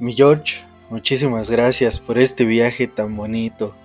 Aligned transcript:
Mi 0.00 0.12
George, 0.12 0.62
muchísimas 0.90 1.50
gracias 1.50 2.00
por 2.00 2.18
este 2.18 2.44
viaje 2.44 2.88
tan 2.88 3.16
bonito. 3.16 3.76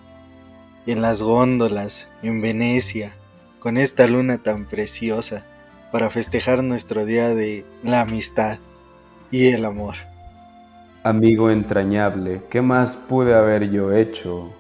En 0.88 1.04
las 1.04 1.22
góndolas, 1.22 2.08
en 2.24 2.42
Venecia, 2.42 3.16
con 3.60 3.78
esta 3.78 4.08
luna 4.08 4.40
tan 4.40 4.66
preciosa, 4.66 5.46
para 5.92 6.10
festejar 6.10 6.64
nuestro 6.64 7.06
día 7.06 7.36
de 7.36 7.64
la 7.84 8.02
amistad 8.02 8.58
y 9.30 9.50
el 9.50 9.66
amor. 9.66 9.96
Amigo 11.04 11.52
entrañable, 11.52 12.42
¿qué 12.50 12.64
más 12.64 12.96
pude 12.96 13.36
haber 13.36 13.70
yo 13.70 13.94
hecho? 13.94 14.52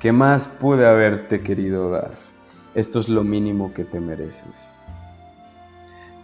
¿Qué 0.00 0.10
más 0.10 0.48
pude 0.48 0.86
haberte 0.86 1.42
querido 1.42 1.90
dar? 1.90 2.14
Esto 2.74 2.98
es 2.98 3.10
lo 3.10 3.24
mínimo 3.24 3.74
que 3.74 3.84
te 3.84 4.00
mereces. 4.00 4.86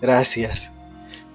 Gracias. 0.01 0.73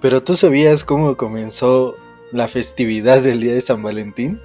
Pero 0.01 0.23
tú 0.23 0.35
sabías 0.35 0.83
cómo 0.83 1.15
comenzó 1.15 1.95
la 2.33 2.47
festividad 2.47 3.21
del 3.21 3.41
día 3.41 3.53
de 3.53 3.61
San 3.61 3.83
Valentín? 3.83 4.41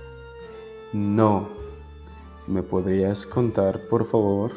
No. 0.93 1.49
¿Me 2.47 2.63
podrías 2.63 3.25
contar, 3.25 3.81
por 3.89 4.09
favor? 4.09 4.53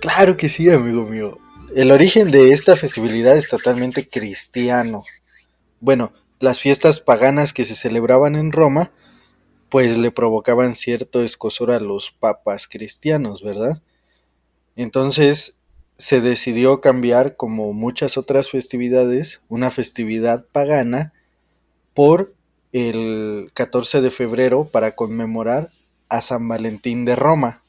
Claro 0.00 0.36
que 0.36 0.48
sí, 0.48 0.70
amigo 0.70 1.04
mío. 1.04 1.38
El 1.74 1.90
origen 1.90 2.30
de 2.30 2.52
esta 2.52 2.76
festividad 2.76 3.36
es 3.36 3.48
totalmente 3.48 4.06
cristiano. 4.06 5.02
Bueno, 5.80 6.12
las 6.38 6.60
fiestas 6.60 7.00
paganas 7.00 7.52
que 7.52 7.64
se 7.64 7.74
celebraban 7.74 8.36
en 8.36 8.52
Roma, 8.52 8.92
pues 9.68 9.98
le 9.98 10.12
provocaban 10.12 10.76
cierto 10.76 11.22
escosor 11.22 11.72
a 11.72 11.80
los 11.80 12.12
papas 12.12 12.68
cristianos, 12.68 13.42
¿verdad? 13.42 13.82
Entonces 14.76 15.58
se 15.96 16.20
decidió 16.20 16.80
cambiar, 16.80 17.34
como 17.34 17.72
muchas 17.72 18.16
otras 18.16 18.50
festividades, 18.50 19.42
una 19.48 19.70
festividad 19.70 20.46
pagana 20.52 21.12
por 21.94 22.34
el 22.72 23.50
14 23.54 24.00
de 24.00 24.10
febrero 24.10 24.64
para 24.64 24.94
conmemorar 24.94 25.68
a 26.08 26.20
San 26.20 26.48
Valentín 26.48 27.04
de 27.04 27.16
Roma, 27.16 27.62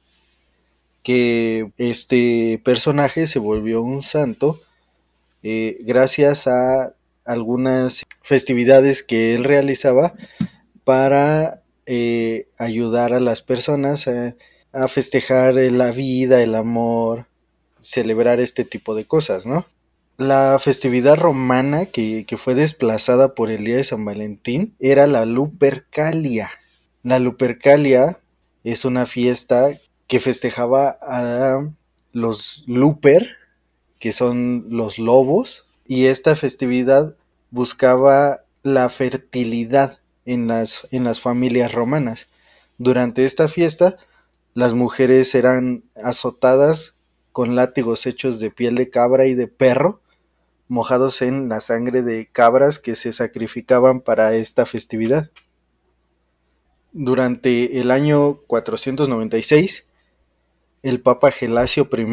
que 1.03 1.71
este 1.77 2.61
personaje 2.63 3.27
se 3.27 3.39
volvió 3.39 3.81
un 3.81 4.03
santo 4.03 4.59
eh, 5.43 5.77
gracias 5.81 6.47
a 6.47 6.93
algunas 7.25 8.03
festividades 8.21 9.03
que 9.03 9.35
él 9.35 9.43
realizaba 9.43 10.13
para 10.85 11.61
eh, 11.85 12.47
ayudar 12.57 13.13
a 13.13 13.19
las 13.19 13.41
personas 13.41 14.07
a, 14.07 14.35
a 14.71 14.87
festejar 14.87 15.55
la 15.55 15.91
vida, 15.91 16.41
el 16.41 16.55
amor, 16.55 17.27
celebrar 17.79 18.39
este 18.39 18.63
tipo 18.63 18.95
de 18.95 19.05
cosas, 19.05 19.45
¿no? 19.45 19.65
La 20.17 20.59
festividad 20.59 21.17
romana 21.17 21.87
que, 21.87 22.23
fue 22.37 22.53
desplazada 22.53 23.33
por 23.33 23.49
el 23.49 23.65
día 23.65 23.77
de 23.77 23.83
San 23.83 24.05
Valentín 24.05 24.75
era 24.79 25.07
la 25.07 25.25
Lupercalia. 25.25 26.51
La 27.01 27.17
Lupercalia 27.17 28.21
es 28.63 28.85
una 28.85 29.07
fiesta 29.07 29.69
que 30.05 30.19
festejaba 30.19 30.99
a 31.01 31.67
los 32.11 32.63
Luper, 32.67 33.37
que 33.99 34.11
son 34.11 34.65
los 34.69 34.99
lobos, 34.99 35.65
y 35.87 36.05
esta 36.05 36.35
festividad 36.35 37.15
buscaba 37.49 38.43
la 38.61 38.89
fertilidad 38.89 39.97
en 40.25 40.47
las, 40.47 40.87
en 40.91 41.05
las 41.05 41.21
familias 41.21 41.71
romanas. 41.71 42.27
Durante 42.77 43.25
esta 43.25 43.47
fiesta, 43.47 43.97
las 44.53 44.75
mujeres 44.75 45.33
eran 45.33 45.85
azotadas 45.95 46.93
con 47.31 47.55
látigos 47.55 48.05
hechos 48.05 48.39
de 48.39 48.51
piel 48.51 48.75
de 48.75 48.91
cabra 48.91 49.25
y 49.25 49.33
de 49.33 49.47
perro 49.47 50.02
mojados 50.67 51.21
en 51.21 51.49
la 51.49 51.59
sangre 51.59 52.01
de 52.01 52.27
cabras 52.31 52.79
que 52.79 52.95
se 52.95 53.13
sacrificaban 53.13 54.01
para 54.01 54.35
esta 54.35 54.65
festividad. 54.65 55.31
Durante 56.91 57.79
el 57.79 57.91
año 57.91 58.35
496, 58.47 59.89
el 60.83 61.01
Papa 61.01 61.31
Gelasio 61.31 61.89
I 61.91 62.05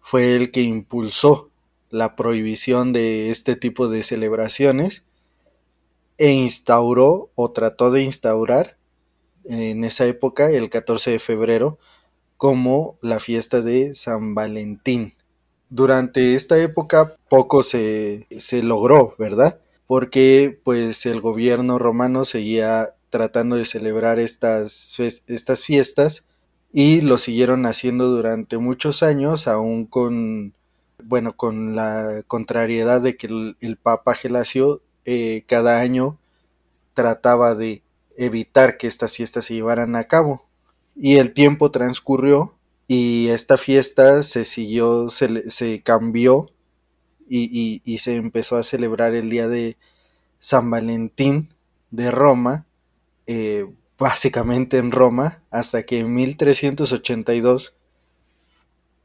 fue 0.00 0.36
el 0.36 0.50
que 0.50 0.62
impulsó 0.62 1.50
la 1.90 2.16
prohibición 2.16 2.92
de 2.92 3.30
este 3.30 3.54
tipo 3.54 3.88
de 3.88 4.02
celebraciones 4.02 5.04
e 6.18 6.30
instauró 6.30 7.30
o 7.34 7.52
trató 7.52 7.90
de 7.90 8.02
instaurar 8.02 8.78
en 9.44 9.84
esa 9.84 10.06
época, 10.06 10.50
el 10.50 10.70
14 10.70 11.10
de 11.10 11.18
febrero, 11.18 11.78
como 12.36 12.98
la 13.02 13.20
fiesta 13.20 13.60
de 13.60 13.94
San 13.94 14.34
Valentín 14.34 15.14
durante 15.72 16.34
esta 16.34 16.58
época 16.58 17.16
poco 17.30 17.62
se, 17.62 18.26
logró, 18.62 19.14
¿verdad? 19.18 19.58
Porque 19.86 20.60
pues 20.62 21.06
el 21.06 21.22
gobierno 21.22 21.78
romano 21.78 22.26
seguía 22.26 22.94
tratando 23.08 23.56
de 23.56 23.64
celebrar 23.64 24.18
estas, 24.18 25.00
estas 25.00 25.64
fiestas 25.64 26.26
y 26.72 27.00
lo 27.00 27.16
siguieron 27.16 27.64
haciendo 27.64 28.08
durante 28.08 28.58
muchos 28.58 29.02
años, 29.02 29.48
aún 29.48 29.86
con, 29.86 30.52
bueno, 31.02 31.34
con 31.34 31.74
la 31.74 32.22
contrariedad 32.26 33.00
de 33.00 33.16
que 33.16 33.28
el, 33.60 33.78
Papa 33.82 34.14
Gelasio 34.14 34.82
eh, 35.06 35.42
cada 35.46 35.80
año 35.80 36.18
trataba 36.92 37.54
de 37.54 37.82
evitar 38.18 38.76
que 38.76 38.88
estas 38.88 39.16
fiestas 39.16 39.46
se 39.46 39.54
llevaran 39.54 39.96
a 39.96 40.04
cabo. 40.04 40.44
Y 40.94 41.16
el 41.16 41.32
tiempo 41.32 41.70
transcurrió 41.70 42.54
y 42.86 43.28
esta 43.28 43.56
fiesta 43.56 44.22
se 44.22 44.44
siguió, 44.44 45.08
se, 45.08 45.50
se 45.50 45.82
cambió 45.82 46.46
y, 47.28 47.98
se 47.98 48.16
empezó 48.16 48.56
a 48.56 48.62
celebrar 48.62 49.14
el 49.14 49.30
día 49.30 49.48
de 49.48 49.76
San 50.38 50.70
Valentín 50.70 51.54
de 51.90 52.10
Roma, 52.10 52.66
eh, 53.26 53.66
básicamente 53.98 54.78
en 54.78 54.90
Roma, 54.90 55.42
hasta 55.50 55.84
que 55.84 56.00
en 56.00 56.12
1382 56.14 57.74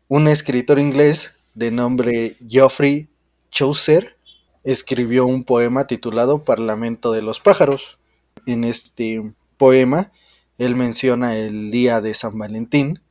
un 0.09 0.27
escritor 0.27 0.79
inglés 0.79 1.35
de 1.53 1.71
nombre 1.71 2.35
Geoffrey 2.49 3.09
Chaucer 3.51 4.17
escribió 4.63 5.25
un 5.25 5.43
poema 5.43 5.87
titulado 5.87 6.43
Parlamento 6.43 7.11
de 7.11 7.21
los 7.21 7.39
pájaros. 7.39 7.99
En 8.45 8.63
este 8.63 9.33
poema 9.57 10.11
él 10.57 10.75
menciona 10.75 11.37
el 11.37 11.71
día 11.71 12.01
de 12.01 12.13
San 12.13 12.37
Valentín 12.37 13.01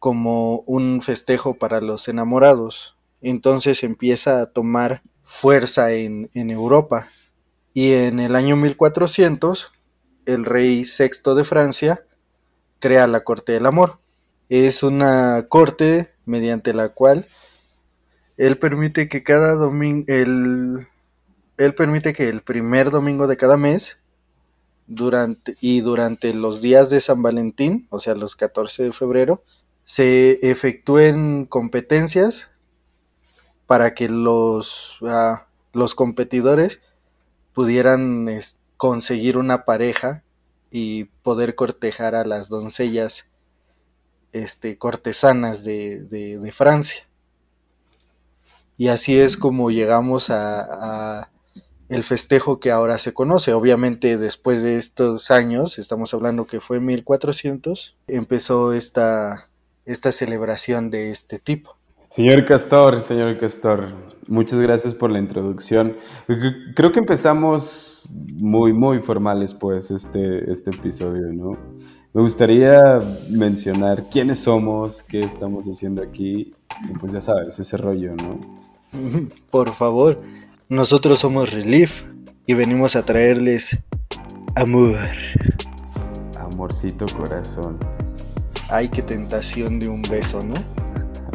como 0.00 0.60
un 0.60 1.02
festejo 1.02 1.54
para 1.54 1.80
los 1.80 2.08
enamorados. 2.08 2.96
Entonces 3.20 3.84
empieza 3.84 4.40
a 4.40 4.46
tomar 4.46 5.02
fuerza 5.22 5.92
en, 5.92 6.28
Europa. 6.34 7.06
Y 7.74 7.92
en 7.92 8.18
el 8.18 8.34
año 8.34 8.56
1400, 8.56 9.70
el 10.26 10.44
rey 10.44 10.84
sexto 10.84 11.34
de 11.34 11.44
Francia 11.44 12.04
crea 12.80 13.06
la 13.06 13.20
Corte 13.20 13.52
del 13.52 13.66
Amor. 13.66 14.00
Es 14.48 14.82
una 14.82 15.46
corte 15.48 16.12
mediante 16.24 16.72
la 16.74 16.88
cual 16.88 17.26
él 18.38 18.58
permite 18.58 19.08
que 19.08 19.22
cada 19.22 19.52
domingo, 19.52 20.06
él 20.08 20.88
permite 21.76 22.14
que 22.14 22.30
el 22.30 22.40
primer 22.40 22.90
domingo 22.90 23.26
de 23.26 23.36
cada 23.36 23.58
mes 23.58 24.00
durante, 24.86 25.56
y 25.60 25.82
durante 25.82 26.32
los 26.32 26.62
días 26.62 26.88
de 26.88 27.02
San 27.02 27.22
Valentín, 27.22 27.86
o 27.90 27.98
sea, 27.98 28.14
los 28.14 28.34
14 28.34 28.84
de 28.84 28.92
febrero, 28.92 29.44
se 29.90 30.38
efectúen 30.48 31.46
competencias 31.46 32.52
para 33.66 33.92
que 33.92 34.08
los, 34.08 34.98
ah, 35.02 35.48
los 35.72 35.96
competidores 35.96 36.80
pudieran 37.52 38.28
conseguir 38.76 39.36
una 39.36 39.64
pareja 39.64 40.22
y 40.70 41.06
poder 41.24 41.56
cortejar 41.56 42.14
a 42.14 42.24
las 42.24 42.48
doncellas 42.48 43.26
este, 44.30 44.78
cortesanas 44.78 45.64
de, 45.64 46.04
de, 46.04 46.52
Francia. 46.52 47.08
Y 48.76 48.86
así 48.86 49.18
es 49.18 49.36
como 49.36 49.72
llegamos 49.72 50.30
a, 50.30 51.18
a, 51.18 51.30
el 51.88 52.04
festejo 52.04 52.60
que 52.60 52.70
ahora 52.70 52.96
se 53.00 53.12
conoce. 53.12 53.54
Obviamente 53.54 54.18
después 54.18 54.62
de 54.62 54.76
estos 54.76 55.32
años, 55.32 55.80
estamos 55.80 56.14
hablando 56.14 56.46
que 56.46 56.60
fue 56.60 56.78
1400, 56.78 57.96
empezó 58.06 58.72
esta, 58.72 59.49
esta 59.84 60.12
celebración 60.12 60.90
de 60.90 61.10
este 61.10 61.38
tipo. 61.38 61.76
Señor 62.10 62.44
Castor, 62.44 63.00
señor 63.00 63.38
Castor, 63.38 63.86
muchas 64.26 64.58
gracias 64.58 64.94
por 64.94 65.12
la 65.12 65.20
introducción. 65.20 65.96
Creo 66.74 66.90
que 66.90 66.98
empezamos 66.98 68.10
muy, 68.32 68.72
muy 68.72 68.98
formales, 68.98 69.54
pues, 69.54 69.92
este, 69.92 70.50
este 70.50 70.70
episodio, 70.70 71.32
¿no? 71.32 71.56
Me 72.12 72.20
gustaría 72.20 72.98
mencionar 73.28 74.08
quiénes 74.08 74.40
somos, 74.40 75.04
qué 75.04 75.20
estamos 75.20 75.66
haciendo 75.66 76.02
aquí, 76.02 76.52
y 76.88 76.98
pues 76.98 77.12
ya 77.12 77.20
sabes, 77.20 77.60
ese 77.60 77.76
rollo, 77.76 78.16
¿no? 78.16 78.40
Por 79.50 79.72
favor, 79.72 80.20
nosotros 80.68 81.20
somos 81.20 81.52
Relief 81.52 82.06
y 82.44 82.54
venimos 82.54 82.96
a 82.96 83.04
traerles 83.04 83.80
amor. 84.56 84.96
Amorcito 86.36 87.06
corazón. 87.16 87.78
Ay, 88.72 88.88
qué 88.88 89.02
tentación 89.02 89.80
de 89.80 89.88
un 89.88 90.00
beso, 90.02 90.38
¿no? 90.44 90.54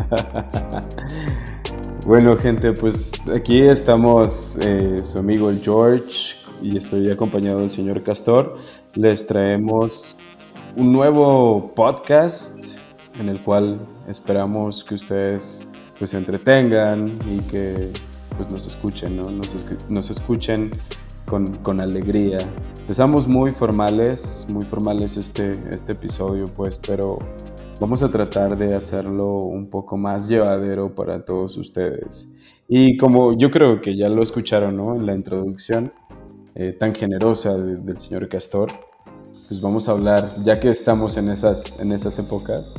bueno, 2.08 2.38
gente, 2.38 2.72
pues 2.72 3.12
aquí 3.36 3.60
estamos, 3.60 4.58
eh, 4.62 4.96
su 5.04 5.20
amigo 5.20 5.52
George, 5.62 6.38
y 6.62 6.78
estoy 6.78 7.12
acompañado 7.12 7.60
del 7.60 7.70
señor 7.70 8.02
Castor. 8.04 8.56
Les 8.94 9.28
traemos 9.28 10.16
un 10.78 10.94
nuevo 10.94 11.74
podcast 11.76 12.80
en 13.20 13.28
el 13.28 13.44
cual 13.44 13.86
esperamos 14.08 14.86
que 14.86 14.96
ustedes 14.96 15.70
pues 15.98 16.12
se 16.12 16.18
entretengan 16.18 17.18
y 17.30 17.40
que 17.52 17.92
pues 18.38 18.50
nos 18.50 18.66
escuchen, 18.66 19.18
¿no? 19.18 19.24
Nos 19.90 20.10
escuchen 20.10 20.70
con, 21.26 21.46
con, 21.58 21.82
alegría. 21.82 22.38
Empezamos 22.80 23.28
muy 23.28 23.52
formales, 23.52 24.46
muy 24.50 24.64
formales 24.66 25.18
este, 25.18 25.52
este 25.72 25.94
episodio, 25.94 26.46
pues, 26.46 26.80
pero 26.86 27.18
vamos 27.80 28.04
a 28.04 28.10
tratar 28.10 28.58
de 28.58 28.76
hacerlo 28.76 29.40
un 29.40 29.70
poco 29.70 29.98
más 29.98 30.28
llevadero 30.28 30.94
para 30.94 31.24
todos 31.26 31.58
ustedes. 31.58 32.34
Y 32.68 32.98
como 32.98 33.38
yo 33.38 33.52
creo 33.52 33.82
que 33.82 33.96
ya 33.96 34.10
lo 34.10 34.24
escucharon, 34.24 34.78
¿no? 34.78 34.96
En 34.96 35.06
la 35.06 35.14
introducción 35.14 35.94
eh, 36.56 36.72
tan 36.72 36.96
generosa 36.96 37.56
del 37.58 38.00
señor 38.00 38.30
Castor, 38.30 38.72
pues 39.48 39.62
vamos 39.62 39.88
a 39.88 39.92
hablar, 39.92 40.34
ya 40.44 40.60
que 40.60 40.70
estamos 40.70 41.18
en 41.18 41.30
esas, 41.30 41.80
en 41.80 41.92
esas 41.92 42.18
épocas, 42.18 42.74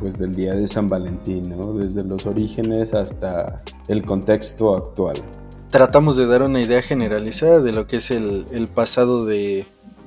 pues 0.00 0.18
del 0.18 0.32
día 0.32 0.54
de 0.54 0.66
San 0.66 0.88
Valentín, 0.88 1.42
¿no? 1.56 1.74
Desde 1.74 2.02
los 2.04 2.26
orígenes 2.26 2.94
hasta 2.94 3.62
el 3.88 4.02
contexto 4.02 4.74
actual. 4.74 5.16
Tratamos 5.74 6.16
de 6.16 6.26
dar 6.26 6.44
una 6.44 6.60
idea 6.60 6.82
generalizada 6.82 7.58
de 7.58 7.72
lo 7.72 7.88
que 7.88 7.96
es 7.96 8.12
el, 8.12 8.68
pasado 8.72 9.24
de, 9.24 9.66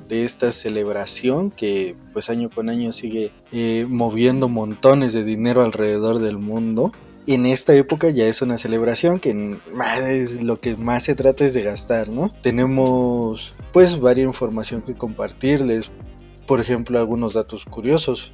esta 0.09 0.53
celebración 0.53 1.51
que 1.51 1.93
pues 2.13 2.29
año 2.29 2.49
con 2.49 2.69
año 2.69 2.93
sigue 2.93 3.33
eh, 3.51 3.85
moviendo 3.85 4.47
montones 4.47 5.11
de 5.11 5.25
dinero 5.25 5.63
alrededor 5.63 6.19
del 6.19 6.37
mundo. 6.37 6.93
En 7.27 7.45
esta 7.45 7.75
época 7.75 8.09
ya 8.11 8.27
es 8.27 8.41
una 8.41 8.57
celebración 8.57 9.19
que 9.19 9.57
lo 10.41 10.55
que 10.61 10.77
más 10.77 11.03
se 11.03 11.15
trata 11.15 11.43
es 11.43 11.53
de 11.53 11.63
gastar, 11.63 12.07
¿no? 12.07 12.29
Tenemos 12.41 13.53
pues 13.73 13.99
varias 13.99 14.25
información 14.25 14.83
que 14.83 14.95
compartirles, 14.95 15.91
por 16.45 16.61
ejemplo 16.61 16.97
algunos 16.97 17.33
datos 17.33 17.65
curiosos. 17.65 18.31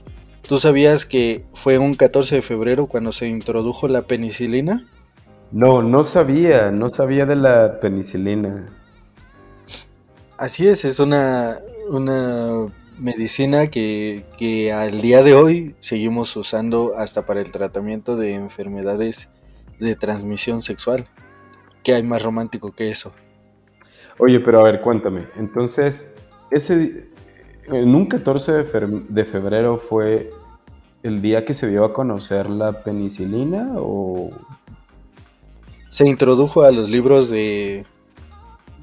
¿Tú 0.47 0.59
sabías 0.59 1.07
que 1.07 1.45
fue 1.55 1.79
un 1.79 1.95
14 1.95 2.35
de 2.35 2.41
febrero 2.43 2.85
cuando 2.85 3.11
se 3.11 3.27
introdujo 3.27 3.87
la 3.87 4.03
penicilina? 4.03 4.85
No, 5.53 5.83
no 5.83 6.07
sabía, 6.07 6.71
no 6.71 6.89
sabía 6.89 7.27
de 7.27 7.35
la 7.35 7.79
penicilina. 7.79 8.69
Así 10.35 10.67
es, 10.67 10.83
es 10.83 10.99
una, 10.99 11.59
una 11.89 12.71
medicina 12.97 13.67
que, 13.67 14.25
que, 14.35 14.73
al 14.73 14.99
día 14.99 15.21
de 15.21 15.35
hoy 15.35 15.75
seguimos 15.77 16.35
usando 16.35 16.93
hasta 16.97 17.27
para 17.27 17.39
el 17.39 17.51
tratamiento 17.51 18.17
de 18.17 18.33
enfermedades 18.33 19.29
de 19.79 19.95
transmisión 19.95 20.59
sexual. 20.59 21.07
¿Qué 21.83 21.93
hay 21.93 22.01
más 22.01 22.23
romántico 22.23 22.71
que 22.71 22.89
eso? 22.89 23.13
Oye, 24.17 24.39
pero 24.39 24.61
a 24.61 24.63
ver, 24.63 24.81
cuéntame. 24.81 25.27
Entonces, 25.35 26.15
ese, 26.49 27.09
en 27.67 27.93
un 27.93 28.07
14 28.07 28.63
de 29.07 29.25
febrero 29.25 29.77
fue 29.77 30.31
el 31.03 31.21
día 31.21 31.45
que 31.45 31.53
se 31.53 31.69
dio 31.69 31.85
a 31.85 31.93
conocer 31.93 32.49
la 32.49 32.83
penicilina 32.83 33.73
o... 33.75 34.31
Se 35.93 36.09
introdujo 36.09 36.63
a 36.63 36.71
los 36.71 36.89
libros 36.89 37.29
de, 37.29 37.85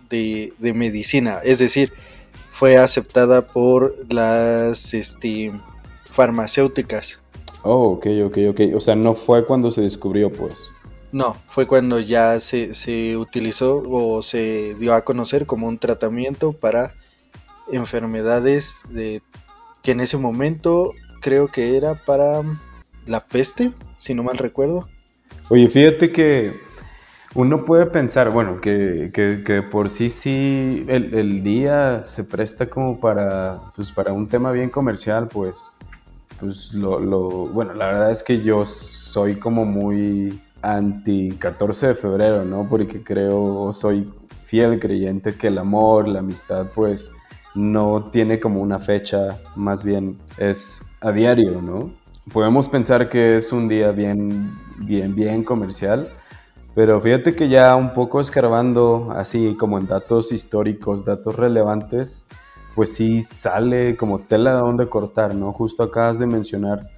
de, 0.09 0.73
medicina, 0.73 1.41
es 1.43 1.59
decir, 1.59 1.93
fue 2.53 2.79
aceptada 2.79 3.47
por 3.47 3.97
las 4.09 4.95
este, 4.95 5.51
farmacéuticas. 6.09 7.19
Oh, 7.65 7.95
ok, 7.95 8.07
ok, 8.27 8.39
ok. 8.51 8.61
O 8.77 8.81
sea, 8.81 8.95
no 8.95 9.17
fue 9.17 9.45
cuando 9.45 9.73
se 9.73 9.81
descubrió, 9.81 10.31
pues. 10.31 10.69
No, 11.11 11.37
fue 11.49 11.67
cuando 11.67 11.99
ya 11.99 12.39
se, 12.39 12.75
se 12.75 13.17
utilizó 13.17 13.83
o 13.91 14.23
se 14.23 14.77
dio 14.77 14.95
a 14.95 15.03
conocer 15.03 15.47
como 15.47 15.67
un 15.67 15.79
tratamiento 15.79 16.53
para 16.53 16.95
enfermedades 17.73 18.83
de, 18.89 19.21
que 19.83 19.91
en 19.91 19.99
ese 19.99 20.17
momento 20.17 20.93
creo 21.21 21.49
que 21.49 21.77
era 21.77 21.97
para 21.97 22.43
la 23.05 23.25
peste, 23.25 23.73
si 23.99 24.15
no 24.15 24.23
mal 24.23 24.39
recuerdo. 24.39 24.89
Oye, 25.49 25.69
fíjate 25.69 26.13
que 26.13 26.70
uno 27.35 27.65
puede 27.65 27.87
pensar, 27.87 28.31
bueno, 28.31 28.61
que, 28.61 29.11
que, 29.13 29.63
por 29.63 29.89
sí 29.89 30.11
sí 30.11 30.85
el, 30.89 31.43
día 31.43 32.03
se 32.05 32.25
presta 32.25 32.69
como 32.69 32.99
para, 32.99 33.61
pues, 33.77 33.93
para 33.93 34.13
un 34.13 34.29
tema 34.29 34.51
bien 34.51 34.69
comercial, 34.69 35.29
pues, 35.29 35.77
pues 36.41 36.73
lo, 36.73 36.99
lo, 36.99 37.29
bueno, 37.49 37.75
la 37.75 37.87
verdad 37.87 38.11
es 38.11 38.25
que 38.25 38.41
yo 38.43 38.65
soy 38.65 39.37
como 39.37 39.65
muy 39.65 40.41
anti 40.63 41.31
14 41.39 41.89
de 41.89 41.95
febrero, 41.95 42.45
¿no? 42.45 42.67
Porque 42.69 43.03
creo, 43.03 43.73
soy 43.73 44.11
fiel 44.45 44.81
creyente 44.81 45.35
que 45.35 45.47
el 45.47 45.59
amor, 45.59 46.09
la 46.09 46.21
amistad, 46.21 46.67
pues 46.75 47.13
no 47.55 48.11
tiene 48.11 48.41
como 48.41 48.61
una 48.61 48.79
fecha, 48.79 49.39
más 49.55 49.85
bien 49.85 50.19
es 50.39 50.83
a 51.01 51.13
diario, 51.13 51.63
¿no? 51.63 51.93
Podemos 52.33 52.69
pensar 52.69 53.09
que 53.09 53.39
es 53.39 53.53
un 53.53 53.69
día 53.69 53.93
bien, 53.93 54.53
bien, 54.79 55.15
bien 55.15 55.45
comercial, 55.45 56.09
pero 56.75 57.01
fíjate 57.01 57.35
que 57.35 57.49
ya 57.49 57.75
un 57.77 57.95
poco 57.95 58.21
escarbando 58.21 59.13
así 59.17 59.57
como 59.57 59.79
en 59.79 59.87
datos 59.87 60.33
históricos, 60.33 61.05
datos 61.05 61.37
relevantes, 61.37 62.27
pues 62.75 62.93
sí 62.95 63.23
sale 63.23 63.97
como 63.97 64.21
tela 64.21 64.55
de 64.55 64.61
donde 64.61 64.89
cortar, 64.89 65.35
¿no? 65.35 65.53
Justo 65.53 65.83
acabas 65.83 66.19
de 66.19 66.27
mencionar 66.27 66.89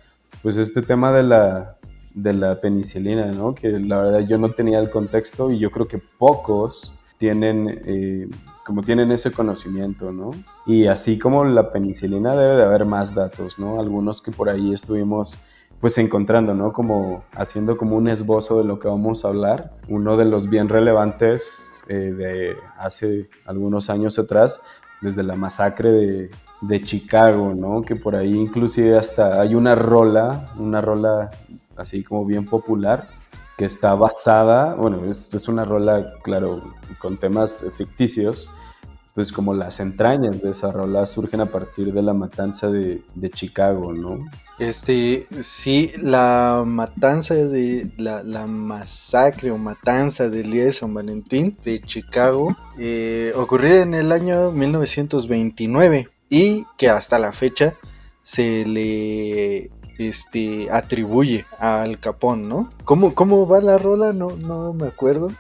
pues 0.42 0.56
este 0.58 0.82
tema 0.82 1.12
de 1.12 1.22
la, 1.22 1.76
de 2.14 2.34
la 2.34 2.60
penicilina, 2.60 3.32
¿no? 3.32 3.54
Que 3.54 3.70
la 3.70 4.00
verdad 4.02 4.20
yo 4.20 4.38
no 4.38 4.50
tenía 4.50 4.78
el 4.78 4.90
contexto 4.90 5.50
y 5.50 5.58
yo 5.58 5.70
creo 5.70 5.88
que 5.88 5.98
pocos 5.98 6.98
tienen 7.18 7.80
eh, 7.86 8.28
como 8.64 8.82
tienen 8.82 9.10
ese 9.10 9.32
conocimiento, 9.32 10.12
¿no? 10.12 10.30
Y 10.66 10.86
así 10.86 11.18
como 11.18 11.44
la 11.44 11.72
penicilina 11.72 12.36
debe 12.36 12.56
de 12.56 12.64
haber 12.64 12.84
más 12.84 13.14
datos, 13.14 13.58
¿no? 13.58 13.80
Algunos 13.80 14.20
que 14.20 14.30
por 14.30 14.48
ahí 14.48 14.72
estuvimos 14.72 15.40
pues 15.82 15.98
encontrando, 15.98 16.54
¿no? 16.54 16.72
Como 16.72 17.24
haciendo 17.32 17.76
como 17.76 17.96
un 17.96 18.06
esbozo 18.06 18.58
de 18.58 18.64
lo 18.64 18.78
que 18.78 18.86
vamos 18.86 19.24
a 19.24 19.28
hablar. 19.28 19.70
Uno 19.88 20.16
de 20.16 20.24
los 20.24 20.48
bien 20.48 20.68
relevantes 20.68 21.82
eh, 21.88 21.94
de 21.94 22.56
hace 22.78 23.28
algunos 23.44 23.90
años 23.90 24.16
atrás, 24.16 24.62
desde 25.00 25.24
la 25.24 25.34
masacre 25.34 25.90
de, 25.90 26.30
de, 26.60 26.84
Chicago, 26.84 27.52
¿no? 27.56 27.82
Que 27.82 27.96
por 27.96 28.14
ahí 28.14 28.32
inclusive 28.32 28.96
hasta 28.96 29.40
hay 29.40 29.56
una 29.56 29.74
rola, 29.74 30.52
una 30.56 30.80
rola 30.80 31.32
así 31.76 32.04
como 32.04 32.24
bien 32.26 32.46
popular, 32.46 33.08
que 33.58 33.64
está 33.64 33.96
basada, 33.96 34.76
bueno, 34.76 35.04
es, 35.06 35.34
es 35.34 35.48
una 35.48 35.64
rola, 35.64 36.14
claro, 36.22 36.62
con 37.00 37.16
temas 37.16 37.66
ficticios, 37.76 38.52
pues 39.14 39.30
como 39.30 39.52
las 39.52 39.80
entrañas 39.80 40.42
de 40.42 40.50
esa 40.50 40.72
rola 40.72 41.04
surgen 41.04 41.40
a 41.40 41.46
partir 41.46 41.92
de 41.92 42.02
la 42.02 42.14
matanza 42.14 42.70
de, 42.70 43.02
de 43.14 43.30
Chicago, 43.30 43.92
¿no? 43.92 44.18
Este, 44.58 45.26
sí, 45.40 45.90
la 46.00 46.62
matanza 46.66 47.34
de 47.34 47.90
la, 47.98 48.22
la, 48.22 48.46
masacre 48.46 49.50
o 49.50 49.58
matanza 49.58 50.30
del 50.30 50.50
día 50.50 50.64
de 50.64 50.72
San 50.72 50.94
Valentín 50.94 51.58
de 51.64 51.80
Chicago 51.80 52.56
eh, 52.78 53.32
ocurrió 53.36 53.82
en 53.82 53.94
el 53.94 54.12
año 54.12 54.50
1929 54.52 56.08
y 56.30 56.64
que 56.78 56.88
hasta 56.88 57.18
la 57.18 57.32
fecha 57.32 57.74
se 58.22 58.64
le 58.64 59.70
este, 59.98 60.68
atribuye 60.70 61.44
al 61.58 61.98
Capón, 61.98 62.48
¿no? 62.48 62.70
¿Cómo, 62.84 63.14
¿Cómo 63.14 63.46
va 63.46 63.60
la 63.60 63.78
rola? 63.78 64.12
No, 64.12 64.30
no 64.36 64.72
me 64.72 64.86
acuerdo. 64.86 65.30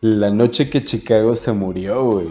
La 0.00 0.30
noche 0.30 0.68
que 0.68 0.84
Chicago 0.84 1.34
se 1.34 1.52
murió, 1.52 2.04
güey. 2.04 2.28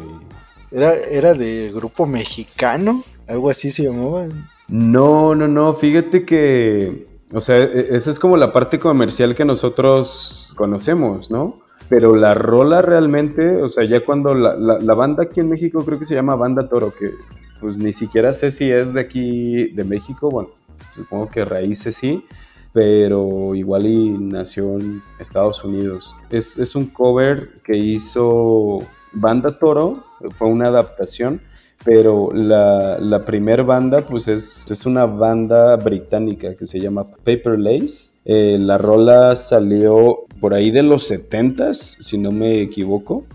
Era, 0.74 0.94
era 0.94 1.34
de 1.36 1.72
grupo 1.72 2.06
mexicano, 2.06 3.04
algo 3.28 3.50
así 3.50 3.70
se 3.70 3.84
llamaba. 3.84 4.26
No, 4.68 5.36
no, 5.36 5.48
no, 5.48 5.74
fíjate 5.76 6.26
que, 6.26 7.06
o 7.32 7.42
sea, 7.42 7.60
e, 7.60 7.96
esa 7.96 8.10
es 8.10 8.18
como 8.18 8.38
la 8.38 8.52
parte 8.52 8.80
comercial 8.80 9.36
que 9.36 9.46
nosotros 9.46 10.54
conocemos, 10.58 11.30
¿no? 11.30 11.60
Pero 11.90 12.16
la 12.16 12.34
rola 12.34 12.82
realmente, 12.82 13.62
o 13.62 13.72
sea, 13.72 13.84
ya 13.84 14.04
cuando 14.04 14.34
la, 14.34 14.56
la 14.56 14.94
banda 14.96 15.24
aquí 15.24 15.42
en 15.42 15.50
México 15.50 15.86
creo 15.86 16.00
que 16.00 16.08
se 16.08 16.16
llama 16.16 16.36
Banda 16.36 16.68
Toro, 16.68 16.92
que 16.92 17.12
pues 17.60 17.78
ni 17.78 17.94
siquiera 17.94 18.34
sé 18.34 18.52
si 18.52 18.72
es 18.72 18.94
de 18.94 19.02
aquí, 19.02 19.70
de 19.70 19.84
México, 19.84 20.30
bueno, 20.30 20.50
supongo 20.94 21.30
que 21.30 21.46
raíces 21.46 21.96
sí, 21.96 22.26
pero 22.74 23.54
igual 23.54 23.86
y 23.86 24.10
nació 24.10 24.80
en 24.80 25.02
Estados 25.20 25.64
Unidos. 25.64 26.16
Es, 26.30 26.58
es 26.58 26.76
un 26.76 26.88
cover 26.88 27.62
que 27.64 27.78
hizo 27.78 28.80
Banda 29.14 29.58
Toro, 29.58 30.04
fue 30.32 30.48
una 30.48 30.68
adaptación, 30.68 31.42
pero 31.84 32.32
la, 32.34 32.98
la 33.00 33.26
primer 33.26 33.64
banda 33.64 34.06
pues 34.06 34.28
es, 34.28 34.70
es, 34.70 34.86
una 34.86 35.06
banda 35.06 35.76
británica 35.76 36.56
que 36.56 36.66
se 36.66 36.80
llama 36.80 37.06
Paper 37.06 37.60
Lace. 37.60 38.14
Eh, 38.26 38.58
la 38.60 38.78
rola 38.78 39.36
salió 39.36 40.26
por 40.40 40.54
ahí 40.54 40.72
de 40.72 40.84
los 40.84 41.10
70s, 41.12 42.02
si 42.02 42.18
no 42.18 42.32
me 42.32 42.62
equivoco, 42.62 43.26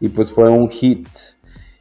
y 0.00 0.08
pues 0.08 0.32
fue 0.32 0.48
un 0.48 0.70
hit. 0.70 1.08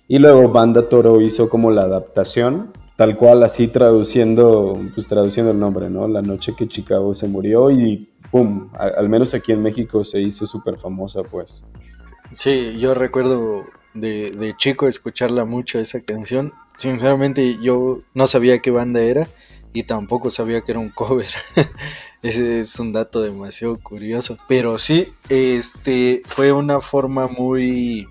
Y 0.08 0.20
luego 0.20 0.50
Banda 0.50 0.88
Toro 0.88 1.22
hizo 1.22 1.50
como 1.50 1.72
la 1.72 1.84
adaptación 1.84 2.72
tal 2.98 3.16
cual 3.16 3.44
así 3.44 3.68
traduciendo, 3.68 4.76
pues 4.96 5.08
traduciendo 5.08 5.52
el 5.52 5.60
nombre, 5.60 5.90
¿no? 5.90 6.08
La 6.08 6.22
noche 6.22 6.54
que 6.58 6.68
Chicago 6.68 7.14
se 7.14 7.28
murió 7.28 7.70
y 7.70 8.10
¡pum! 8.32 8.70
al 8.74 9.08
menos 9.08 9.34
aquí 9.34 9.52
en 9.54 9.62
México 9.62 10.04
se 10.04 10.20
hizo 10.20 10.46
súper 10.46 10.78
famosa, 10.78 11.22
pues. 11.22 11.64
Sí, 12.34 12.78
yo 12.80 12.94
recuerdo 12.94 13.66
de, 13.94 14.32
de 14.32 14.56
chico 14.58 14.88
escucharla 14.88 15.46
mucho 15.46 15.80
esa 15.80 16.02
canción. 16.02 16.54
Sinceramente 16.76 17.58
yo 17.62 18.00
no 18.14 18.28
sabía 18.28 18.60
qué 18.60 18.72
banda 18.72 19.02
era 19.02 19.28
y 19.74 19.84
tampoco 19.84 20.30
sabía 20.30 20.62
que 20.62 20.72
era 20.72 20.80
un 20.80 20.90
cover. 20.90 21.28
Ese 22.22 22.62
es 22.62 22.80
un 22.80 22.94
dato 22.94 23.22
demasiado 23.22 23.80
curioso. 23.80 24.38
Pero 24.48 24.78
sí, 24.78 25.08
este 25.30 26.22
fue 26.26 26.52
una 26.52 26.82
forma 26.82 27.28
muy 27.28 28.08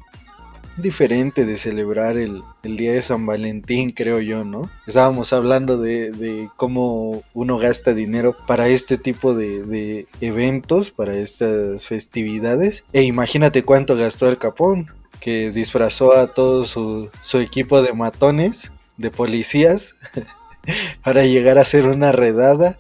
diferente 0.77 1.45
de 1.45 1.57
celebrar 1.57 2.17
el, 2.17 2.43
día 2.63 2.93
de 2.93 3.03
San 3.03 3.27
Valentín, 3.27 3.91
creo 3.91 4.21
yo, 4.21 4.45
¿no? 4.45 4.71
Estábamos 4.87 5.33
hablando 5.33 5.79
de, 5.79 6.49
cómo 6.57 7.23
uno 7.35 7.59
gasta 7.59 7.95
dinero 7.95 8.37
para 8.47 8.69
este 8.69 8.99
tipo 8.99 9.35
de, 9.35 10.07
eventos, 10.21 10.91
para 10.91 11.17
estas 11.17 11.87
festividades. 11.87 12.85
E 12.93 13.03
imagínate 13.03 13.63
cuánto 13.63 13.97
gastó 13.97 14.29
el 14.29 14.39
Capón, 14.39 14.89
que 15.21 15.51
disfrazó 15.51 16.13
a 16.17 16.29
todo 16.33 16.65
su, 16.65 17.11
su 17.21 17.39
equipo 17.39 17.83
de 17.83 17.93
matones, 17.93 18.73
de 18.97 19.11
policías. 19.11 19.97
para 21.05 21.25
llegar 21.25 21.59
a 21.59 21.63
hacer 21.63 21.89
una 21.89 22.13
redada 22.13 22.79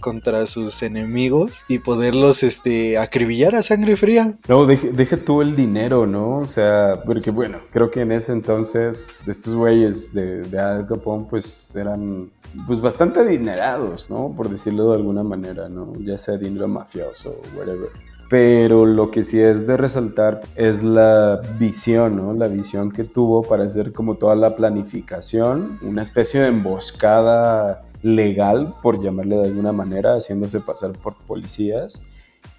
contra 0.00 0.46
sus 0.46 0.82
enemigos 0.82 1.64
y 1.68 1.78
poderlos 1.78 2.42
este, 2.42 2.98
acribillar 2.98 3.54
a 3.54 3.62
sangre 3.62 3.96
fría. 3.96 4.34
No, 4.48 4.66
deja, 4.66 5.16
tú 5.16 5.42
el 5.42 5.56
dinero, 5.56 6.06
¿no? 6.06 6.38
O 6.38 6.46
sea, 6.46 7.02
porque 7.04 7.30
bueno, 7.30 7.58
creo 7.72 7.90
que 7.90 8.00
en 8.00 8.12
ese 8.12 8.32
entonces 8.32 9.12
estos 9.26 9.54
güeyes 9.54 10.12
de, 10.12 10.42
de 10.42 10.58
Al 10.58 10.86
Capone 10.86 11.26
pues 11.28 11.74
eran 11.76 12.30
pues 12.66 12.80
bastante 12.80 13.20
adinerados, 13.20 14.10
¿no? 14.10 14.32
Por 14.36 14.48
decirlo 14.48 14.90
de 14.90 14.96
alguna 14.96 15.22
manera, 15.22 15.68
¿no? 15.68 15.92
Ya 16.00 16.16
sea 16.16 16.36
dinero 16.36 16.68
mafioso 16.68 17.30
o 17.30 17.58
whatever. 17.58 17.90
Pero 18.30 18.86
lo 18.86 19.10
que 19.10 19.24
sí 19.24 19.40
es 19.40 19.66
de 19.66 19.76
resaltar 19.76 20.40
es 20.54 20.84
la 20.84 21.40
visión, 21.58 22.16
¿no? 22.16 22.32
La 22.32 22.46
visión 22.46 22.92
que 22.92 23.02
tuvo 23.02 23.42
para 23.42 23.64
hacer 23.64 23.92
como 23.92 24.14
toda 24.14 24.36
la 24.36 24.54
planificación, 24.54 25.80
una 25.82 26.02
especie 26.02 26.38
de 26.38 26.46
emboscada 26.46 27.82
legal, 28.02 28.76
por 28.82 29.02
llamarle 29.02 29.36
de 29.36 29.48
alguna 29.48 29.72
manera, 29.72 30.14
haciéndose 30.14 30.60
pasar 30.60 30.92
por 30.92 31.16
policías 31.26 32.04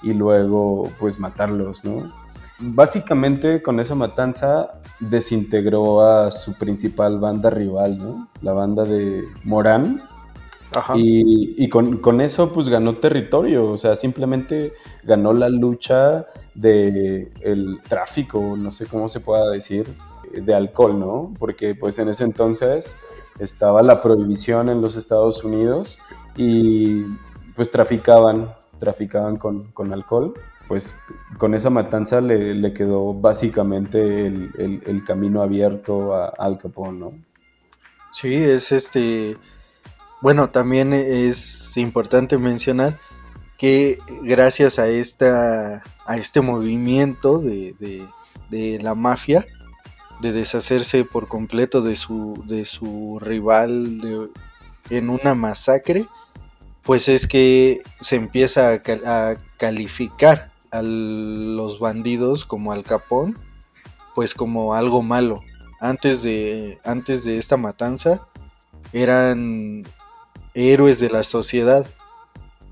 y 0.03 0.13
luego 0.13 0.89
pues 0.99 1.21
matarlos, 1.21 1.85
¿no? 1.85 2.11
Básicamente 2.59 3.61
con 3.61 3.79
esa 3.79 3.95
matanza 3.95 4.81
desintegró 4.99 6.01
a 6.05 6.31
su 6.31 6.53
principal 6.57 7.17
banda 7.17 7.49
rival, 7.49 7.97
¿no? 7.97 8.27
La 8.41 8.51
banda 8.51 8.83
de 8.83 9.23
Morán, 9.45 10.03
y, 10.95 11.69
con, 11.69 12.21
eso 12.21 12.53
pues 12.53 12.69
ganó 12.69 12.95
territorio, 12.95 13.71
o 13.71 13.77
sea, 13.77 13.95
simplemente 13.95 14.73
ganó 15.03 15.33
la 15.33 15.49
lucha 15.49 16.27
del 16.53 17.29
el 17.41 17.81
tráfico, 17.87 18.55
no 18.57 18.71
sé 18.71 18.85
cómo 18.85 19.09
se 19.09 19.19
pueda 19.19 19.49
decir, 19.49 19.87
de 20.31 20.53
alcohol, 20.53 20.97
¿no? 20.99 21.33
Porque 21.39 21.75
pues 21.75 21.99
en 21.99 22.07
ese 22.07 22.23
entonces 22.23 22.97
estaba 23.39 23.81
la 23.81 24.01
prohibición 24.01 24.69
en 24.69 24.81
los 24.81 24.95
Estados 24.95 25.43
Unidos 25.43 25.99
y 26.37 27.03
pues 27.55 27.69
traficaban, 27.69 28.53
traficaban 28.79 29.37
con, 29.37 29.93
alcohol. 29.93 30.33
Pues 30.67 30.97
con 31.37 31.53
esa 31.53 31.69
matanza 31.69 32.21
le, 32.21 32.73
quedó 32.73 33.13
básicamente 33.13 34.27
el, 34.27 35.03
camino 35.05 35.41
abierto 35.41 36.15
a 36.15 36.27
Al 36.27 36.57
Capone, 36.57 36.97
¿no? 36.97 37.13
Sí, 38.13 38.33
es 38.35 38.71
este 38.71 39.35
bueno, 40.21 40.49
también 40.49 40.93
es 40.93 41.75
importante 41.77 42.37
mencionar 42.37 42.97
que 43.57 43.99
gracias 44.23 44.79
a 44.79 44.87
esta 44.87 45.83
a 46.05 46.17
este 46.17 46.41
movimiento 46.41 47.39
de, 47.39 47.75
la 48.81 48.95
mafia 48.95 49.45
de 50.19 50.31
deshacerse 50.31 51.05
por 51.05 51.27
completo 51.27 51.81
de 51.81 51.95
su 51.95 52.43
de 52.47 52.65
su 52.65 53.19
rival 53.21 54.29
en 54.89 55.09
una 55.09 55.35
masacre 55.35 56.07
pues 56.83 57.07
es 57.07 57.27
que 57.27 57.81
se 57.99 58.15
empieza 58.15 58.73
a, 58.73 59.37
calificar 59.57 60.51
a 60.71 60.81
los 60.81 61.79
bandidos 61.79 62.45
como 62.45 62.71
al 62.71 62.83
capón 62.83 63.37
pues 64.15 64.33
como 64.33 64.73
algo 64.73 65.01
malo. 65.01 65.41
Antes 65.79 66.23
de 66.23 66.79
antes 66.83 67.23
de 67.23 67.37
esta 67.37 67.57
matanza 67.57 68.27
eran 68.91 69.83
héroes 70.53 70.99
de 70.99 71.09
la 71.09 71.23
sociedad. 71.23 71.85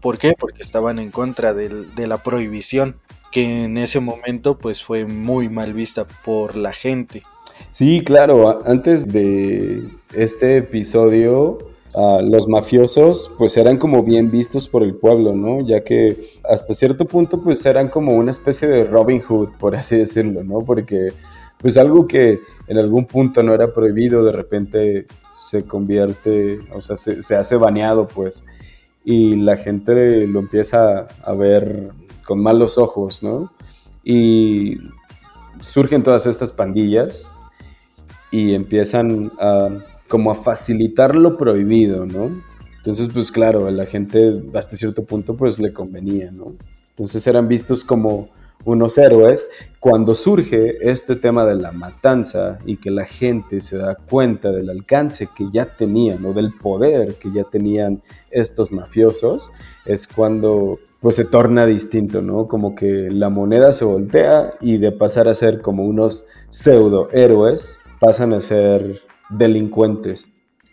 ¿Por 0.02 0.18
qué? 0.18 0.34
Porque 0.38 0.62
estaban 0.62 1.00
en 1.00 1.12
contra 1.12 1.54
de 1.54 2.08
la 2.08 2.24
prohibición, 2.24 2.96
que 3.32 3.66
en 3.66 3.78
ese 3.78 4.00
momento 4.00 4.58
pues 4.58 4.84
fue 4.84 5.06
muy 5.06 5.50
mal 5.50 5.74
vista 5.74 6.08
por 6.24 6.56
la 6.56 6.72
gente. 6.72 7.24
Sí, 7.70 8.04
claro, 8.04 8.66
antes 8.66 9.08
de 9.08 9.84
este 10.14 10.58
episodio, 10.58 11.60
los 12.24 12.48
mafiosos 12.48 13.30
pues 13.38 13.58
eran 13.58 13.78
como 13.78 14.04
bien 14.04 14.32
vistos 14.32 14.70
por 14.70 14.84
el 14.84 14.96
pueblo, 14.96 15.36
¿no? 15.36 15.68
Ya 15.68 15.84
que 15.84 16.16
hasta 16.50 16.74
cierto 16.74 17.06
punto 17.06 17.42
pues 17.42 17.66
eran 17.66 17.90
como 17.90 18.14
una 18.14 18.32
especie 18.32 18.68
de 18.68 18.86
Robin 18.86 19.22
Hood, 19.22 19.50
por 19.60 19.76
así 19.76 19.98
decirlo, 19.98 20.44
¿no? 20.44 20.60
Porque 20.60 21.10
pues 21.58 21.76
algo 21.78 22.08
que 22.08 22.40
en 22.68 22.78
algún 22.78 23.06
punto 23.06 23.44
no 23.44 23.54
era 23.54 23.74
prohibido, 23.74 24.24
de 24.24 24.32
repente 24.32 25.08
se 25.50 25.66
convierte, 25.66 26.60
o 26.74 26.82
sea, 26.82 26.96
se, 26.96 27.36
hace 27.36 27.56
baneado, 27.56 28.08
pues, 28.08 28.46
y 29.04 29.36
la 29.36 29.58
gente 29.58 30.28
lo 30.28 30.40
empieza 30.40 31.08
a 31.24 31.34
ver 31.34 31.92
con 32.24 32.40
malos 32.40 32.78
ojos, 32.78 33.24
¿no? 33.24 33.52
Y 34.04 34.78
surgen 35.62 36.04
todas 36.04 36.28
estas 36.28 36.52
pandillas 36.52 37.32
y 38.30 38.54
empiezan 38.54 39.32
a 39.40 39.70
como 40.08 40.32
a 40.32 40.36
facilitar 40.36 41.16
lo 41.16 41.38
prohibido, 41.38 42.06
¿no? 42.06 42.30
Entonces, 42.78 43.10
pues 43.14 43.32
claro, 43.32 43.68
a 43.68 43.72
la 43.72 43.86
gente 43.86 44.44
hasta 44.54 44.76
cierto 44.76 45.04
punto 45.04 45.36
pues 45.36 45.60
le 45.60 45.74
convenía, 45.74 46.32
¿no? 46.32 46.56
Entonces 46.90 47.26
eran 47.28 47.48
vistos 47.48 47.84
como 47.84 48.30
unos 48.66 48.98
héroes, 48.98 49.50
cuando 49.80 50.16
surge 50.16 50.90
este 50.92 51.16
tema 51.16 51.46
de 51.46 51.56
la 51.56 51.72
matanza 51.72 52.58
y 52.66 52.78
que 52.78 52.92
la 52.92 53.06
gente 53.06 53.62
se 53.62 53.78
da 53.78 53.96
cuenta 53.96 54.52
del 54.52 54.70
alcance 54.70 55.30
que 55.36 55.46
ya 55.52 55.66
tenían 55.66 56.26
o 56.26 56.34
del 56.34 56.52
poder 56.54 57.16
que 57.16 57.32
ya 57.32 57.44
tenían 57.46 58.02
estos 58.30 58.72
mafiosos, 58.72 59.52
es 59.86 60.08
cuando 60.08 60.80
pues 61.00 61.16
se 61.16 61.24
torna 61.24 61.66
distinto, 61.66 62.22
¿no? 62.22 62.48
Como 62.48 62.76
que 62.76 63.10
la 63.10 63.30
moneda 63.30 63.72
se 63.72 63.86
voltea 63.86 64.56
y 64.60 64.78
de 64.78 64.92
pasar 64.92 65.30
a 65.30 65.34
ser 65.34 65.62
como 65.62 65.86
unos 65.86 66.26
pseudo 66.50 67.10
héroes, 67.14 67.82
pasan 68.00 68.34
a 68.34 68.42
ser 68.42 69.02
delincuentes. 69.30 70.28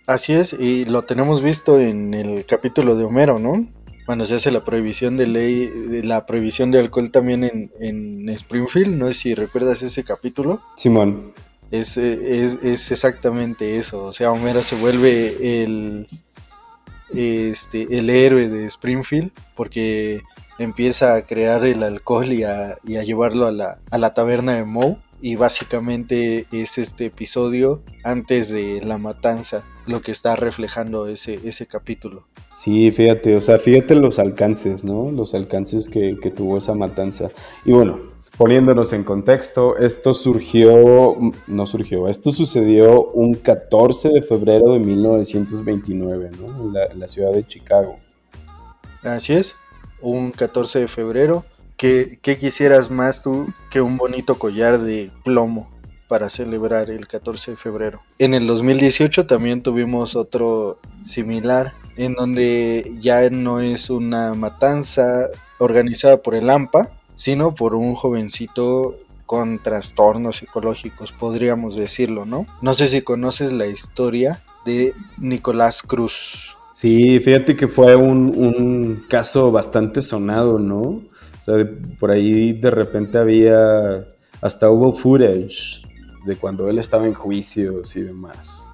Así 0.09 0.33
es, 0.33 0.53
y 0.53 0.85
lo 0.85 1.03
tenemos 1.03 1.43
visto 1.43 1.79
en 1.79 2.15
el 2.15 2.45
capítulo 2.45 2.97
de 2.97 3.05
Homero, 3.05 3.39
¿no? 3.39 3.67
Cuando 4.07 4.25
se 4.25 4.37
hace 4.37 4.53
la 4.53 4.65
prohibición 4.65 5.17
de 5.17 5.27
ley, 5.27 5.71
la 6.05 6.25
prohibición 6.27 6.71
de 6.71 6.79
alcohol 6.79 7.11
también 7.11 7.71
en, 7.81 8.29
Springfield, 8.29 8.97
no 8.97 9.07
sé 9.09 9.15
si 9.15 9.35
recuerdas 9.35 9.83
ese 9.83 10.05
capítulo. 10.05 10.63
Simón. 10.77 11.33
Es, 11.71 11.97
es, 11.97 12.91
exactamente 12.93 13.77
eso, 13.77 14.05
o 14.05 14.13
sea, 14.13 14.31
Homero 14.31 14.63
se 14.63 14.77
vuelve 14.77 15.63
el, 15.63 16.07
este, 17.13 17.99
el 17.99 18.09
héroe 18.09 18.49
de 18.49 18.67
Springfield 18.67 19.33
porque 19.57 20.23
empieza 20.59 21.15
a 21.15 21.23
crear 21.23 21.65
el 21.67 21.83
alcohol 21.83 22.33
y 22.33 22.45
a, 22.45 22.77
y 22.85 22.97
a 22.97 23.03
llevarlo 23.03 23.47
a 23.47 23.53
la, 23.53 23.79
a 23.91 23.99
la 23.99 24.15
taberna 24.15 24.55
de 24.55 24.65
Moe 24.65 24.97
y 25.21 25.37
básicamente 25.37 26.47
es 26.53 26.79
este 26.79 27.07
episodio 27.07 27.83
antes 28.05 28.51
de 28.51 28.81
la 28.85 28.99
matanza 28.99 29.65
lo 29.87 30.01
que 30.01 30.13
está 30.13 30.37
reflejando 30.37 31.07
ese, 31.07 31.41
ese 31.45 31.67
capítulo. 31.67 32.27
Sí, 32.53 32.91
fíjate, 32.91 33.37
o 33.37 33.41
sea, 33.41 33.59
fíjate 33.59 33.95
los 33.95 34.19
alcances, 34.19 34.85
¿no? 34.85 35.11
Los 35.13 35.35
alcances 35.35 35.89
que, 35.89 36.17
tuvo 36.35 36.59
esa 36.59 36.75
matanza. 36.75 37.31
Y 37.65 37.73
bueno, 37.73 38.01
poniéndonos 38.37 38.93
en 38.93 39.05
contexto, 39.05 39.77
esto 39.77 40.15
surgió, 40.15 41.17
no 41.47 41.67
surgió, 41.67 42.09
esto 42.09 42.33
sucedió 42.33 43.05
un 43.13 43.35
14 43.35 44.09
de 44.11 44.23
febrero 44.23 44.73
de 44.73 44.81
1929, 44.81 46.31
¿no? 46.41 46.79
en 46.91 47.01
la 47.01 47.09
ciudad 47.09 47.33
de 47.33 47.47
Chicago. 47.47 47.99
Así 49.03 49.35
es, 49.35 49.57
un 50.01 50.31
14 50.33 50.81
de 50.81 50.89
febrero 50.89 51.45
¿Qué, 51.77 52.19
quisieras 52.23 52.91
más 52.91 53.23
tú 53.23 53.53
que 53.71 53.83
un 53.83 53.99
bonito 53.99 54.39
collar 54.39 54.79
de 54.79 55.11
plomo 55.25 55.71
para 56.09 56.31
celebrar 56.31 56.89
el 56.89 57.07
14 57.07 57.51
de 57.53 57.57
febrero? 57.59 58.01
En 58.19 58.33
el 58.33 58.47
2018 58.47 59.27
también 59.27 59.63
tuvimos 59.63 60.17
otro 60.17 60.79
similar, 61.03 61.75
en 61.99 62.15
donde 62.15 62.97
ya 62.99 63.29
no 63.29 63.61
es 63.61 63.91
una 63.91 64.35
matanza 64.35 65.27
organizada 65.59 66.23
por 66.23 66.35
el 66.35 66.49
AMPA, 66.49 66.91
sino 67.15 67.55
por 67.55 67.75
un 67.75 67.95
jovencito 67.95 68.97
con 69.27 69.59
trastornos 69.59 70.37
psicológicos, 70.37 71.13
podríamos 71.13 71.77
decirlo, 71.77 72.25
¿no? 72.25 72.47
No 72.63 72.73
sé 72.73 72.89
si 72.89 73.03
conoces 73.03 73.53
la 73.53 73.67
historia 73.67 74.41
de 74.65 74.95
Nicolás 75.19 75.83
Cruz. 75.83 76.57
Sí, 76.73 77.19
fíjate 77.21 77.57
que 77.57 77.69
fue 77.69 77.97
un, 77.97 78.33
un 78.37 79.05
caso 79.09 79.51
bastante 79.51 80.01
sonado, 80.01 80.59
¿no? 80.59 81.03
Sea, 81.47 81.71
por 81.99 82.11
ahí 82.11 82.53
de 82.53 82.71
repente 82.71 83.19
había 83.19 84.07
hasta 84.41 84.71
hubo 84.71 84.93
footage 84.93 85.83
de 86.25 86.37
cuando 86.37 86.69
él 86.69 86.79
estaba 86.79 87.07
en 87.07 87.15
juicios 87.15 87.97
y 87.97 88.03
demás. 88.03 88.73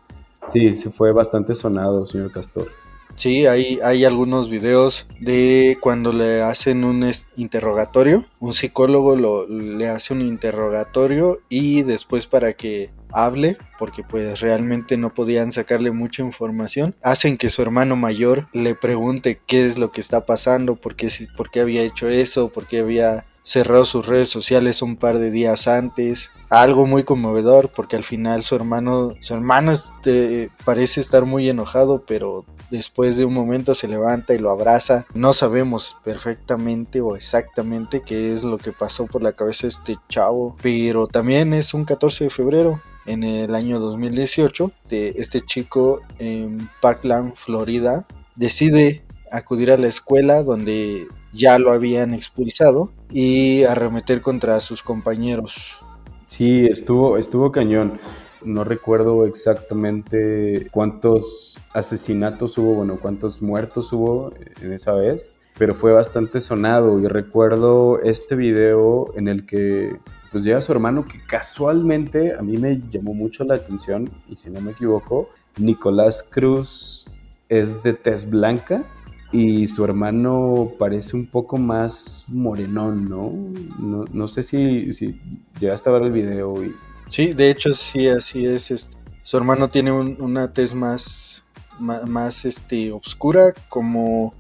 Sí, 0.49 0.75
se 0.75 0.91
fue 0.91 1.13
bastante 1.13 1.55
sonado, 1.55 2.07
señor 2.07 2.33
Castor. 2.33 2.69
Sí, 3.15 3.47
hay, 3.47 3.79
hay 3.85 4.05
algunos 4.05 4.49
videos 4.49 5.07
de 5.21 5.77
cuando 5.81 6.13
le 6.13 6.43
hacen 6.43 6.83
un 6.83 7.09
interrogatorio, 7.37 8.25
un 8.41 8.55
psicólogo 8.55 9.17
lo, 9.17 9.47
le 9.47 9.89
hace 9.89 10.15
un 10.15 10.23
interrogatorio 10.23 11.41
y 11.51 11.83
después 11.83 12.27
para 12.27 12.55
que 12.55 12.91
hable, 13.13 13.57
porque 13.79 14.03
pues 14.03 14.41
realmente 14.41 14.97
no 14.97 15.15
podían 15.15 15.53
sacarle 15.53 15.91
mucha 15.91 16.23
información, 16.23 16.95
hacen 17.03 17.37
que 17.37 17.51
su 17.51 17.63
hermano 17.63 17.97
mayor 17.97 18.49
le 18.53 18.75
pregunte 18.75 19.41
qué 19.47 19.67
es 19.67 19.79
lo 19.79 19.91
que 19.91 20.01
está 20.01 20.27
pasando, 20.27 20.77
por 20.77 20.97
qué, 20.97 21.09
por 21.37 21.51
qué 21.51 21.61
había 21.61 21.83
hecho 21.83 22.09
eso, 22.09 22.49
por 22.51 22.67
qué 22.67 22.81
había 22.81 23.27
cerrado 23.43 23.85
sus 23.85 24.07
redes 24.07 24.29
sociales 24.29 24.83
un 24.83 24.97
par 24.97 25.19
de 25.19 25.31
días 25.31 25.67
antes. 25.67 26.31
Algo 26.49 26.87
muy 26.87 27.05
conmovedor 27.05 27.71
porque 27.75 27.97
al 27.97 28.05
final 28.05 28.43
su 28.43 28.55
hermano, 28.55 29.15
su 29.21 29.35
hermano 29.35 29.73
este, 29.73 30.51
parece 30.65 31.01
estar 31.01 31.25
muy 31.27 31.49
enojado, 31.49 32.05
pero 32.07 32.45
después 32.71 33.17
de 33.17 33.25
un 33.25 33.35
momento 33.35 33.75
se 33.75 33.89
levanta 33.89 34.35
y 34.35 34.39
lo 34.39 34.51
abraza. 34.51 35.07
No 35.15 35.33
sabemos 35.33 35.97
perfectamente 36.05 37.01
o 37.01 37.17
exactamente 37.17 38.03
qué 38.03 38.33
es 38.33 38.45
lo 38.45 38.59
que 38.59 38.73
pasó 38.73 39.07
por 39.07 39.23
la 39.23 39.33
cabeza 39.33 39.63
de 39.63 39.69
este 39.69 39.97
chavo, 40.09 40.57
pero 40.63 41.07
también 41.07 41.53
es 41.53 41.75
un 41.75 41.85
14 41.85 42.25
de 42.25 42.31
febrero. 42.31 42.81
En 43.07 43.25
el 43.25 43.55
año 43.55 43.81
2018, 43.81 44.71
este 44.91 45.41
chico 45.41 46.01
en 46.19 46.69
Parkland, 46.81 47.35
Florida, 47.35 48.07
decide 48.37 49.05
acudir 49.31 49.71
a 49.73 49.79
la 49.79 49.89
escuela 49.89 50.43
donde 50.43 51.07
ya 51.33 51.59
lo 51.59 51.73
habían 51.73 52.15
expulsado 52.15 52.93
y 53.11 53.65
arremeter 53.65 54.21
contra 54.21 54.61
sus 54.61 54.83
compañeros. 54.83 55.81
Sí, 56.27 56.67
estuvo, 56.67 57.17
estuvo 57.19 57.51
cañón. 57.51 57.99
No 58.45 58.65
recuerdo 58.65 59.27
exactamente 59.27 60.69
cuántos 60.71 61.61
asesinatos 61.73 62.59
hubo, 62.59 62.75
bueno, 62.75 62.99
cuántos 63.01 63.41
muertos 63.41 63.93
hubo 63.93 64.33
en 64.61 64.73
esa 64.73 64.93
vez, 64.93 65.37
pero 65.59 65.75
fue 65.75 65.93
bastante 65.93 66.41
sonado 66.41 66.99
y 67.01 67.07
recuerdo 67.07 68.01
este 68.01 68.35
video 68.35 69.13
en 69.17 69.29
el 69.29 69.47
que 69.47 69.97
pues 70.33 70.45
llega 70.45 70.61
su 70.63 70.73
hermano 70.73 71.05
que 71.05 71.21
casualmente 71.25 72.35
a 72.35 72.41
mí 72.43 72.57
me 72.57 72.81
llamó 72.91 73.13
mucho 73.13 73.45
la 73.45 73.55
atención 73.55 74.11
y 74.29 74.37
si 74.37 74.49
no 74.51 74.61
me 74.63 74.73
equivoco, 74.73 75.29
Nicolás 75.59 76.23
Cruz 76.23 77.07
es 77.51 77.83
de 77.83 77.93
tez 77.93 78.29
blanca 78.29 78.83
y 79.31 79.67
su 79.67 79.85
hermano 79.85 80.73
parece 80.79 81.17
un 81.17 81.27
poco 81.27 81.59
más 81.59 82.25
morenón, 82.29 83.09
¿no? 83.09 84.07
No, 84.13 84.27
sé 84.27 84.43
si, 84.43 84.93
si, 84.93 85.21
llegaste 85.59 85.89
a 85.89 85.93
ver 85.93 86.03
el 86.03 86.13
video. 86.13 86.63
Y... 86.63 86.75
Sí, 87.09 87.33
de 87.33 87.51
hecho 87.51 87.73
sí, 87.73 88.09
así 88.09 88.45
es. 88.45 88.91
su 89.23 89.37
hermano 89.37 89.69
tiene 89.69 89.93
una 89.93 90.53
tez 90.53 90.75
más, 90.75 91.45
más, 91.79 92.45
este, 92.45 92.93
oscura, 92.93 93.55
como 93.69 94.35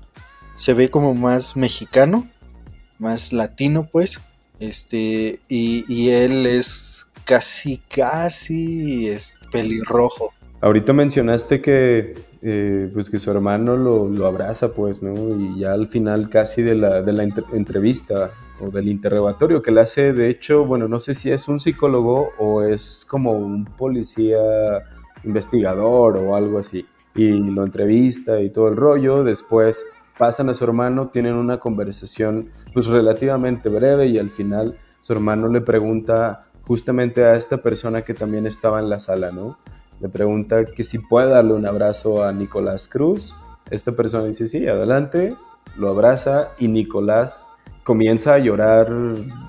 se 0.57 0.75
ve 0.75 0.91
como 0.91 1.15
más 1.15 1.57
mexicano, 1.57 2.29
más 2.99 3.33
latino 3.33 3.89
pues. 3.91 4.21
Este, 4.62 5.40
y, 5.49 5.85
y 5.88 6.11
él 6.11 6.47
es 6.47 7.09
casi, 7.25 7.78
casi 7.78 9.09
es 9.09 9.37
pelirrojo. 9.50 10.33
Ahorita 10.61 10.92
mencionaste 10.92 11.61
que, 11.61 12.14
eh, 12.40 12.88
pues 12.92 13.11
que 13.11 13.19
su 13.19 13.33
hermano 13.33 13.76
lo, 13.76 14.26
abraza, 14.26 14.73
pues, 14.73 15.02
¿no? 15.02 15.12
Y 15.37 15.59
ya 15.59 15.73
al 15.73 15.88
final 15.88 16.28
casi 16.28 16.62
de 16.62 16.76
la, 16.76 17.02
de 17.02 17.12
la 17.12 17.25
entrevista 17.25 18.31
o 18.61 18.71
del 18.71 18.88
interrogatorio 18.88 19.61
que 19.61 19.73
le 19.73 19.81
hace, 19.81 20.12
de 20.12 20.31
hecho, 20.31 20.64
bueno, 20.64 20.87
no 20.87 21.00
sé 21.00 21.14
si 21.14 21.33
es 21.33 21.49
un 21.49 21.59
psicólogo 21.59 22.31
o 22.38 22.62
es 22.62 23.04
como 23.09 23.33
un 23.33 23.64
policía 23.64 24.38
investigador 25.25 26.16
o 26.19 26.37
algo 26.37 26.61
así. 26.61 26.87
Y 27.16 27.33
lo 27.33 27.64
entrevista 27.64 28.40
y 28.40 28.50
todo 28.50 28.69
el 28.69 28.76
rollo, 28.76 29.25
después 29.25 29.84
pasan 30.19 30.49
a 30.51 30.55
su 30.55 30.65
hermano, 30.65 31.09
tienen 31.09 31.35
una 31.35 31.59
conversación 31.59 32.51
pues 32.73 32.87
relativamente 32.87 33.69
breve 33.69 34.07
y 34.07 34.19
al 34.19 34.31
final 34.31 34.77
su 35.01 35.13
hermano 35.13 35.49
le 35.49 35.61
pregunta 35.61 36.45
justamente 36.63 37.25
a 37.25 37.37
esta 37.37 37.59
persona 37.59 38.03
que 38.03 38.15
también 38.15 38.47
estaba 38.47 38.81
en 38.81 38.89
la 38.89 38.99
sala, 38.99 39.31
¿no? 39.31 39.59
le 40.03 40.09
pregunta 40.09 40.65
que 40.65 40.83
si 40.83 40.99
puede 40.99 41.29
darle 41.29 41.55
un 41.55 41.65
abrazo 41.65 42.25
a 42.25 42.33
Nicolás 42.33 42.89
Cruz. 42.89 43.37
Esta 43.71 43.93
persona 43.93 44.25
dice, 44.25 44.49
sí, 44.49 44.67
adelante, 44.67 45.37
lo 45.79 45.89
abraza 45.89 46.49
y 46.59 46.67
Nicolás 46.67 47.49
comienza 47.85 48.35
a 48.35 48.39
llorar, 48.39 48.93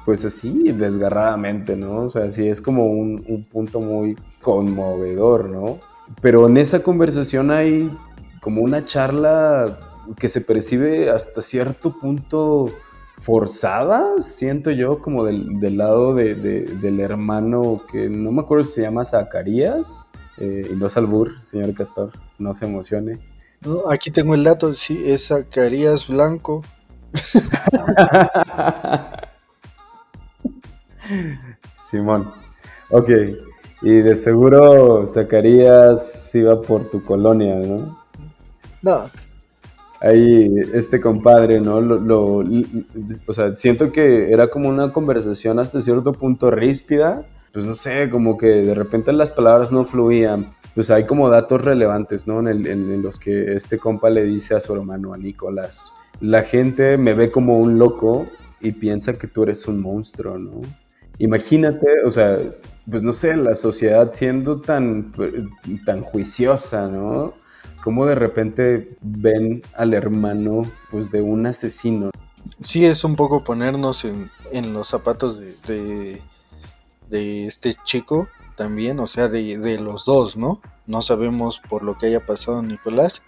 pues 0.06 0.24
así, 0.26 0.72
desgarradamente, 0.72 1.76
¿no? 1.76 2.04
O 2.04 2.10
sea, 2.10 2.30
sí 2.30 2.48
es 2.48 2.62
como 2.62 2.86
un, 2.86 3.24
un 3.28 3.44
punto 3.46 3.82
muy 3.82 4.16
conmovedor, 4.42 5.50
¿no? 5.50 5.80
Pero 6.22 6.48
en 6.48 6.58
esa 6.58 6.84
conversación 6.84 7.50
hay 7.50 7.92
como 8.40 8.62
una 8.62 8.86
charla 8.86 9.80
que 10.18 10.30
se 10.30 10.42
percibe 10.42 11.10
hasta 11.10 11.42
cierto 11.42 11.98
punto 11.98 12.72
forzada, 13.20 14.20
siento 14.20 14.72
yo, 14.72 15.00
como 15.00 15.24
del, 15.24 15.60
del 15.60 15.78
lado 15.78 16.14
de, 16.14 16.36
del 16.36 17.00
hermano 17.00 17.84
que 17.92 18.10
no 18.10 18.32
me 18.32 18.42
acuerdo 18.42 18.64
si 18.64 18.74
se 18.74 18.82
llama 18.82 19.06
Zacarías, 19.06 20.12
eh, 20.38 20.68
y 20.72 20.76
no 20.76 20.88
es 20.88 20.98
albur, 20.98 21.42
señor 21.42 21.74
Castor, 21.74 22.12
no 22.38 22.54
se 22.54 22.66
emocione. 22.66 23.20
No, 23.62 23.90
aquí 23.90 24.12
tengo 24.12 24.36
el 24.36 24.44
dato, 24.44 24.74
sí, 24.74 25.02
es 25.06 25.28
Zacarías 25.28 26.08
Blanco. 26.08 26.64
Simón, 31.80 32.32
ok. 32.90 33.10
Y 33.84 33.98
de 33.98 34.16
seguro 34.16 35.06
Zacarías 35.06 36.34
iba 36.36 36.62
por 36.62 36.90
tu 36.90 37.04
colonia, 37.04 37.56
¿no? 37.56 38.00
No. 38.82 39.04
Ahí, 40.04 40.54
este 40.74 41.00
compadre, 41.00 41.62
¿no? 41.62 41.80
Lo, 41.80 42.44
o 43.26 43.34
sea, 43.34 43.56
siento 43.56 43.94
que 43.94 44.34
era 44.34 44.50
como 44.50 44.68
una 44.68 44.92
conversación 44.92 45.60
hasta 45.60 45.80
cierto 45.80 46.12
punto 46.12 46.52
ríspida, 46.52 47.26
pues 47.54 47.66
no 47.66 47.74
sé, 47.74 48.10
como 48.10 48.38
que 48.38 48.48
de 48.48 48.76
repente 48.76 49.14
las 49.14 49.32
palabras 49.32 49.72
no 49.72 49.86
fluían. 49.86 50.54
Pues 50.76 50.92
hay 50.92 51.06
como 51.06 51.30
datos 51.30 51.64
relevantes, 51.64 52.28
¿no? 52.28 52.40
En, 52.50 53.02
los 53.02 53.18
que 53.18 53.54
este 53.54 53.78
compa 53.78 54.10
le 54.10 54.26
dice 54.26 54.56
a 54.56 54.60
su 54.60 54.74
hermano, 54.74 55.14
a 55.14 55.18
Nicolás, 55.18 55.94
la 56.20 56.42
gente 56.42 56.98
me 56.98 57.14
ve 57.14 57.32
como 57.32 57.60
un 57.60 57.78
loco 57.78 58.28
y 58.60 58.74
piensa 58.74 59.18
que 59.18 59.28
tú 59.28 59.44
eres 59.44 59.68
un 59.68 59.80
monstruo, 59.80 60.38
¿no? 60.38 60.62
Imagínate, 61.20 61.88
o 62.04 62.12
sea, 62.12 62.40
pues 62.90 63.04
no 63.04 63.14
sé, 63.14 63.38
la 63.38 63.56
sociedad 63.56 64.12
siendo 64.12 64.60
tan, 64.60 65.14
tan 65.86 66.02
juiciosa, 66.02 66.88
¿no? 66.90 67.36
Cómo 67.84 68.06
de 68.06 68.16
repente 68.16 68.98
ven 69.02 69.62
al 69.76 69.94
hermano, 69.94 70.64
pues, 70.90 71.12
de 71.12 71.22
un 71.22 71.46
asesino. 71.46 72.12
Sí, 72.60 72.86
es 72.86 73.04
un 73.04 73.16
poco 73.16 73.44
ponernos 73.44 74.06
en, 74.06 74.74
los 74.74 74.88
zapatos 74.88 75.40
de 75.40 76.22
de 77.14 77.46
este 77.46 77.76
chico 77.84 78.28
también, 78.56 79.00
o 79.00 79.08
sea, 79.08 79.28
de, 79.30 79.80
los 79.80 80.06
dos, 80.06 80.36
¿no? 80.36 80.62
No 80.88 81.02
sabemos 81.02 81.62
por 81.70 81.84
lo 81.84 81.98
que 81.98 82.08
haya 82.08 82.26
pasado 82.26 82.62
Nicolás, 82.62 83.22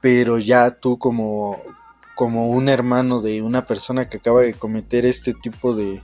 pero 0.00 0.38
ya 0.38 0.70
tú 0.70 0.98
como, 0.98 1.60
como 2.14 2.48
un 2.48 2.68
hermano 2.68 3.20
de 3.20 3.42
una 3.42 3.66
persona 3.66 4.08
que 4.08 4.18
acaba 4.18 4.42
de 4.42 4.54
cometer 4.54 5.04
este 5.04 5.34
tipo 5.34 5.74
de, 5.74 6.00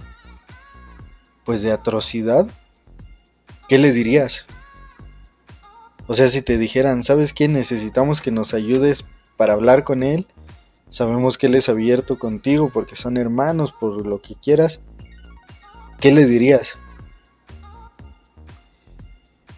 pues 1.44 1.62
de 1.62 1.72
atrocidad, 1.72 2.46
¿qué 3.68 3.78
le 3.78 3.92
dirías? 3.92 4.46
O 6.08 6.14
sea, 6.14 6.28
si 6.28 6.40
te 6.40 6.56
dijeran, 6.56 7.02
¿sabes 7.02 7.34
qué? 7.34 7.48
Necesitamos 7.48 8.22
que 8.22 8.30
nos 8.30 8.54
ayudes 8.54 9.04
para 9.36 9.52
hablar 9.52 9.84
con 9.84 10.02
él. 10.02 10.26
Sabemos 10.88 11.36
que 11.36 11.48
él 11.48 11.54
es 11.54 11.68
abierto 11.68 12.18
contigo 12.18 12.70
porque 12.72 12.96
son 12.96 13.18
hermanos, 13.18 13.72
por 13.78 14.06
lo 14.06 14.20
que 14.22 14.34
quieras. 14.34 14.80
¿Qué 16.00 16.10
le 16.10 16.24
dirías? 16.24 16.78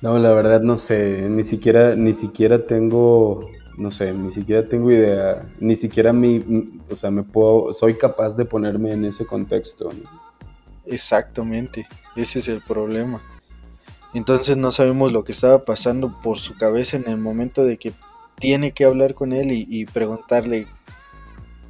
No, 0.01 0.19
la 0.19 0.33
verdad 0.33 0.61
no 0.61 0.77
sé, 0.77 1.29
ni 1.29 1.45
siquiera, 1.45 1.95
ni 1.95 2.15
siquiera 2.15 2.67
tengo, 2.67 3.49
no 3.77 3.91
sé, 3.91 4.13
ni 4.13 4.31
siquiera 4.31 4.65
tengo 4.65 4.91
idea, 4.91 5.47
ni 5.61 5.77
siquiera 5.77 6.13
mi, 6.13 6.81
o 6.91 6.97
sea, 6.97 7.11
me 7.11 7.23
puedo, 7.23 7.75
soy 7.75 7.95
capaz 7.95 8.35
de 8.35 8.47
ponerme 8.47 8.93
en 8.93 9.05
ese 9.05 9.27
contexto. 9.27 9.91
Exactamente, 10.87 11.87
ese 12.17 12.39
es 12.39 12.49
el 12.49 12.63
problema. 12.63 13.23
Entonces 14.13 14.57
no 14.57 14.71
sabemos 14.71 15.13
lo 15.13 15.25
que 15.25 15.33
estaba 15.33 15.65
pasando 15.65 16.19
por 16.21 16.39
su 16.39 16.57
cabeza 16.57 16.97
en 16.97 17.09
el 17.09 17.17
momento 17.17 17.65
de 17.65 17.77
que 17.77 17.93
tiene 18.39 18.73
que 18.73 18.85
hablar 18.85 19.15
con 19.15 19.33
él 19.33 19.53
y, 19.53 19.85
preguntarle 19.87 20.67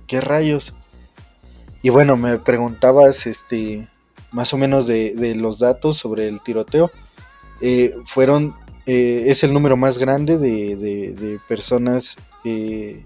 qué 0.07 0.21
rayos. 0.21 0.75
Y 1.83 1.91
bueno, 1.91 2.17
me 2.17 2.39
preguntabas 2.39 3.27
este 3.27 3.89
más 4.33 4.55
o 4.55 4.57
menos 4.57 4.87
de, 4.87 5.35
los 5.37 5.59
datos 5.59 5.99
sobre 5.99 6.29
el 6.29 6.41
tiroteo. 6.41 6.91
Eh, 7.61 7.95
fueron, 8.07 8.55
eh, 8.87 9.25
es 9.27 9.43
el 9.45 9.53
número 9.53 9.77
más 9.77 9.99
grande 9.99 10.39
de, 10.39 11.39
personas 11.49 12.17
eh, 12.45 13.05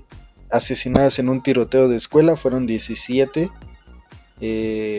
asesinadas 0.50 1.18
en 1.18 1.28
un 1.28 1.42
tiroteo 1.42 1.88
de 1.88 1.96
escuela, 1.96 2.36
fueron 2.36 2.66
17 2.66 3.50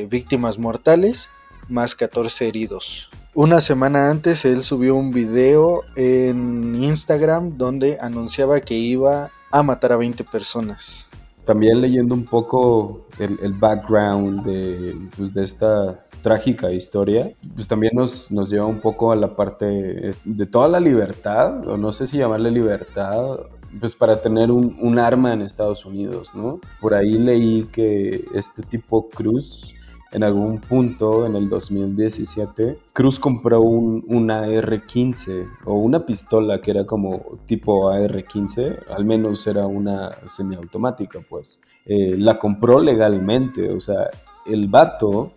víctimas 0.10 0.58
mortales 0.58 1.30
más 1.70 1.94
14 1.94 2.48
heridos. 2.48 3.12
Una 3.38 3.60
semana 3.60 4.10
antes 4.10 4.46
él 4.46 4.62
subió 4.62 4.96
un 4.96 5.12
video 5.12 5.82
en 5.98 6.82
Instagram 6.82 7.58
donde 7.58 7.98
anunciaba 8.00 8.62
que 8.62 8.76
iba 8.76 9.30
a 9.52 9.62
matar 9.62 9.92
a 9.92 9.98
20 9.98 10.24
personas. 10.24 11.10
También 11.44 11.82
leyendo 11.82 12.16
un 12.16 12.24
poco 12.24 13.08
el, 13.20 13.52
background 13.52 14.46
de, 14.46 14.96
pues, 15.18 15.34
de 15.34 15.44
esta 15.44 16.08
trágica 16.22 16.72
historia, 16.72 17.34
pues 17.54 17.68
también 17.68 17.92
nos, 17.94 18.32
nos 18.32 18.50
lleva 18.50 18.68
un 18.68 18.80
poco 18.80 19.12
a 19.12 19.18
la 19.18 19.36
parte 19.36 20.14
de 20.24 20.46
toda 20.46 20.70
la 20.70 20.80
libertad, 20.80 21.68
o 21.68 21.76
no 21.76 21.92
sé 21.92 22.08
si 22.08 22.18
llamarle 22.18 22.52
libertad, 22.52 23.42
pues 23.82 23.96
para 23.96 24.22
tener 24.22 24.50
un, 24.50 24.78
un 24.80 24.98
arma 24.98 25.34
en 25.34 25.42
Estados 25.42 25.86
Unidos, 25.86 26.32
¿no? 26.34 26.62
Por 26.80 26.94
ahí 26.94 27.12
leí 27.18 27.68
que 27.70 28.24
este 28.34 28.62
tipo 28.64 29.10
Cruz 29.10 29.75
en 30.16 30.24
algún 30.24 30.62
punto 30.62 31.26
en 31.26 31.36
el 31.36 31.50
2017, 31.50 32.80
Cruz 32.94 33.20
compró 33.20 33.62
un, 33.62 34.32
AR-15 34.32 35.46
o 35.66 35.74
una 35.74 36.06
pistola 36.06 36.62
que 36.62 36.72
era 36.72 36.86
como 36.86 37.40
tipo 37.46 37.90
AR-15, 37.90 38.86
al 38.96 39.04
menos 39.04 39.46
era 39.46 39.68
una 39.68 40.18
semiautomática, 40.26 41.20
pues. 41.30 41.60
Eh, 41.86 42.16
la 42.18 42.40
compró 42.40 42.80
legalmente, 42.80 43.70
o 43.70 43.80
sea, 43.82 44.10
el 44.46 44.70
vato 44.70 45.34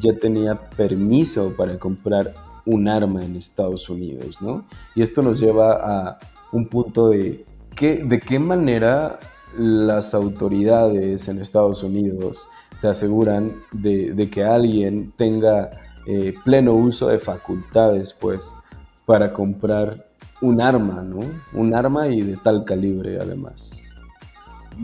ya 0.00 0.18
tenía 0.18 0.70
permiso 0.70 1.54
para 1.54 1.78
comprar 1.78 2.32
un 2.64 2.88
arma 2.88 3.22
en 3.22 3.36
Estados 3.36 3.90
Unidos, 3.90 4.40
¿no? 4.40 4.64
Y 4.94 5.02
esto 5.02 5.20
nos 5.20 5.38
lleva 5.38 5.72
a 5.74 6.18
un 6.50 6.66
punto 6.68 7.10
de, 7.10 7.44
¿qué, 7.76 8.02
de 8.02 8.20
qué 8.20 8.38
manera 8.38 9.18
las 9.58 10.14
autoridades 10.14 11.28
en 11.28 11.40
Estados 11.40 11.82
Unidos 11.82 12.48
se 12.74 12.88
aseguran 12.88 13.52
de, 13.72 14.28
que 14.30 14.44
alguien 14.44 15.12
tenga 15.16 15.70
eh, 16.06 16.34
pleno 16.44 16.74
uso 16.74 17.08
de 17.08 17.18
facultades, 17.18 18.12
pues, 18.12 18.54
para 19.06 19.32
comprar 19.32 20.06
un 20.40 20.60
arma, 20.60 21.02
¿no? 21.02 21.20
Un 21.52 21.74
arma 21.74 22.08
y 22.08 22.20
de 22.20 22.36
tal 22.36 22.64
calibre, 22.64 23.18
además. 23.20 23.80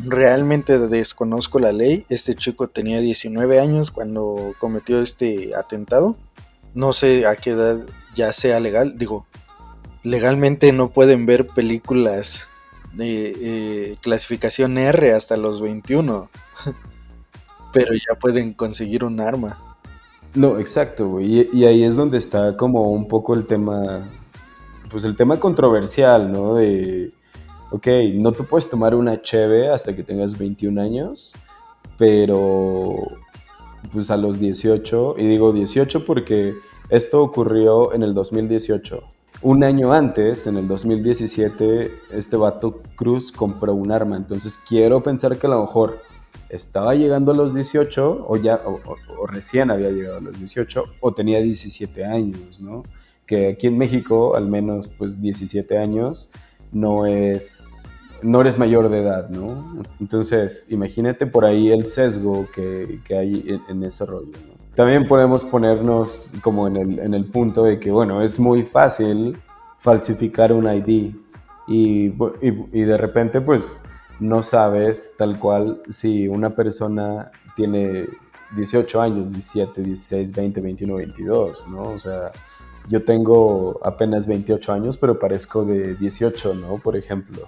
Realmente 0.06 0.78
desconozco 0.78 1.58
la 1.58 1.72
ley. 1.72 2.04
Este 2.08 2.34
chico 2.34 2.68
tenía 2.68 3.00
19 3.00 3.58
años 3.58 3.90
cuando 3.90 4.54
cometió 4.58 5.00
este 5.00 5.54
atentado. 5.54 6.16
No 6.74 6.92
sé 6.92 7.26
a 7.26 7.34
qué 7.36 7.50
edad 7.50 7.80
ya 8.14 8.32
sea 8.32 8.60
legal. 8.60 8.96
Digo, 8.96 9.26
legalmente 10.02 10.72
no 10.72 10.90
pueden 10.90 11.26
ver 11.26 11.48
películas 11.48 12.48
de 12.92 13.34
eh, 13.40 13.96
clasificación 14.00 14.78
R 14.78 15.12
hasta 15.12 15.36
los 15.36 15.60
21. 15.60 16.28
Pero 17.72 17.94
ya 17.94 18.18
pueden 18.18 18.52
conseguir 18.52 19.04
un 19.04 19.20
arma. 19.20 19.58
No, 20.34 20.58
exacto, 20.58 21.08
güey. 21.08 21.48
Y, 21.52 21.64
ahí 21.64 21.82
es 21.82 21.96
donde 21.96 22.18
está 22.18 22.56
como 22.56 22.90
un 22.92 23.08
poco 23.08 23.34
el 23.34 23.46
tema, 23.46 24.08
pues 24.90 25.04
el 25.04 25.16
tema 25.16 25.40
controversial, 25.40 26.30
¿no? 26.30 26.54
De, 26.54 27.12
ok, 27.70 27.86
no 28.14 28.30
te 28.32 28.44
puedes 28.44 28.68
tomar 28.68 28.94
una 28.94 29.20
cheve 29.20 29.68
hasta 29.68 29.94
que 29.94 30.04
tengas 30.04 30.38
21 30.38 30.80
años, 30.80 31.34
pero 31.98 32.96
pues 33.92 34.10
a 34.10 34.16
los 34.16 34.38
18, 34.38 35.16
y 35.18 35.26
digo 35.26 35.52
18 35.52 36.04
porque 36.04 36.54
esto 36.90 37.22
ocurrió 37.22 37.92
en 37.92 38.02
el 38.02 38.14
2018. 38.14 39.02
Un 39.42 39.64
año 39.64 39.92
antes, 39.92 40.46
en 40.46 40.58
el 40.58 40.68
2017, 40.68 41.90
este 42.12 42.36
vato 42.36 42.82
Cruz 42.94 43.32
compró 43.32 43.74
un 43.74 43.90
arma. 43.90 44.16
Entonces 44.16 44.58
quiero 44.68 45.02
pensar 45.02 45.38
que 45.38 45.46
a 45.46 45.50
lo 45.50 45.62
mejor 45.62 45.98
estaba 46.50 46.94
llegando 46.94 47.32
a 47.32 47.34
los 47.34 47.54
18 47.54 48.26
o 48.28 48.36
ya 48.36 48.60
o, 48.64 49.26
recién 49.26 49.70
había 49.70 49.90
llegado 49.90 50.18
a 50.18 50.20
los 50.20 50.38
18 50.38 50.84
o 51.00 51.12
tenía 51.12 51.40
17 51.40 52.04
años, 52.04 52.60
¿no? 52.60 52.82
Que 53.26 53.48
aquí 53.48 53.68
en 53.68 53.78
México 53.78 54.34
al 54.36 54.48
menos 54.48 54.88
pues 54.88 55.20
17 55.20 55.78
años 55.78 56.30
no 56.72 57.06
es 57.06 57.84
no 58.22 58.42
eres 58.42 58.58
mayor 58.58 58.90
de 58.90 58.98
edad, 58.98 59.30
¿no? 59.30 59.82
Entonces, 59.98 60.66
imagínate 60.68 61.26
por 61.26 61.46
ahí 61.46 61.70
el 61.70 61.86
sesgo 61.86 62.46
que, 62.54 63.00
que 63.02 63.16
hay 63.16 63.60
en, 63.66 63.82
ese 63.82 64.04
rollo, 64.04 64.32
¿no? 64.46 64.74
También 64.74 65.08
podemos 65.08 65.42
ponernos 65.42 66.34
como 66.42 66.66
en 66.66 66.76
el, 66.76 66.98
en 66.98 67.14
el 67.14 67.24
punto 67.24 67.64
de 67.64 67.80
que, 67.80 67.90
bueno, 67.90 68.22
es 68.22 68.38
muy 68.38 68.62
fácil 68.62 69.38
falsificar 69.78 70.52
un 70.52 70.70
ID 70.70 71.14
y, 71.66 72.12
y 72.12 72.80
de 72.82 72.96
repente, 72.98 73.40
pues, 73.40 73.82
no 74.20 74.42
sabes 74.42 75.14
tal 75.18 75.38
cual 75.38 75.82
si 75.88 76.28
una 76.28 76.54
persona 76.54 77.30
tiene 77.56 78.06
18 78.54 79.00
años, 79.00 79.32
17, 79.32 79.82
16, 79.82 80.32
20, 80.32 80.60
21, 80.60 80.94
22, 80.96 81.68
¿no? 81.68 81.82
O 81.82 81.98
sea, 81.98 82.30
yo 82.88 83.04
tengo 83.04 83.80
apenas 83.82 84.26
28 84.26 84.72
años, 84.72 84.96
pero 84.96 85.18
parezco 85.18 85.64
de 85.64 85.94
18, 85.94 86.54
¿no? 86.54 86.78
Por 86.78 86.96
ejemplo. 86.96 87.46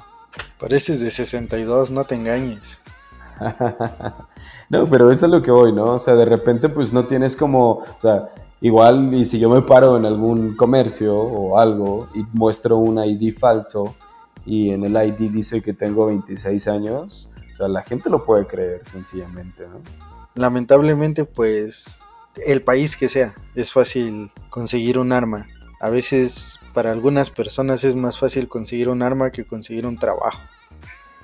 Pareces 0.59 1.01
de 1.01 1.11
62, 1.11 1.91
no 1.91 2.05
te 2.05 2.15
engañes. 2.15 2.81
no, 4.69 4.87
pero 4.87 5.11
eso 5.11 5.27
es 5.27 5.33
lo 5.33 5.43
que 5.43 5.51
voy, 5.51 5.73
¿no? 5.73 5.95
O 5.95 5.99
sea, 5.99 6.15
de 6.15 6.25
repente 6.25 6.69
pues 6.69 6.93
no 6.93 7.07
tienes 7.07 7.37
como, 7.37 7.71
o 7.71 7.97
sea, 7.99 8.31
igual 8.61 9.13
y 9.13 9.25
si 9.25 9.39
yo 9.39 9.51
me 9.51 9.63
paro 9.63 9.97
en 9.97 10.07
algún 10.07 10.57
comercio 10.57 11.19
o 11.19 11.59
algo 11.59 12.09
y 12.15 12.25
muestro 12.33 12.77
un 12.77 13.03
ID 13.03 13.35
falso, 13.37 13.95
y 14.45 14.71
en 14.71 14.85
el 14.85 14.97
ID 14.97 15.31
dice 15.31 15.63
que 15.63 15.73
tengo 15.73 16.07
26 16.07 16.69
años, 16.69 17.33
o 17.53 17.55
sea, 17.55 17.69
la 17.69 17.83
gente 17.83 18.11
lo 18.11 18.25
puede 18.25 18.47
creer 18.47 18.85
sencillamente, 18.85 19.67
¿no? 19.69 19.81
Lamentablemente, 20.35 21.25
pues, 21.25 22.03
el 22.47 22.63
país 22.63 22.97
que 22.97 23.09
sea, 23.09 23.35
es 23.55 23.73
fácil 23.73 24.31
conseguir 24.49 24.99
un 24.99 25.13
arma. 25.13 25.47
A 25.81 25.91
veces, 25.91 26.59
para 26.73 26.93
algunas 26.93 27.31
personas 27.31 27.85
es 27.85 27.95
más 27.95 28.19
fácil 28.19 28.49
conseguir 28.49 28.89
un 28.89 29.03
arma 29.03 29.31
que 29.31 29.45
conseguir 29.45 29.87
un 29.87 29.99
trabajo. 29.99 30.41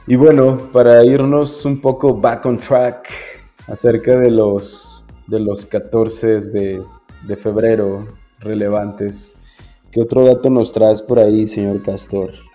Y 0.06 0.16
bueno, 0.16 0.58
para 0.72 1.04
irnos 1.04 1.64
un 1.64 1.80
poco 1.80 2.14
back 2.14 2.44
on 2.46 2.58
track 2.58 3.08
acerca 3.66 4.18
de 4.18 4.30
los, 4.30 5.04
de 5.26 5.40
los 5.40 5.64
14 5.64 6.40
de, 6.40 6.82
de 7.26 7.36
febrero 7.36 8.06
relevantes, 8.40 9.34
¿qué 9.90 10.02
otro 10.02 10.24
dato 10.24 10.50
nos 10.50 10.72
traes 10.72 11.00
por 11.00 11.18
ahí, 11.18 11.46
señor 11.46 11.82
Castor? 11.82 12.47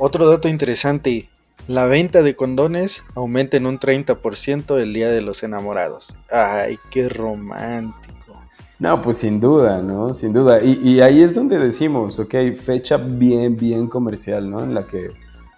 Otro 0.00 0.28
dato 0.28 0.48
interesante, 0.48 1.28
la 1.66 1.86
venta 1.86 2.22
de 2.22 2.36
condones 2.36 3.04
aumenta 3.16 3.56
en 3.56 3.66
un 3.66 3.80
30% 3.80 4.78
el 4.78 4.94
Día 4.94 5.08
de 5.08 5.22
los 5.22 5.42
Enamorados. 5.42 6.16
Ay, 6.30 6.78
qué 6.92 7.08
romántico. 7.08 8.40
No, 8.78 9.02
pues 9.02 9.18
sin 9.18 9.40
duda, 9.40 9.82
¿no? 9.82 10.14
Sin 10.14 10.32
duda. 10.32 10.62
Y, 10.62 11.00
ahí 11.00 11.20
es 11.20 11.34
donde 11.34 11.58
decimos, 11.58 12.20
ok, 12.20 12.32
fecha 12.54 12.96
bien, 12.96 13.56
bien 13.56 13.88
comercial, 13.88 14.48
¿no? 14.48 14.62
En 14.62 14.72
la 14.72 14.86
que 14.86 15.10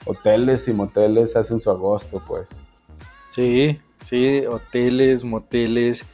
hoteles 0.07 0.67
y 0.69 0.73
moteles 0.73 1.37
hacen 1.37 1.61
su 1.61 1.71
agosto, 1.71 2.23
pues. 2.27 2.65
Sí, 3.29 3.79
sí, 4.05 4.47
hoteles, 4.47 5.23
moteles. 5.23 6.07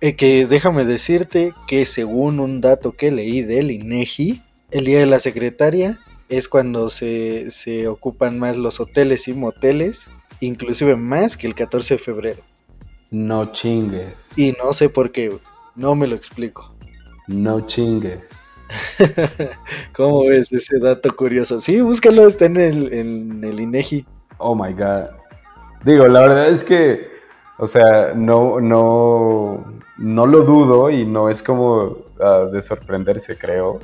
Eh, 0.00 0.16
que 0.16 0.44
déjame 0.46 0.84
decirte 0.84 1.52
que 1.68 1.84
según 1.84 2.40
un 2.40 2.60
dato 2.60 2.92
que 2.92 3.12
leí 3.12 3.42
del 3.42 3.70
INEGI, 3.70 4.42
el 4.72 4.84
día 4.84 4.98
de 4.98 5.06
la 5.06 5.20
secretaria 5.20 6.00
es 6.30 6.48
cuando 6.48 6.88
se, 6.88 7.50
se 7.50 7.88
ocupan 7.88 8.38
más 8.38 8.56
los 8.56 8.80
hoteles 8.80 9.28
y 9.28 9.34
moteles, 9.34 10.08
inclusive 10.40 10.96
más 10.96 11.36
que 11.36 11.48
el 11.48 11.54
14 11.54 11.94
de 11.94 11.98
febrero. 11.98 12.42
No 13.10 13.50
chingues. 13.52 14.38
Y 14.38 14.54
no 14.62 14.72
sé 14.72 14.88
por 14.88 15.10
qué, 15.10 15.36
no 15.74 15.96
me 15.96 16.06
lo 16.06 16.14
explico. 16.14 16.72
No 17.26 17.66
chingues. 17.66 18.58
¿Cómo 19.92 20.26
ves 20.26 20.52
ese 20.52 20.78
dato 20.78 21.14
curioso? 21.14 21.58
Sí, 21.58 21.80
búscalo, 21.80 22.26
está 22.26 22.46
en 22.46 22.56
el, 22.56 22.92
en 22.92 23.44
el 23.44 23.60
INEGI. 23.60 24.06
Oh 24.38 24.54
my 24.54 24.72
god. 24.72 25.10
Digo, 25.84 26.06
la 26.06 26.20
verdad 26.20 26.48
es 26.48 26.62
que, 26.62 27.08
o 27.58 27.66
sea, 27.66 28.14
no, 28.14 28.60
no, 28.60 29.64
no 29.98 30.26
lo 30.26 30.44
dudo 30.44 30.90
y 30.90 31.04
no 31.04 31.28
es 31.28 31.42
como 31.42 32.09
de 32.20 32.62
sorprenderse, 32.62 33.36
creo. 33.36 33.80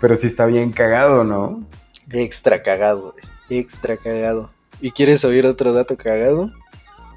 pero 0.00 0.16
sí 0.16 0.26
está 0.26 0.46
bien 0.46 0.72
cagado, 0.72 1.24
¿no? 1.24 1.64
Extra 2.10 2.62
cagado, 2.62 3.14
extra 3.48 3.96
cagado. 3.96 4.50
¿Y 4.80 4.90
quieres 4.90 5.24
oír 5.24 5.46
otro 5.46 5.72
dato 5.72 5.96
cagado? 5.96 6.50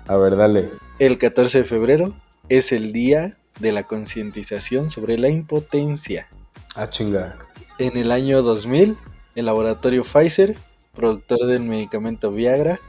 A 0.08 0.16
ver, 0.18 0.36
dale. 0.36 0.70
El 1.00 1.18
14 1.18 1.60
de 1.60 1.64
febrero 1.64 2.14
es 2.48 2.72
el 2.72 2.94
día 2.94 3.38
de 3.60 3.72
la 3.72 3.84
concientización 3.84 4.90
sobre 4.90 5.18
la 5.18 5.30
impotencia. 5.30 6.28
Ah, 6.76 6.90
chinga. 6.90 7.38
En 7.80 7.98
el 7.98 8.12
año 8.12 8.42
2000, 8.42 8.98
el 9.36 9.46
laboratorio 9.46 10.04
Pfizer, 10.04 10.56
productor 10.94 11.46
del 11.48 11.64
medicamento 11.64 12.32
Viagra, 12.32 12.80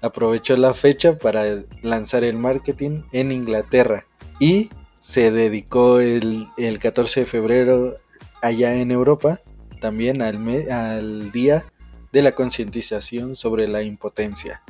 aprovechó 0.00 0.56
la 0.56 0.74
fecha 0.74 1.18
para 1.18 1.42
lanzar 1.82 2.24
el 2.24 2.36
marketing 2.36 3.02
en 3.12 3.32
Inglaterra 3.32 4.06
y 4.38 4.70
se 5.00 5.32
dedicó 5.32 5.98
el, 5.98 6.48
14 6.78 7.20
de 7.20 7.26
febrero 7.26 7.96
allá 8.42 8.74
en 8.74 8.90
Europa 8.90 9.40
también 9.80 10.22
al, 10.22 10.36
al 10.70 11.32
día 11.32 11.64
de 12.12 12.22
la 12.22 12.32
concientización 12.32 13.34
sobre 13.34 13.66
la 13.66 13.82
impotencia. 13.82 14.62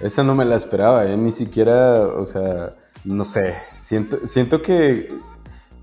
Esa 0.00 0.22
no 0.22 0.34
me 0.34 0.44
la 0.44 0.56
esperaba, 0.56 1.06
¿eh? 1.06 1.16
ni 1.16 1.32
siquiera, 1.32 2.06
o 2.06 2.24
sea, 2.24 2.74
no 3.04 3.24
sé, 3.24 3.54
siento, 3.76 4.26
siento 4.26 4.60
que 4.60 5.08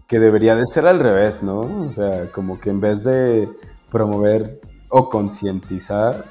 que 0.07 0.19
debería 0.19 0.55
de 0.55 0.67
ser 0.67 0.85
al 0.85 0.99
revés, 0.99 1.41
¿no? 1.41 1.61
O 1.61 1.91
sea, 1.91 2.31
como 2.31 2.59
que 2.59 2.69
en 2.69 2.79
vez 2.79 3.03
de 3.03 3.49
promover 3.91 4.61
o 4.89 5.09
concientizar, 5.09 6.25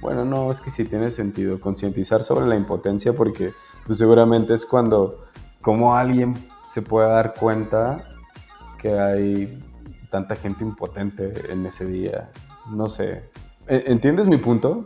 bueno, 0.00 0.24
no, 0.24 0.50
es 0.50 0.60
que 0.60 0.70
sí 0.70 0.84
tiene 0.84 1.10
sentido, 1.10 1.60
concientizar 1.60 2.22
sobre 2.22 2.46
la 2.46 2.56
impotencia 2.56 3.12
porque 3.12 3.52
pues 3.86 3.98
seguramente 3.98 4.54
es 4.54 4.64
cuando, 4.64 5.24
como 5.60 5.94
alguien 5.96 6.34
se 6.68 6.82
puede 6.82 7.08
dar 7.08 7.32
cuenta 7.32 8.04
que 8.78 8.98
hay 8.98 9.58
tanta 10.10 10.36
gente 10.36 10.64
impotente 10.64 11.50
en 11.50 11.64
ese 11.64 11.86
día, 11.86 12.30
no 12.70 12.88
sé. 12.88 13.24
¿E-, 13.66 13.84
¿Entiendes 13.86 14.28
mi 14.28 14.36
punto? 14.36 14.84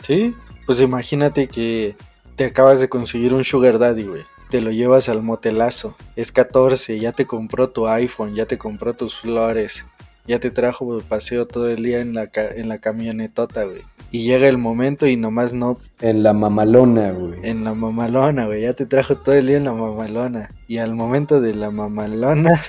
Sí, 0.00 0.36
pues 0.66 0.80
imagínate 0.80 1.48
que 1.48 1.96
te 2.36 2.44
acabas 2.44 2.80
de 2.80 2.88
conseguir 2.90 3.32
un 3.32 3.44
sugar 3.44 3.78
daddy, 3.78 4.04
güey 4.04 4.22
te 4.52 4.60
lo 4.60 4.70
llevas 4.70 5.08
al 5.08 5.22
motelazo. 5.22 5.96
Es 6.14 6.30
14, 6.30 6.98
ya 6.98 7.12
te 7.12 7.26
compró 7.26 7.70
tu 7.70 7.88
iPhone, 7.88 8.34
ya 8.34 8.44
te 8.44 8.58
compró 8.58 8.92
tus 8.92 9.18
flores, 9.18 9.86
ya 10.26 10.38
te 10.38 10.50
trajo 10.50 11.00
paseo 11.08 11.46
todo 11.46 11.68
el 11.68 11.82
día 11.82 12.00
en 12.00 12.14
la, 12.14 12.30
en 12.34 12.68
la 12.68 12.78
camionetota, 12.78 13.64
güey. 13.64 13.82
Y 14.10 14.24
llega 14.24 14.46
el 14.46 14.58
momento 14.58 15.06
y 15.06 15.16
nomás 15.16 15.54
no. 15.54 15.78
En 16.00 16.22
la 16.22 16.34
mamalona, 16.34 17.12
güey. 17.12 17.40
En 17.42 17.64
la 17.64 17.74
mamalona, 17.74 18.44
güey. 18.44 18.62
Ya 18.62 18.74
te 18.74 18.84
trajo 18.84 19.16
todo 19.16 19.34
el 19.34 19.46
día 19.46 19.56
en 19.56 19.64
la 19.64 19.72
mamalona. 19.72 20.50
Y 20.68 20.78
al 20.78 20.94
momento 20.94 21.40
de 21.40 21.54
la 21.54 21.70
mamalona. 21.70 22.60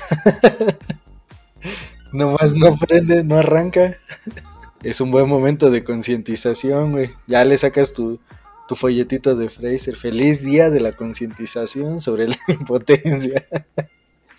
nomás 2.13 2.55
no 2.55 2.77
prende, 2.77 3.25
no 3.25 3.39
arranca. 3.39 3.97
es 4.83 5.01
un 5.01 5.11
buen 5.11 5.27
momento 5.27 5.69
de 5.69 5.83
concientización, 5.83 6.93
güey. 6.93 7.11
Ya 7.27 7.43
le 7.43 7.57
sacas 7.57 7.91
tu, 7.91 8.21
tu 8.69 8.75
folletito 8.75 9.35
de 9.35 9.49
Fraser. 9.49 9.97
Feliz 9.97 10.45
día 10.45 10.69
de 10.69 10.79
la 10.79 10.93
concientización 10.93 11.99
sobre 11.99 12.29
la 12.29 12.37
impotencia. 12.47 13.45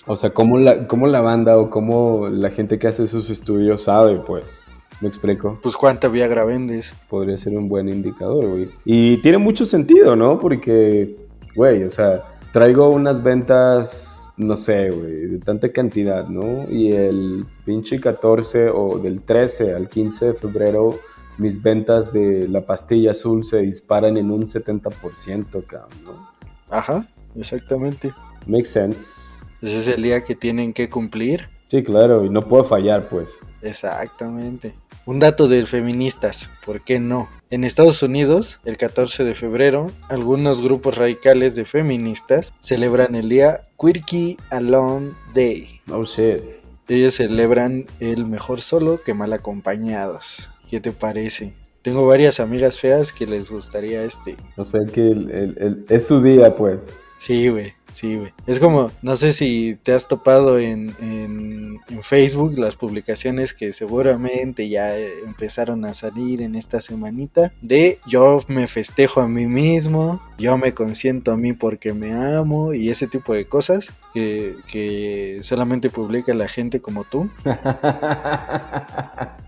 O 0.07 0.17
sea, 0.17 0.31
¿cómo 0.31 0.59
la, 0.59 0.87
cómo 0.87 1.07
la 1.07 1.21
banda 1.21 1.57
o 1.59 1.71
cómo 1.71 2.29
la 2.29 2.51
gente 2.51 2.79
que 2.79 2.87
hace 2.89 3.05
esos 3.05 3.31
estudios 3.31 3.85
sabe, 3.85 4.19
pues? 4.19 4.65
¿Me 5.01 5.09
explico? 5.09 5.59
Pues 5.63 5.77
cuánta 5.77 6.09
Viagra 6.09 6.45
vendes. 6.45 6.95
Podría 7.09 7.37
ser 7.37 7.57
un 7.57 7.69
buen 7.69 7.89
indicador, 7.89 8.47
güey. 8.47 8.71
Y 8.85 9.19
tiene 9.19 9.39
mucho 9.39 9.65
sentido, 9.65 10.15
¿no? 10.17 10.39
Porque, 10.39 11.17
güey, 11.55 11.85
o 11.85 11.91
sea, 11.91 12.23
traigo 12.53 12.91
unas 12.91 13.23
ventas, 13.23 14.29
no 14.37 14.57
sé, 14.57 14.91
güey, 14.91 15.27
de 15.27 15.39
tanta 15.39 15.71
cantidad, 15.71 16.29
¿no? 16.29 16.71
Y 16.71 16.93
el 16.93 17.45
pinche 17.65 18.01
14 18.01 18.71
o 18.71 18.99
del 18.99 19.23
13 19.23 19.75
al 19.75 19.89
15 19.89 20.27
de 20.27 20.35
febrero 20.35 20.99
mis 21.37 21.63
ventas 21.63 22.13
de 22.13 22.47
la 22.49 22.65
pastilla 22.65 23.11
azul 23.11 23.45
se 23.45 23.61
disparan 23.63 24.17
en 24.17 24.31
un 24.31 24.47
70%, 24.47 25.67
cabrón, 25.67 25.89
¿no? 26.05 26.31
Ajá, 26.71 27.07
exactamente. 27.35 28.13
Makes 28.47 28.69
sense. 28.69 29.34
Ese 29.65 29.79
es 29.79 29.89
el 29.89 30.03
día 30.03 30.23
que 30.23 30.35
tienen 30.35 30.75
que 30.75 30.91
cumplir. 30.91 31.49
Sí, 31.69 31.83
claro, 31.83 32.23
y 32.23 32.29
no 32.29 32.47
puedo 32.47 32.65
fallar, 32.65 33.09
pues. 33.09 33.39
Exactamente. 33.63 34.75
Un 35.07 35.21
dato 35.21 35.49
de 35.49 35.65
feministas, 35.65 36.51
¿por 36.67 36.83
qué 36.83 37.01
no? 37.01 37.31
En 37.49 37.65
Estados 37.65 38.03
Unidos, 38.03 38.61
el 38.67 38.77
14 38.77 39.25
de 39.25 39.35
febrero, 39.35 39.91
algunos 40.11 40.61
grupos 40.61 40.99
radicales 40.99 41.57
de 41.57 41.65
feministas 41.65 42.53
celebran 42.61 43.15
el 43.15 43.31
día 43.31 43.63
Quirky 43.81 44.37
Alone 44.51 45.13
Day. 45.35 45.81
Oh 45.91 46.05
shit. 46.05 46.43
Ellos 46.89 47.15
celebran 47.15 47.87
el 48.01 48.27
mejor 48.27 48.61
solo 48.61 49.01
que 49.03 49.15
mal 49.15 49.33
acompañados. 49.33 50.51
¿Qué 50.69 50.79
te 50.79 50.93
parece? 50.93 51.55
Tengo 51.81 52.07
varias 52.07 52.39
amigas 52.39 52.79
feas 52.79 53.13
que 53.13 53.27
les 53.27 53.51
gustaría 53.51 54.05
este. 54.05 54.37
O 54.59 54.65
sea 54.65 54.85
que 54.85 55.09
el, 55.09 55.87
es 55.89 56.07
su 56.07 56.23
día, 56.23 56.55
pues. 56.55 56.99
Sí, 57.17 57.49
güey. 57.49 57.73
Sí, 57.95 58.17
güey. 58.17 58.33
Es 58.49 58.59
como, 58.59 58.91
no 59.03 59.15
sé 59.15 59.33
si 59.33 59.79
te 59.85 59.93
has 59.93 60.09
topado 60.09 60.59
en, 60.59 60.95
en, 61.01 61.81
Facebook 62.03 62.59
las 62.59 62.75
publicaciones 62.75 63.55
que 63.55 63.73
seguramente 63.73 64.69
ya 64.69 64.99
empezaron 64.99 65.85
a 65.85 65.95
salir 65.95 66.43
en 66.43 66.57
esta 66.57 66.81
semanita 66.81 67.53
de 67.63 68.01
yo 68.05 68.41
me 68.49 68.67
festejo 68.67 69.21
a 69.21 69.29
mí 69.29 69.47
mismo, 69.47 70.21
yo 70.37 70.59
me 70.59 70.75
consiento 70.75 71.31
a 71.31 71.37
mí 71.37 71.53
porque 71.53 71.95
me 71.95 72.13
amo 72.13 72.75
y 72.75 72.91
ese 72.91 73.07
tipo 73.07 73.33
de 73.33 73.47
cosas 73.47 73.95
que, 74.13 74.57
que 74.71 75.39
solamente 75.43 75.89
publica 75.89 76.35
la 76.35 76.49
gente 76.49 76.81
como 76.81 77.05
tú. 77.05 77.31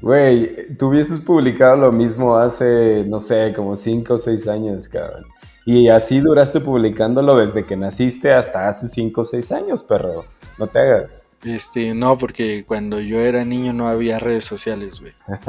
Güey, 0.00 0.76
tú 0.76 0.88
hubieses 0.88 1.18
publicado 1.18 1.76
lo 1.76 1.92
mismo 1.92 2.36
hace, 2.36 3.04
no 3.06 3.18
sé, 3.18 3.52
como 3.54 3.76
5 3.76 4.14
o 4.14 4.18
6 4.18 4.48
años, 4.48 4.88
cabrón. 4.88 5.24
Y 5.70 5.90
así 5.90 6.20
duraste 6.20 6.60
publicándolo 6.60 7.36
desde 7.36 7.66
que 7.66 7.76
naciste 7.76 8.32
hasta 8.32 8.68
hace 8.68 8.88
5 8.88 9.20
o 9.20 9.24
6 9.26 9.52
años, 9.52 9.82
perro. 9.82 10.24
No 10.56 10.66
te 10.66 10.78
hagas. 10.78 11.26
Este, 11.44 11.92
no, 11.92 12.16
porque 12.16 12.64
cuando 12.66 13.00
yo 13.00 13.20
era 13.20 13.44
niño 13.44 13.74
no 13.74 13.86
había 13.86 14.18
redes 14.18 14.46
sociales, 14.46 15.02
güey. 15.02 15.12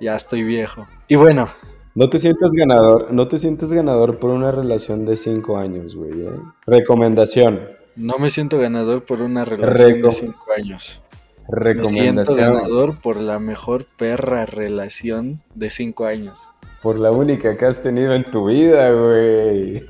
ya 0.00 0.14
estoy 0.14 0.44
viejo. 0.44 0.86
Y 1.08 1.16
bueno. 1.16 1.48
No 1.96 2.08
te 2.08 2.20
sientes 2.20 2.52
ganador, 2.52 3.12
no 3.12 3.26
te 3.26 3.40
sientes 3.40 3.72
ganador 3.72 4.20
por 4.20 4.30
una 4.30 4.52
relación 4.52 5.04
de 5.04 5.16
5 5.16 5.58
años, 5.58 5.96
güey. 5.96 6.12
¿eh? 6.12 6.30
Recomendación. 6.64 7.62
No 7.96 8.18
me 8.18 8.30
siento 8.30 8.56
ganador 8.56 9.04
por 9.04 9.20
una 9.20 9.44
relación 9.44 10.00
de 10.00 10.12
5 10.12 10.46
años. 10.56 11.02
Recomendación. 11.48 12.14
Me 12.14 12.24
siento 12.24 12.36
ganador 12.36 13.00
por 13.00 13.16
la 13.16 13.40
mejor 13.40 13.84
perra 13.96 14.46
relación 14.46 15.42
de 15.56 15.70
5 15.70 16.06
años. 16.06 16.52
Por 16.82 16.98
la 16.98 17.10
única 17.10 17.56
que 17.56 17.66
has 17.66 17.82
tenido 17.82 18.12
en 18.12 18.24
tu 18.24 18.46
vida, 18.46 18.90
güey. 18.92 19.82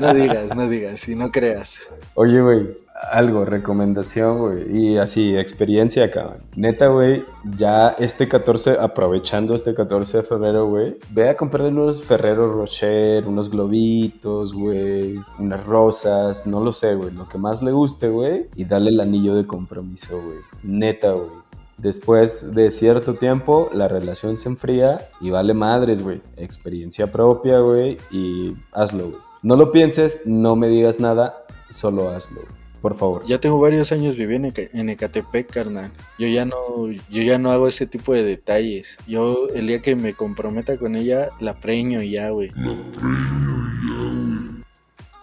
No 0.00 0.14
digas, 0.14 0.56
no 0.56 0.68
digas, 0.68 1.08
y 1.08 1.14
no 1.14 1.30
creas. 1.30 1.88
Oye, 2.14 2.40
güey, 2.40 2.68
algo, 3.10 3.44
recomendación, 3.44 4.38
güey. 4.38 4.76
Y 4.76 4.98
así, 4.98 5.36
experiencia, 5.36 6.10
cabrón. 6.10 6.38
Neta, 6.56 6.88
güey, 6.88 7.24
ya 7.56 7.90
este 7.98 8.28
14, 8.28 8.76
aprovechando 8.80 9.54
este 9.54 9.74
14 9.74 10.18
de 10.18 10.22
febrero, 10.22 10.66
güey, 10.68 10.96
ve 11.10 11.28
a 11.28 11.36
comprarle 11.36 11.70
unos 11.70 12.02
Ferrero 12.02 12.52
Rocher, 12.52 13.26
unos 13.26 13.50
globitos, 13.50 14.52
güey, 14.52 15.20
unas 15.38 15.64
rosas, 15.64 16.46
no 16.46 16.60
lo 16.60 16.72
sé, 16.72 16.94
güey, 16.94 17.10
lo 17.12 17.28
que 17.28 17.38
más 17.38 17.62
le 17.62 17.72
guste, 17.72 18.08
güey, 18.08 18.46
y 18.56 18.64
dale 18.64 18.90
el 18.90 19.00
anillo 19.00 19.34
de 19.34 19.46
compromiso, 19.46 20.20
güey. 20.20 20.38
Neta, 20.62 21.12
güey. 21.12 21.47
Después 21.78 22.56
de 22.56 22.72
cierto 22.72 23.14
tiempo, 23.14 23.70
la 23.72 23.86
relación 23.86 24.36
se 24.36 24.48
enfría 24.48 25.08
y 25.20 25.30
vale 25.30 25.54
madres, 25.54 26.02
güey. 26.02 26.20
Experiencia 26.36 27.12
propia, 27.12 27.60
güey, 27.60 27.98
y 28.10 28.56
hazlo, 28.72 29.10
güey. 29.10 29.20
No 29.42 29.54
lo 29.54 29.70
pienses, 29.70 30.22
no 30.24 30.56
me 30.56 30.66
digas 30.68 30.98
nada, 30.98 31.46
solo 31.70 32.10
hazlo, 32.10 32.40
por 32.82 32.96
favor. 32.96 33.22
Ya 33.24 33.38
tengo 33.38 33.60
varios 33.60 33.92
años 33.92 34.16
viviendo 34.16 34.48
en 34.56 34.88
Ecatepec, 34.88 35.52
carnal. 35.52 35.92
Yo 36.18 36.26
ya 36.26 36.44
no, 36.44 36.90
yo 36.90 37.22
ya 37.22 37.38
no 37.38 37.52
hago 37.52 37.68
ese 37.68 37.86
tipo 37.86 38.12
de 38.12 38.24
detalles. 38.24 38.98
Yo 39.06 39.48
el 39.54 39.68
día 39.68 39.80
que 39.80 39.94
me 39.94 40.14
comprometa 40.14 40.76
con 40.78 40.96
ella, 40.96 41.30
la 41.38 41.54
preño 41.54 42.02
y 42.02 42.10
ya, 42.10 42.30
güey. 42.30 42.48
La 42.56 42.74
preño 42.96 44.64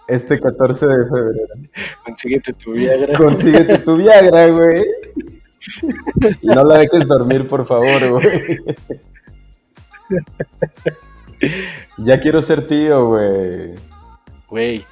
Este 0.08 0.40
14 0.40 0.86
de 0.86 1.04
febrero. 1.04 1.48
Consíguete 2.02 2.54
tu 2.54 2.72
Viagra. 2.72 3.12
Consíguete 3.18 3.78
tu 3.78 3.96
Viagra, 3.96 4.46
güey. 4.48 4.86
No 6.42 6.64
la 6.64 6.78
dejes 6.78 7.06
dormir, 7.06 7.48
por 7.48 7.66
favor, 7.66 8.10
güey. 8.10 8.26
Ya 11.98 12.20
quiero 12.20 12.40
ser 12.40 12.66
tío, 12.66 13.08
güey. 13.08 13.74
Güey. 14.48 14.84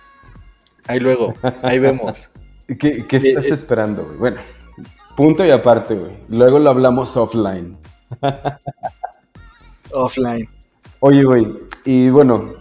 Ahí 0.86 1.00
luego, 1.00 1.34
ahí 1.62 1.78
vemos. 1.78 2.30
¿Qué, 2.78 3.06
estás 3.10 3.50
eh, 3.50 3.54
esperando, 3.54 4.04
güey? 4.04 4.18
Bueno, 4.18 4.40
punto 5.16 5.44
y 5.44 5.50
aparte, 5.50 5.94
güey. 5.94 6.12
Luego 6.28 6.58
lo 6.58 6.70
hablamos 6.70 7.16
offline. 7.16 7.76
offline. 9.92 10.48
Oye, 11.00 11.22
güey, 11.24 11.46
y 11.84 12.08
bueno, 12.10 12.54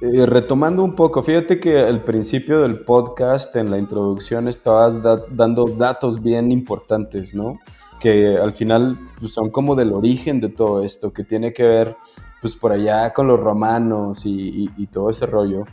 eh, 0.00 0.26
retomando 0.26 0.84
un 0.84 0.94
poco, 0.94 1.22
fíjate 1.22 1.58
que 1.58 1.78
al 1.78 2.04
principio 2.04 2.60
del 2.60 2.80
podcast, 2.80 3.56
en 3.56 3.70
la 3.70 3.78
introducción, 3.78 4.46
estabas 4.46 5.00
dando 5.30 5.64
datos 5.64 6.22
bien 6.22 6.52
importantes, 6.52 7.34
¿no? 7.34 7.58
Que 7.98 8.36
al 8.36 8.52
final 8.52 8.98
pues, 9.18 9.32
son 9.32 9.50
como 9.50 9.74
del 9.74 9.92
origen 9.92 10.40
de 10.40 10.50
todo 10.50 10.82
esto, 10.82 11.14
que 11.14 11.24
tiene 11.24 11.54
que 11.54 11.62
ver, 11.62 11.96
pues 12.42 12.54
por 12.54 12.72
allá 12.72 13.14
con 13.14 13.26
los 13.26 13.40
romanos 13.40 14.22
y, 14.26 14.68
todo 14.92 15.08
ese 15.08 15.24
rollo. 15.24 15.64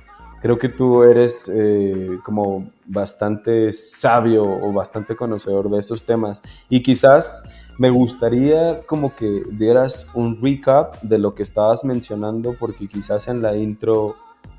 Creo 0.43 0.57
que 0.57 0.67
tú 0.67 1.03
eres 1.03 1.49
eh, 1.55 2.19
como 2.21 2.69
bastante 2.85 3.71
sabio 3.71 4.43
o 4.43 4.73
bastante 4.73 5.15
conocedor 5.15 5.69
de 5.69 5.79
esos 5.79 6.03
temas 6.03 6.43
y 6.69 6.83
quizás 6.83 7.45
me 7.77 7.89
gustaría 7.89 8.81
como 8.85 9.15
que 9.15 9.43
dieras 9.51 10.05
un 10.13 10.41
recap 10.41 11.01
de 11.01 11.17
lo 11.17 11.33
que 11.33 11.43
estabas 11.43 11.85
mencionando 11.85 12.57
porque 12.59 12.89
quizás 12.89 13.29
en 13.29 13.41
la 13.41 13.55
intro 13.55 14.17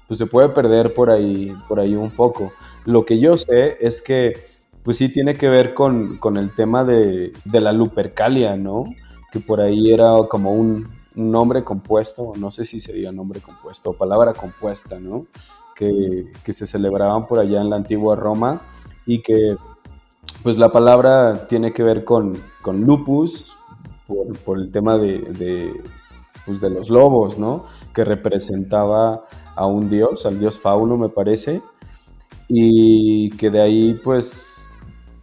pues 0.09 0.17
se 0.17 0.25
puede 0.25 0.49
perder 0.49 0.95
por 0.95 1.11
ahí, 1.11 1.55
por 1.69 1.79
ahí 1.79 1.95
un 1.95 2.11
poco. 2.11 2.51
Lo 2.87 3.05
que 3.05 3.19
yo 3.19 3.37
sé 3.37 3.77
es 3.79 4.01
que 4.01 4.55
pues 4.83 4.97
sí 4.97 5.11
tiene 5.11 5.35
que 5.35 5.51
ver 5.51 5.75
con, 5.75 6.19
el 6.39 6.55
tema 6.55 6.87
de, 6.87 7.35
la 7.45 7.73
Lupercalia, 7.75 8.57
¿no? 8.57 8.85
Que 9.31 9.39
por 9.39 9.61
ahí 9.61 9.93
era 9.93 10.15
como 10.31 10.53
un, 10.53 10.89
nombre 11.15 11.63
compuesto, 11.63 12.33
no 12.37 12.51
sé 12.51 12.65
si 12.65 12.81
sería 12.81 13.13
nombre 13.13 13.41
compuesto 13.41 13.91
o 13.91 13.93
palabra 13.93 14.33
compuesta, 14.33 14.99
¿no? 14.99 15.27
Que, 15.75 16.31
se 16.53 16.67
celebraban 16.67 17.27
por 17.27 17.39
allá 17.39 17.61
en 17.61 17.71
la 17.71 17.77
antigua 17.77 18.17
Roma 18.17 18.61
y 19.07 19.23
que 19.23 19.57
pues 20.43 20.59
la 20.59 20.71
palabra 20.73 21.47
tiene 21.49 21.73
que 21.73 21.83
ver 21.83 22.05
con, 22.05 22.35
lupus 22.65 23.57
por, 24.45 24.59
el 24.59 24.71
tema 24.71 24.99
de, 24.99 25.73
pues, 26.47 26.61
de 26.61 26.71
los 26.71 26.91
lobos, 26.91 27.39
¿no? 27.39 27.65
Que 27.95 28.05
representaba 28.05 29.25
a 29.57 29.67
un 29.67 29.89
dios, 29.89 30.27
al 30.27 30.39
dios 30.39 30.59
Fauno 30.59 30.97
me 30.97 31.09
parece, 31.09 31.63
y 32.49 33.31
que 33.31 33.51
de 33.51 33.61
ahí 33.61 34.01
pues 34.05 34.75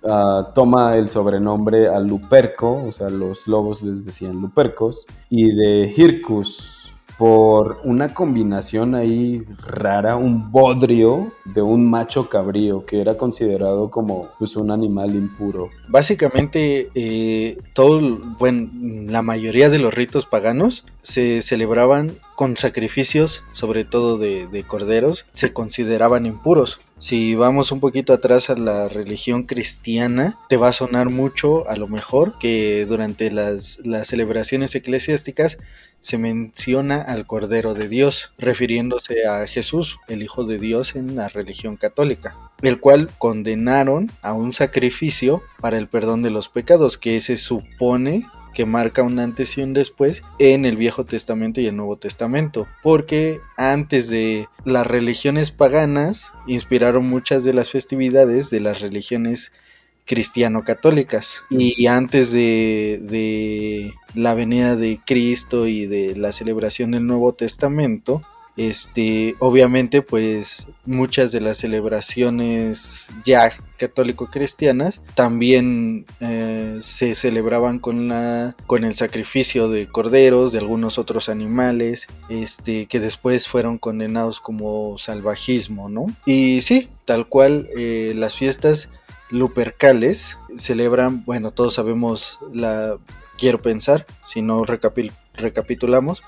ah, 0.08 0.52
toma 0.56 0.98
el 0.98 1.10
sobrenombre 1.10 1.88
a 1.88 2.00
Luperco, 2.00 2.84
o 2.88 2.92
sea, 2.92 3.10
los 3.10 3.48
lobos 3.48 3.82
les 3.82 4.04
decían 4.06 4.42
Lupercos, 4.42 5.06
y 5.30 5.54
de 5.54 5.94
Hircus, 5.96 6.81
por 7.22 7.80
una 7.84 8.16
combinación 8.16 8.96
ahí 8.96 9.44
rara, 9.60 10.16
un 10.16 10.52
bodrio 10.52 11.32
de 11.46 11.62
un 11.62 11.88
macho 11.88 12.28
cabrío 12.30 12.84
que 12.84 13.00
era 13.00 13.16
considerado 13.16 13.92
como 13.92 14.30
pues, 14.40 14.56
un 14.56 14.72
animal 14.72 15.14
impuro. 15.14 15.70
Básicamente, 15.88 16.90
eh, 16.96 17.60
todo, 17.74 18.18
bueno, 18.40 18.72
la 19.08 19.22
mayoría 19.22 19.70
de 19.70 19.78
los 19.78 19.94
ritos 19.94 20.26
paganos 20.26 20.84
se 21.02 21.44
celebraban 21.44 22.18
con 22.36 22.58
sacrificios, 22.58 23.44
sobre 23.52 23.86
todo 23.86 24.18
de, 24.18 24.48
de, 24.48 24.64
corderos, 24.64 25.28
se 25.32 25.54
consideraban 25.54 26.26
impuros. 26.26 26.80
Si 26.98 27.36
vamos 27.36 27.72
un 27.72 27.80
poquito 27.80 28.14
atrás 28.14 28.50
a 28.50 28.56
la 28.56 28.88
religión 28.90 29.44
cristiana, 29.44 30.40
te 30.50 30.58
va 30.58 30.70
a 30.70 30.74
sonar 30.74 31.10
mucho, 31.10 31.70
a 31.70 31.76
lo 31.76 31.88
mejor, 31.88 32.40
que 32.40 32.86
durante 32.88 33.32
las, 33.32 33.80
las 33.86 34.08
celebraciones 34.08 34.74
eclesiásticas 34.74 35.60
se 36.02 36.18
menciona 36.18 37.02
al 37.02 37.26
Cordero 37.26 37.74
de 37.74 37.88
Dios, 37.88 38.34
refiriéndose 38.38 39.26
a 39.26 39.48
Jesús, 39.48 40.00
el 40.08 40.24
Hijo 40.24 40.44
de 40.44 40.58
Dios 40.58 40.96
en 40.96 41.16
la 41.16 41.30
religión 41.30 41.78
católica, 41.78 42.36
el 42.62 42.80
cual 42.80 43.10
condenaron 43.18 44.12
a 44.22 44.34
un 44.34 44.52
sacrificio 44.52 45.42
para 45.62 45.78
el 45.78 45.88
perdón 45.88 46.22
de 46.24 46.32
los 46.32 46.50
pecados, 46.50 46.98
que 46.98 47.22
se 47.22 47.38
supone 47.38 48.26
que 48.54 48.66
marca 48.66 49.04
un 49.04 49.20
antes 49.20 49.58
y 49.58 49.62
un 49.62 49.74
después 49.74 50.24
en 50.40 50.66
el 50.66 50.76
Viejo 50.76 51.06
Testamento 51.06 51.62
y 51.62 51.68
el 51.68 51.76
Nuevo 51.76 51.98
Testamento, 51.98 52.68
porque 52.84 53.40
antes 53.58 54.10
de 54.10 54.48
las 54.66 54.86
religiones 54.86 55.52
paganas 55.52 56.34
inspiraron 56.48 57.08
muchas 57.08 57.44
de 57.44 57.54
las 57.54 57.70
festividades 57.70 58.50
de 58.50 58.60
las 58.60 58.82
religiones 58.82 59.52
cristiano-católicas. 60.06 61.44
Y 61.50 61.88
antes 61.88 62.32
de, 62.32 63.94
la 64.14 64.34
venida 64.34 64.76
de 64.76 65.00
Cristo 65.06 65.68
y 65.68 65.86
de 65.86 66.16
la 66.16 66.32
celebración 66.32 66.92
del 66.92 67.06
Nuevo 67.06 67.34
Testamento, 67.34 68.22
este, 68.58 69.36
obviamente, 69.40 70.02
pues 70.02 70.68
muchas 70.86 71.32
de 71.32 71.40
las 71.40 71.58
celebraciones 71.60 73.10
ya 73.24 73.50
católico-cristianas 73.78 75.02
también 75.16 76.06
eh, 76.20 76.78
se 76.82 77.16
celebraban 77.16 77.80
con 77.80 78.10
la, 78.10 78.56
con 78.68 78.84
el 78.84 78.94
sacrificio 78.94 79.70
de 79.70 79.88
corderos, 79.88 80.52
de 80.52 80.60
algunos 80.60 80.98
otros 80.98 81.30
animales, 81.30 82.08
este, 82.30 82.88
que 82.88 83.00
después 83.00 83.48
fueron 83.48 83.78
condenados 83.78 84.42
como 84.42 84.98
salvajismo, 84.98 85.88
¿no? 85.88 86.08
Y 86.26 86.62
sí, 86.62 86.90
tal 87.06 87.28
cual, 87.28 87.70
eh, 87.78 88.14
las 88.16 88.36
fiestas 88.36 88.90
Lupercales 89.32 90.38
celebran, 90.56 91.24
bueno, 91.26 91.52
todos 91.52 91.74
sabemos 91.74 92.40
la, 92.54 92.98
quiero 93.40 93.62
pensar, 93.62 94.06
si 94.22 94.42
no 94.42 94.64
recapitulamos, 94.66 96.24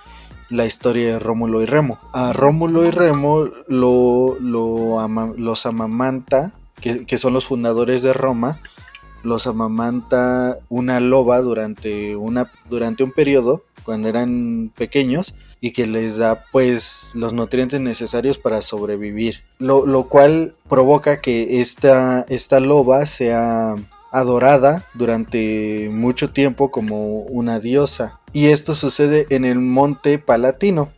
la 0.50 0.66
historia 0.66 1.14
de 1.14 1.20
Rómulo 1.20 1.62
y 1.62 1.66
Remo. 1.66 2.00
A 2.14 2.34
Rómulo 2.34 2.86
y 2.86 2.92
Remo 2.92 3.46
lo, 3.68 4.38
los 4.40 5.66
amamanta, 5.66 6.54
que, 6.82 7.06
que, 7.06 7.18
son 7.18 7.34
los 7.34 7.46
fundadores 7.46 8.02
de 8.02 8.14
Roma, 8.14 8.60
los 9.24 9.48
amamanta 9.48 10.58
una 10.70 11.00
loba 11.00 11.42
durante, 11.42 12.16
una, 12.16 12.52
durante 12.70 13.04
un 13.04 13.12
periodo, 13.12 13.64
cuando 13.84 14.10
eran 14.10 14.72
pequeños, 14.76 15.36
y 15.64 15.72
que 15.72 15.88
les 15.88 16.18
da 16.18 16.44
pues 16.52 17.12
los 17.16 17.32
nutrientes 17.32 17.80
necesarios 17.80 18.38
para 18.38 18.62
sobrevivir. 18.62 19.46
Lo, 19.60 20.10
cual 20.10 20.56
provoca 20.68 21.22
que 21.22 21.62
esta, 21.62 22.26
esta 22.28 22.60
loba 22.60 23.06
sea 23.06 23.76
adorada 24.12 24.86
durante 24.94 25.90
mucho 25.90 26.32
tiempo 26.32 26.70
como 26.70 27.20
una 27.22 27.62
diosa. 27.62 28.20
Y 28.34 28.48
esto 28.48 28.76
sucede 28.76 29.26
en 29.30 29.46
el 29.46 29.60
monte 29.60 30.20
Palatino, 30.20 30.92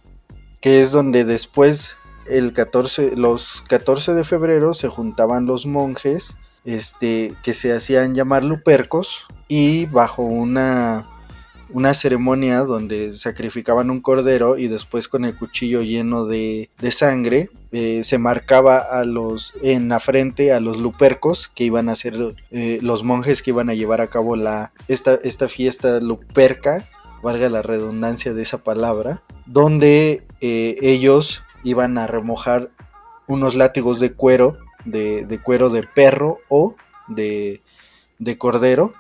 que 0.62 0.82
es 0.82 0.92
donde 0.92 1.26
después 1.26 1.98
el 2.26 2.52
14, 2.52 3.16
los 3.18 3.64
14 3.68 4.16
de 4.16 4.24
febrero 4.24 4.74
se 4.74 4.88
juntaban 4.88 5.46
los 5.46 5.68
monjes 5.68 6.38
este, 6.64 7.36
que 7.44 7.54
se 7.54 7.72
hacían 7.72 8.16
llamar 8.16 8.44
lupercos 8.44 9.28
y 9.48 9.86
bajo 9.86 10.24
una 10.24 11.08
una 11.70 11.94
ceremonia 11.94 12.60
donde 12.60 13.12
sacrificaban 13.12 13.90
un 13.90 14.02
cordero 14.02 14.58
y 14.58 14.68
después 14.68 15.08
con 15.08 15.26
el 15.26 15.36
cuchillo 15.36 15.82
lleno 15.82 16.26
de, 16.26 16.70
sangre 16.92 17.50
eh, 17.72 18.04
se 18.04 18.18
marcaba 18.18 18.78
a 18.78 19.04
los 19.04 19.54
en 19.62 19.90
la 19.90 20.00
frente 20.00 20.54
a 20.54 20.60
los 20.60 20.78
lupercos 20.78 21.50
que 21.54 21.64
iban 21.64 21.90
a 21.90 21.96
ser 21.96 22.16
eh, 22.52 22.80
los 22.82 23.04
monjes 23.04 23.42
que 23.42 23.52
iban 23.52 23.70
a 23.70 23.74
llevar 23.74 24.02
a 24.02 24.08
cabo 24.08 24.36
la 24.36 24.72
esta, 24.88 25.16
esta 25.16 25.48
fiesta 25.48 26.00
luperca 26.00 26.88
valga 27.24 27.50
la 27.50 27.62
redundancia 27.62 28.34
de 28.34 28.44
esa 28.44 28.60
palabra 28.60 29.24
donde 29.46 30.24
eh, 30.42 30.76
ellos 30.82 31.44
iban 31.64 31.98
a 31.98 32.08
remojar 32.08 32.70
unos 33.28 33.56
látigos 33.56 34.00
de 34.00 34.14
cuero 34.14 34.58
de, 34.86 35.26
de 35.26 35.42
cuero 35.42 35.70
de 35.70 35.84
perro 35.84 36.38
o 36.48 36.76
de, 37.08 37.62
de 38.20 38.38
cordero 38.38 38.94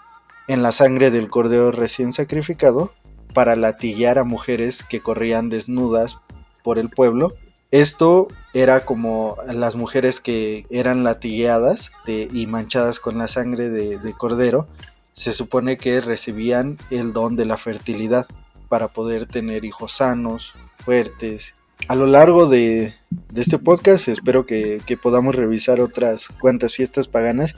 en 0.47 0.63
la 0.63 0.71
sangre 0.71 1.11
del 1.11 1.29
cordero 1.29 1.71
recién 1.71 2.13
sacrificado 2.13 2.93
para 3.33 3.55
latiguear 3.55 4.17
a 4.17 4.23
mujeres 4.23 4.83
que 4.83 5.01
corrían 5.01 5.49
desnudas 5.49 6.17
por 6.63 6.79
el 6.79 6.89
pueblo. 6.89 7.35
Esto 7.71 8.29
era 8.53 8.85
como 8.85 9.37
las 9.53 9.75
mujeres 9.75 10.19
que 10.19 10.65
eran 10.69 11.03
latigueadas 11.03 11.91
y 12.07 12.47
manchadas 12.47 12.99
con 12.99 13.17
la 13.17 13.27
sangre 13.27 13.69
de, 13.69 14.13
cordero, 14.13 14.67
se 15.13 15.33
supone 15.33 15.77
que 15.77 15.99
recibían 15.99 16.77
el 16.89 17.11
don 17.11 17.35
de 17.35 17.45
la 17.45 17.57
fertilidad 17.57 18.27
para 18.69 18.87
poder 18.87 19.25
tener 19.25 19.65
hijos 19.65 19.93
sanos, 19.93 20.53
fuertes. 20.77 21.53
A 21.89 21.95
lo 21.95 22.05
largo 22.05 22.47
de, 22.47 22.93
este 23.35 23.59
podcast 23.59 24.07
espero 24.07 24.45
que 24.45 24.99
podamos 25.01 25.35
revisar 25.35 25.81
otras 25.81 26.29
cuantas 26.29 26.73
fiestas 26.73 27.07
paganas 27.07 27.55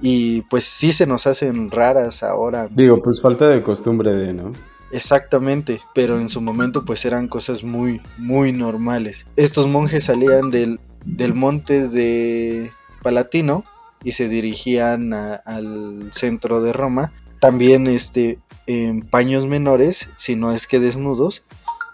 y 0.00 0.42
pues 0.42 0.64
sí 0.64 0.92
se 0.92 1.06
nos 1.06 1.26
hacen 1.26 1.70
raras 1.70 2.22
ahora. 2.22 2.68
Digo, 2.70 3.02
pues 3.02 3.20
falta 3.20 3.48
de 3.48 3.62
costumbre 3.62 4.12
de, 4.12 4.32
¿no? 4.32 4.52
Exactamente, 4.92 5.80
pero 5.94 6.18
en 6.18 6.28
su 6.28 6.40
momento 6.40 6.84
pues 6.84 7.04
eran 7.04 7.28
cosas 7.28 7.62
muy, 7.62 8.00
muy 8.18 8.52
normales. 8.52 9.26
Estos 9.36 9.68
monjes 9.68 10.04
salían 10.04 10.50
del, 10.50 10.80
del 11.04 11.34
monte 11.34 11.88
de 11.88 12.70
Palatino 13.02 13.64
y 14.02 14.12
se 14.12 14.28
dirigían 14.28 15.12
al 15.12 16.10
centro 16.12 16.60
de 16.62 16.72
Roma, 16.72 17.12
también 17.40 17.86
este, 17.86 18.38
en 18.66 19.02
paños 19.02 19.46
menores, 19.46 20.08
si 20.16 20.36
no 20.36 20.52
es 20.52 20.66
que 20.66 20.80
desnudos, 20.80 21.42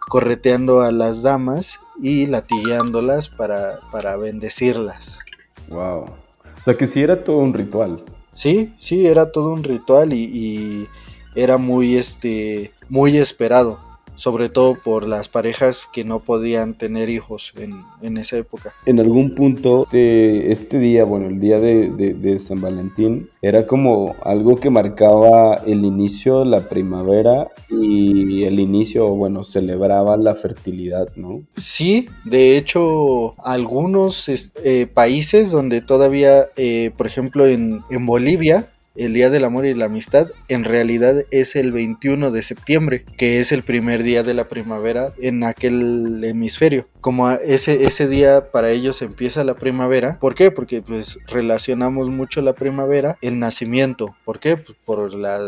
correteando 0.09 0.83
a 0.83 0.93
las 0.93 1.23
damas 1.23 1.81
y 2.01 2.27
latigueándolas 2.27 3.29
para, 3.29 3.81
para 3.91 4.17
bendecirlas. 4.17 5.21
Wow. 5.69 6.26
O 6.59 6.63
sea 6.63 6.77
que 6.77 6.87
sí 6.87 7.03
era 7.03 7.23
todo 7.23 7.39
un 7.39 7.55
ritual. 7.55 8.03
Sí, 8.33 8.73
sí, 8.77 9.07
era 9.07 9.31
todo 9.33 9.53
un 9.53 9.65
ritual 9.65 10.13
y, 10.13 10.87
era 11.35 11.59
muy, 11.59 11.97
este, 11.97 12.73
muy 12.89 13.19
esperado 13.19 13.79
sobre 14.17 14.49
todo 14.49 14.75
por 14.75 15.07
las 15.07 15.29
parejas 15.29 15.89
que 15.93 16.05
no 16.05 16.21
podían 16.21 16.75
tener 16.75 17.09
hijos 17.09 17.55
en, 17.57 17.83
en 18.03 18.17
esa 18.17 18.37
época. 18.37 18.75
En 18.87 19.01
algún 19.01 19.35
punto 19.35 19.85
de 19.93 20.51
este 20.53 20.79
día, 20.79 21.05
bueno, 21.05 21.29
el 21.29 21.41
día 21.41 21.61
de, 21.61 21.89
de, 21.91 22.39
San 22.39 22.61
Valentín, 22.61 23.31
era 23.41 23.67
como 23.67 24.15
algo 24.23 24.57
que 24.57 24.71
marcaba 24.71 25.57
el 25.67 25.85
inicio 25.85 26.41
de 26.41 26.47
la 26.47 26.69
primavera 26.69 27.49
y 27.71 28.45
el 28.45 28.61
inicio, 28.61 29.09
bueno, 29.09 29.45
celebraba 29.45 30.17
la 30.17 30.35
fertilidad, 30.35 31.09
¿no? 31.17 31.43
Sí, 31.55 32.09
de 32.25 32.57
hecho, 32.57 33.35
algunos 33.45 34.29
eh, 34.29 34.87
países 34.93 35.51
donde 35.51 35.81
todavía, 35.81 36.49
eh, 36.57 36.91
por 36.97 37.07
ejemplo, 37.07 37.47
en, 37.47 37.83
en 37.91 38.07
Bolivia, 38.07 38.69
el 38.99 39.13
Día 39.13 39.31
del 39.31 39.45
Amor 39.45 39.67
y 39.67 39.75
la 39.75 39.87
Amistad 39.87 40.29
en 40.49 40.65
realidad 40.65 41.25
es 41.31 41.57
el 41.57 41.73
21 41.73 42.31
de 42.31 42.43
septiembre, 42.43 43.05
que 43.17 43.41
es 43.41 43.53
el 43.53 43.63
primer 43.63 44.03
día 44.03 44.23
de 44.23 44.35
la 44.35 44.49
primavera 44.49 45.13
en 45.21 45.45
aquel 45.45 46.23
hemisferio. 46.25 46.87
Como 47.01 47.31
ese, 47.31 47.85
ese 47.85 48.09
día 48.09 48.51
para 48.51 48.71
ellos 48.71 49.03
empieza 49.03 49.45
la 49.45 49.55
primavera, 49.55 50.19
¿por 50.21 50.35
qué? 50.35 50.51
Porque 50.51 50.83
pues 50.83 51.19
relacionamos 51.27 52.11
mucho 52.11 52.43
la 52.43 52.55
primavera, 52.55 53.19
el 53.21 53.39
nacimiento, 53.39 54.17
¿por 54.25 54.41
qué? 54.41 54.57
Pues, 54.57 54.77
por 54.85 55.15
la 55.15 55.39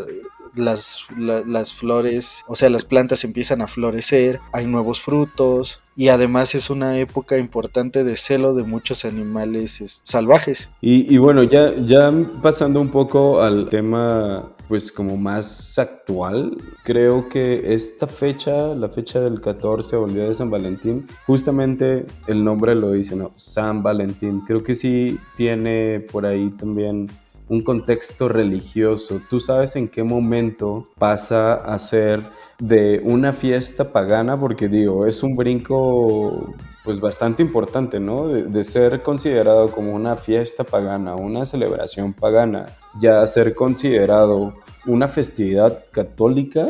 las, 0.55 1.07
las 1.17 1.73
flores, 1.73 2.45
o 2.47 2.55
sea, 2.55 2.71
las 2.71 2.85
plantas 2.85 3.25
empiezan 3.25 3.63
a 3.63 3.67
florecer, 3.67 4.41
hay 4.53 4.67
nuevos 4.67 5.01
frutos, 5.01 5.83
y 5.99 6.09
además 6.09 6.55
es 6.55 6.71
una 6.71 6.97
época 6.99 7.39
importante 7.39 8.05
de 8.05 8.15
celo 8.15 8.55
de 8.55 8.63
muchos 8.63 9.05
animales 9.05 10.01
salvajes. 10.05 10.71
Y, 10.81 11.19
bueno, 11.19 11.43
ya, 11.43 11.75
ya 11.77 12.13
pasando 12.41 12.81
un 12.81 12.89
poco 12.91 13.43
al 13.43 13.69
tema 13.69 14.53
pues 14.69 14.93
como 14.93 15.17
más 15.17 15.79
actual, 15.79 16.59
creo 16.85 17.29
que 17.29 17.75
esta 17.75 18.07
fecha, 18.07 18.75
la 18.75 18.89
fecha 18.91 19.19
del 19.19 19.41
14 19.41 19.97
o 19.97 20.07
el 20.07 20.15
día 20.15 20.25
de 20.25 20.35
San 20.35 20.51
Valentín, 20.51 21.07
justamente 21.27 22.07
el 22.27 22.45
nombre 22.45 22.75
lo 22.75 22.93
dice, 22.93 23.17
¿no? 23.17 23.33
San 23.35 23.83
Valentín. 23.83 24.43
Creo 24.47 24.63
que 24.63 24.75
sí 24.75 25.19
tiene 25.37 26.01
por 26.13 26.27
ahí 26.27 26.51
también 26.51 27.09
un 27.49 27.63
contexto 27.63 28.29
religioso. 28.29 29.21
Tú 29.29 29.41
sabes 29.41 29.77
en 29.77 29.89
qué 29.89 30.03
momento 30.03 30.89
pasa 30.99 31.55
a 31.55 31.79
ser 31.79 32.21
de 32.59 33.01
una 33.05 33.33
fiesta 33.33 33.93
pagana, 33.93 34.39
porque 34.39 34.69
digo, 34.69 35.07
es 35.07 35.23
un 35.23 35.37
brinco 35.37 36.55
pues 36.85 37.01
bastante 37.01 37.43
importante, 37.43 38.01
¿no? 38.01 38.29
De, 38.29 38.65
ser 38.65 39.03
considerado 39.03 39.71
como 39.71 39.95
una 39.95 40.17
fiesta 40.17 40.65
pagana, 40.65 41.15
una 41.15 41.45
celebración 41.45 42.13
pagana, 42.13 42.67
ya 43.01 43.27
ser 43.27 43.55
considerado 43.55 44.55
una 44.87 45.07
festividad 45.07 45.85
católica 45.93 46.67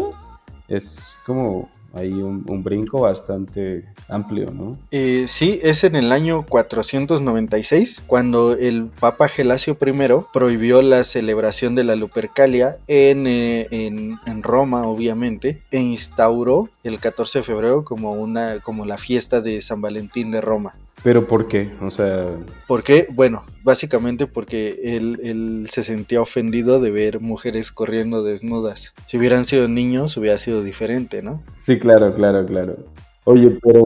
es 0.67 1.15
como 1.25 1.71
hay 1.95 2.13
un, 2.13 2.45
brinco 2.63 3.01
bastante 3.01 3.85
amplio, 4.09 4.51
¿no? 4.51 4.79
Eh, 4.91 5.25
sí, 5.27 5.59
es 5.63 5.85
en 5.85 5.97
el 5.97 6.13
año 6.13 6.45
496 6.47 8.03
cuando 8.07 8.53
el 8.53 8.87
Papa 8.87 9.29
Gelasio 9.29 9.77
I 9.81 9.93
prohibió 10.33 10.83
la 10.83 11.05
celebración 11.05 11.75
de 11.75 11.85
la 11.85 11.97
Lupercalia 11.97 12.77
en, 12.87 13.27
eh, 13.27 13.69
en, 13.71 14.19
en, 14.27 14.43
Roma, 14.43 14.87
obviamente, 14.87 15.63
e 15.71 15.81
instauró 15.81 16.69
el 16.85 16.99
14 16.99 17.39
de 17.39 17.45
febrero 17.45 17.85
como, 17.85 18.13
una, 18.13 18.61
como 18.61 18.85
la 18.85 18.99
fiesta 18.99 19.41
de 19.41 19.61
San 19.61 19.81
Valentín 19.81 20.31
de 20.31 20.41
Roma. 20.41 20.75
¿Pero 21.03 21.27
por 21.27 21.47
qué? 21.47 21.71
O 21.81 21.91
sea... 21.91 22.27
¿Por 22.67 22.83
qué? 22.83 23.07
Bueno, 23.11 23.45
básicamente 23.63 24.27
porque 24.27 24.97
él, 24.97 25.21
él, 25.23 25.67
se 25.71 25.83
sentía 25.83 26.21
ofendido 26.21 26.81
de 26.81 26.91
ver 26.91 27.21
mujeres 27.21 27.71
corriendo 27.71 28.23
desnudas. 28.25 28.95
Si 29.05 29.17
hubieran 29.17 29.45
sido 29.45 29.69
niños 29.69 30.17
hubiera 30.17 30.39
sido 30.39 30.63
diferente, 30.63 31.23
¿no? 31.23 31.43
Sí, 31.61 31.79
claro, 31.79 32.15
claro, 32.15 32.45
claro. 32.47 32.77
Oye, 33.25 33.59
pero... 33.63 33.85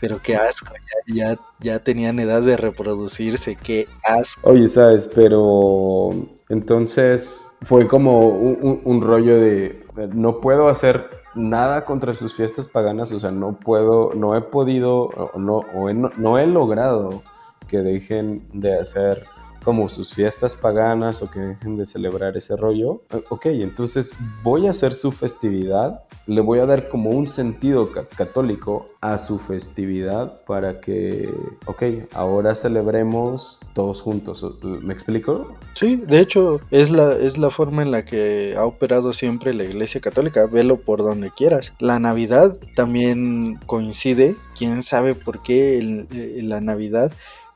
Pero 0.00 0.18
qué 0.20 0.34
asco, 0.34 0.74
ya, 1.06 1.38
ya, 1.60 1.78
tenían 1.78 2.18
edad 2.18 2.42
de 2.42 2.56
reproducirse, 2.56 3.54
qué 3.54 3.86
asco. 4.02 4.50
Oye, 4.50 4.68
sabes, 4.68 5.08
pero 5.14 6.10
entonces 6.48 7.52
fue 7.62 7.86
como 7.86 8.30
un 8.30 9.00
rollo 9.00 9.38
de 9.38 9.84
no 10.12 10.40
puedo 10.40 10.68
hacer 10.68 11.21
nada 11.34 11.84
contra 11.84 12.14
sus 12.14 12.34
fiestas 12.34 12.68
paganas, 12.68 13.12
o 13.12 13.18
sea, 13.18 13.30
no 13.30 13.58
puedo, 13.58 14.14
no 14.14 14.36
he 14.36 14.40
podido, 14.40 15.30
no, 15.36 15.58
o 15.74 15.92
no, 15.92 16.38
he 16.38 16.46
logrado 16.46 17.22
que 17.68 17.78
dejen 17.78 18.46
de 18.52 18.78
hacer 18.78 19.24
como 19.64 19.88
sus 19.88 20.14
fiestas 20.14 20.56
paganas 20.56 21.22
o 21.22 21.30
que 21.30 21.40
dejen 21.40 21.76
de 21.76 21.86
celebrar 21.86 22.36
ese 22.36 22.56
rollo. 22.56 23.02
Ok, 23.28 23.46
entonces 23.46 24.12
voy 24.42 24.66
a 24.66 24.70
hacer 24.70 24.94
su 24.94 25.12
festividad, 25.12 26.04
le 26.26 26.40
voy 26.40 26.58
a 26.58 26.66
dar 26.66 26.88
como 26.88 27.10
un 27.10 27.28
sentido 27.28 27.90
católico 28.16 28.86
a 29.00 29.18
su 29.18 29.38
festividad 29.38 30.44
para 30.44 30.80
que, 30.80 31.28
ok, 31.66 31.82
ahora 32.14 32.54
celebremos 32.54 33.60
todos 33.74 34.00
juntos. 34.00 34.44
¿Me 34.62 34.92
explico? 34.92 35.54
Sí, 35.74 35.96
de 35.96 36.20
hecho 36.20 36.60
es 36.70 36.90
la, 36.90 37.12
es 37.12 37.38
la 37.38 37.50
forma 37.50 37.82
en 37.82 37.90
la 37.90 38.04
que 38.04 38.54
ha 38.56 38.64
operado 38.64 39.12
siempre 39.12 39.54
la 39.54 39.64
Iglesia 39.64 40.00
Católica, 40.00 40.46
velo 40.46 40.80
por 40.80 41.02
donde 41.02 41.30
quieras. 41.30 41.72
La 41.78 41.98
Navidad 41.98 42.52
también 42.74 43.58
coincide, 43.66 44.36
quién 44.56 44.82
sabe 44.82 45.14
por 45.14 45.42
qué 45.42 46.06
la 46.42 46.60
Navidad 46.60 47.12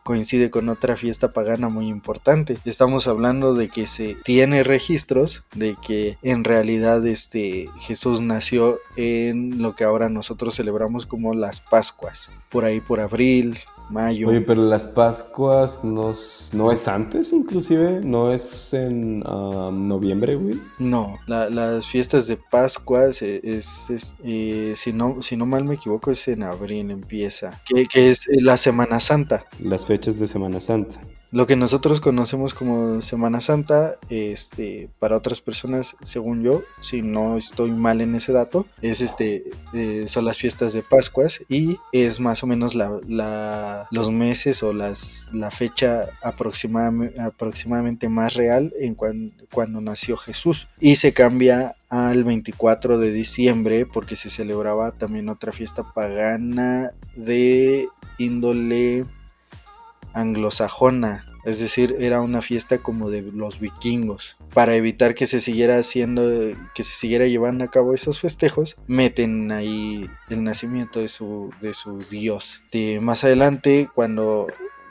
coincide 0.06 0.50
con 0.50 0.68
otra 0.68 0.94
fiesta 0.94 1.32
pagana 1.32 1.68
muy 1.68 1.88
importante. 1.88 2.56
Estamos 2.64 3.08
hablando 3.08 3.54
de 3.54 3.68
que 3.68 3.88
se 3.88 4.14
tiene 4.14 4.62
registros 4.62 5.44
de 5.54 5.76
que 5.84 6.16
en 6.22 6.44
realidad 6.44 7.04
este 7.06 7.68
Jesús 7.80 8.22
nació 8.22 8.78
en 8.96 9.60
lo 9.60 9.74
que 9.74 9.82
ahora 9.82 10.08
nosotros 10.08 10.54
celebramos 10.54 11.06
como 11.06 11.34
las 11.34 11.60
Pascuas, 11.60 12.30
por 12.48 12.64
ahí 12.64 12.80
por 12.80 13.00
abril, 13.00 13.58
mayo. 13.90 14.28
Oye, 14.28 14.40
pero 14.40 14.62
las 14.62 14.84
Pascuas 14.84 15.82
no, 15.84 16.12
no 16.52 16.72
es 16.72 16.88
antes 16.88 17.32
inclusive, 17.32 18.00
no 18.02 18.32
es 18.32 18.74
en 18.74 19.26
um, 19.26 19.88
noviembre, 19.88 20.36
güey. 20.36 20.60
No, 20.78 21.18
las 21.26 21.86
fiestas 21.86 22.26
de 22.26 22.36
Pascuas 22.36 23.22
es, 23.22 23.90
es, 23.90 24.16
eh, 24.24 24.72
si, 24.74 24.92
no, 24.92 25.22
si 25.22 25.36
no 25.36 25.46
mal 25.46 25.64
me 25.64 25.74
equivoco, 25.74 26.10
es 26.10 26.28
en 26.28 26.42
abril 26.42 26.90
empieza, 26.90 27.60
que, 27.64 27.86
que 27.86 28.10
es 28.10 28.20
la 28.42 28.56
Semana 28.56 29.00
Santa. 29.00 29.44
Las 29.60 29.86
fechas 29.86 30.18
de 30.18 30.26
Semana 30.26 30.60
Santa. 30.60 31.00
Lo 31.32 31.46
que 31.46 31.56
nosotros 31.56 32.00
conocemos 32.00 32.54
como 32.54 33.00
Semana 33.02 33.40
Santa, 33.40 33.94
este, 34.10 34.88
para 34.98 35.16
otras 35.16 35.40
personas, 35.40 35.96
según 36.00 36.42
yo, 36.42 36.62
si 36.80 37.02
no 37.02 37.36
estoy 37.36 37.72
mal 37.72 38.00
en 38.00 38.14
ese 38.14 38.32
dato, 38.32 38.66
es 38.80 39.00
este, 39.00 39.44
eh, 39.74 40.04
son 40.06 40.24
las 40.24 40.38
fiestas 40.38 40.72
de 40.72 40.82
Pascuas 40.82 41.44
y 41.48 41.78
es 41.92 42.20
más 42.20 42.42
o 42.42 42.46
menos 42.46 42.74
la, 42.74 43.88
los 43.90 44.10
meses 44.10 44.62
o 44.62 44.72
las, 44.72 45.30
la 45.32 45.50
fecha 45.50 46.06
aproximadamente, 46.22 47.20
aproximadamente 47.20 48.08
más 48.08 48.34
real 48.34 48.72
en 48.78 48.94
cuando 48.94 49.80
nació 49.80 50.16
Jesús. 50.16 50.68
Y 50.80 50.96
se 50.96 51.12
cambia 51.12 51.74
al 51.88 52.24
24 52.24 52.98
de 52.98 53.12
diciembre 53.12 53.86
porque 53.86 54.16
se 54.16 54.30
celebraba 54.30 54.92
también 54.92 55.28
otra 55.28 55.52
fiesta 55.52 55.92
pagana 55.92 56.92
de 57.16 57.88
índole 58.18 59.04
anglosajona, 60.16 61.24
es 61.44 61.60
decir, 61.60 61.94
era 62.00 62.20
una 62.20 62.42
fiesta 62.42 62.78
como 62.78 63.08
de 63.08 63.22
los 63.22 63.60
vikingos. 63.60 64.36
Para 64.52 64.74
evitar 64.74 65.14
que 65.14 65.28
se 65.28 65.40
siguiera 65.40 65.78
haciendo, 65.78 66.24
que 66.74 66.82
se 66.82 66.96
siguiera 66.96 67.26
llevando 67.26 67.64
a 67.64 67.70
cabo 67.70 67.94
esos 67.94 68.18
festejos, 68.18 68.76
meten 68.88 69.52
ahí 69.52 70.10
el 70.28 70.42
nacimiento 70.42 70.98
de 70.98 71.08
su, 71.08 71.50
de 71.60 71.72
su 71.72 71.98
dios. 72.10 72.62
Más 73.00 73.22
adelante, 73.22 73.88
cuando 73.94 74.48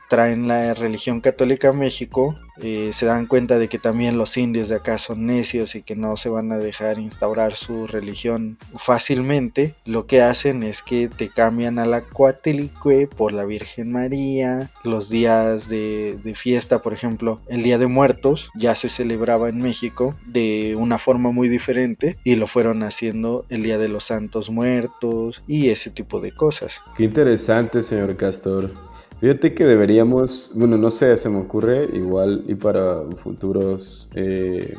traen 0.09 0.47
la 0.47 0.73
religión 0.73 1.21
católica 1.21 1.69
a 1.69 1.73
México, 1.73 2.35
eh, 2.61 2.91
se 2.93 3.05
dan 3.05 3.25
cuenta 3.25 3.59
de 3.59 3.67
que 3.67 3.79
también 3.79 4.17
los 4.17 4.37
indios 4.37 4.69
de 4.69 4.75
acá 4.75 4.97
son 4.97 5.25
necios 5.25 5.75
y 5.75 5.81
que 5.81 5.95
no 5.95 6.15
se 6.15 6.29
van 6.29 6.51
a 6.51 6.57
dejar 6.57 6.99
instaurar 6.99 7.53
su 7.53 7.85
religión 7.87 8.57
fácilmente, 8.77 9.75
lo 9.85 10.07
que 10.07 10.21
hacen 10.21 10.63
es 10.63 10.81
que 10.81 11.09
te 11.09 11.29
cambian 11.29 11.79
a 11.79 11.85
la 11.85 12.01
Coatelicue 12.01 13.07
por 13.07 13.33
la 13.33 13.45
Virgen 13.45 13.91
María, 13.91 14.71
los 14.83 15.09
días 15.09 15.67
de, 15.69 16.17
de 16.23 16.35
fiesta, 16.35 16.81
por 16.81 16.93
ejemplo, 16.93 17.41
el 17.47 17.63
Día 17.63 17.77
de 17.77 17.87
Muertos 17.87 18.51
ya 18.55 18.75
se 18.75 18.89
celebraba 18.89 19.49
en 19.49 19.59
México 19.59 20.15
de 20.25 20.75
una 20.77 20.97
forma 20.97 21.31
muy 21.31 21.49
diferente 21.49 22.17
y 22.23 22.35
lo 22.35 22.47
fueron 22.47 22.83
haciendo 22.83 23.45
el 23.49 23.63
Día 23.63 23.77
de 23.77 23.89
los 23.89 24.05
Santos 24.05 24.49
Muertos 24.49 25.43
y 25.47 25.69
ese 25.69 25.89
tipo 25.89 26.19
de 26.19 26.33
cosas. 26.33 26.81
Qué 26.95 27.03
interesante, 27.03 27.81
señor 27.81 28.15
Castor. 28.15 28.94
Fíjate 29.19 29.53
que 29.53 29.65
deberíamos, 29.65 30.51
bueno, 30.55 30.77
no 30.77 30.91
sé, 30.91 31.15
se 31.17 31.29
me 31.29 31.39
ocurre 31.39 31.89
igual 31.93 32.43
y 32.47 32.55
para 32.55 33.01
futuros 33.17 34.09
eh, 34.13 34.75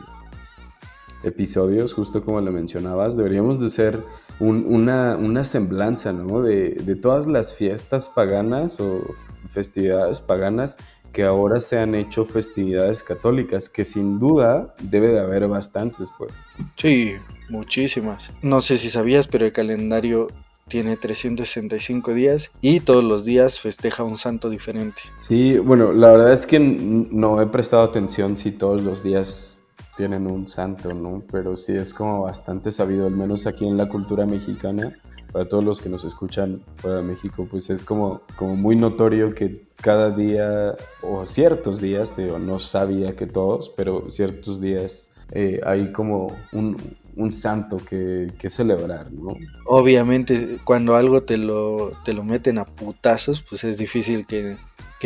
episodios, 1.25 1.95
justo 1.95 2.25
como 2.25 2.41
lo 2.41 2.53
mencionabas, 2.53 3.17
deberíamos 3.17 3.61
de 3.61 3.71
ser 3.71 4.01
una, 4.39 5.45
semblanza, 5.45 6.13
¿no? 6.13 6.43
De, 6.43 6.71
de, 6.71 6.95
todas 6.95 7.27
las 7.27 7.55
fiestas 7.55 8.09
paganas 8.09 8.79
o 8.81 9.01
festividades 9.49 10.21
paganas 10.21 10.79
que 11.17 11.23
ahora 11.23 11.61
se 11.61 11.79
han 11.79 11.95
hecho 11.95 12.27
festividades 12.27 13.03
católicas, 13.03 13.71
que 13.71 13.87
sin 13.87 14.19
duda 14.19 14.75
debe 14.83 15.09
de 15.09 15.21
haber 15.21 15.49
bastantes, 15.49 16.11
pues. 16.19 16.47
Sí, 16.77 17.15
muchísimas. 17.49 18.31
No 18.43 18.61
sé 18.61 18.77
si 18.77 18.91
sabías, 18.91 19.27
pero 19.27 19.47
el 19.47 19.53
calendario 19.53 20.29
tiene 20.69 20.97
365 20.97 22.13
días 22.15 22.51
y 22.61 22.81
todos 22.81 23.05
los 23.05 23.25
días 23.25 23.61
festeja 23.61 24.03
un 24.03 24.19
santo 24.19 24.51
diferente. 24.51 25.03
Sí, 25.21 25.59
bueno, 25.59 25.93
la 25.93 26.11
verdad 26.11 26.33
es 26.33 26.47
que 26.47 26.59
no 26.59 27.41
he 27.41 27.47
prestado 27.47 27.83
atención 27.83 28.37
si 28.37 28.53
todos 28.53 28.83
los 28.83 29.03
días 29.03 29.63
tienen 29.97 30.27
un 30.27 30.49
santo, 30.49 30.93
¿no? 30.93 31.23
Pero 31.31 31.57
sí 31.57 31.73
es 31.73 31.95
como 31.95 32.23
bastante 32.23 32.71
sabido, 32.73 33.07
al 33.07 33.17
menos 33.17 33.47
aquí 33.47 33.67
en 33.67 33.77
la 33.77 33.89
cultura 33.89 34.27
mexicana, 34.27 34.95
para 35.33 35.49
todos 35.49 35.65
los 35.65 35.81
que 35.81 35.89
nos 35.89 36.05
escuchan 36.05 36.63
fuera 36.77 36.99
de 36.99 37.03
México, 37.03 37.47
pues 37.51 37.71
es 37.71 37.85
como, 37.85 38.23
como 38.37 38.57
muy 38.57 38.77
notorio 38.77 39.35
que 39.35 39.67
cada 39.77 40.11
día, 40.11 40.77
o 41.03 41.25
ciertos 41.25 41.81
días, 41.81 42.17
digo, 42.17 42.39
no 42.39 42.59
sabía 42.59 43.17
que 43.17 43.27
todos, 43.27 43.71
pero 43.71 44.11
ciertos 44.11 44.61
días 44.61 45.13
eh, 45.33 45.61
hay 45.65 45.93
como 45.93 46.33
un, 46.53 46.77
un 47.17 47.33
santo 47.33 47.79
que, 47.79 48.31
celebrar, 48.49 49.11
¿no? 49.11 49.35
Obviamente, 49.65 50.59
cuando 50.65 50.95
algo 50.95 51.23
te 51.23 51.37
lo, 51.37 51.93
te 52.05 52.13
lo 52.13 52.23
meten 52.23 52.59
a 52.59 52.65
putazos, 52.65 53.43
pues 53.43 53.65
es 53.65 53.79
difícil 53.79 54.27
que, 54.27 54.57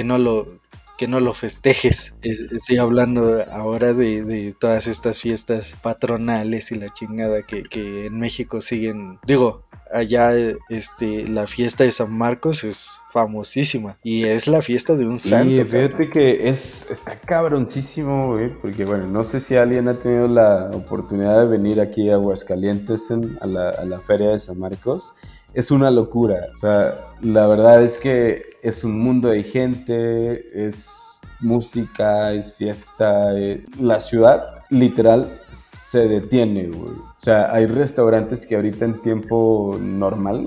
no 0.04 0.18
lo 0.18 0.60
que 0.98 1.08
no 1.08 1.20
lo 1.20 1.32
festejes. 1.32 2.14
Estoy 2.22 2.76
hablando 2.76 3.42
ahora 3.50 3.94
de, 3.94 4.54
todas 4.58 4.86
estas 4.86 5.20
fiestas 5.20 5.74
patronales 5.80 6.72
y 6.72 6.74
la 6.74 6.92
chingada 6.92 7.42
que, 7.42 7.62
que 7.62 8.06
en 8.06 8.18
México 8.18 8.60
siguen. 8.60 9.18
Digo, 9.24 9.64
allá 9.92 10.32
este 10.68 11.28
la 11.28 11.46
fiesta 11.46 11.84
de 11.84 11.90
San 11.90 12.12
Marcos 12.12 12.64
es 12.64 12.88
famosísima 13.10 13.98
y 14.02 14.24
es 14.24 14.46
la 14.46 14.62
fiesta 14.62 14.94
de 14.96 15.06
un 15.06 15.16
sí, 15.16 15.30
santo. 15.30 15.64
fíjate 15.66 16.10
que 16.10 16.48
es 16.48 16.88
está 16.90 17.18
cabroncísimo, 17.18 18.32
güey, 18.34 18.50
porque 18.60 18.84
bueno, 18.84 19.06
no 19.06 19.24
sé 19.24 19.40
si 19.40 19.56
alguien 19.56 19.88
ha 19.88 19.98
tenido 19.98 20.28
la 20.28 20.70
oportunidad 20.72 21.40
de 21.40 21.46
venir 21.46 21.80
aquí 21.80 22.10
a 22.10 22.14
Aguascalientes 22.14 23.10
a, 23.40 23.46
la, 23.46 23.70
a 23.70 23.84
la 23.84 24.00
feria 24.00 24.30
de 24.30 24.38
San 24.38 24.58
Marcos. 24.58 25.14
Es 25.52 25.72
una 25.72 25.90
locura, 25.90 26.46
o 26.54 26.58
sea, 26.60 27.08
la 27.22 27.48
verdad 27.48 27.82
es 27.82 27.98
que 27.98 28.44
es 28.62 28.84
un 28.84 29.00
mundo 29.00 29.28
de 29.30 29.42
gente, 29.42 30.66
es 30.66 31.19
música, 31.40 32.32
es 32.32 32.54
fiesta, 32.54 33.36
eh, 33.38 33.64
la 33.78 34.00
ciudad 34.00 34.60
literal 34.70 35.40
se 35.50 36.08
detiene, 36.08 36.68
güey. 36.68 36.92
O 36.92 37.14
sea, 37.16 37.52
hay 37.52 37.66
restaurantes 37.66 38.46
que 38.46 38.56
ahorita 38.56 38.84
en 38.84 39.02
tiempo 39.02 39.76
normal, 39.80 40.46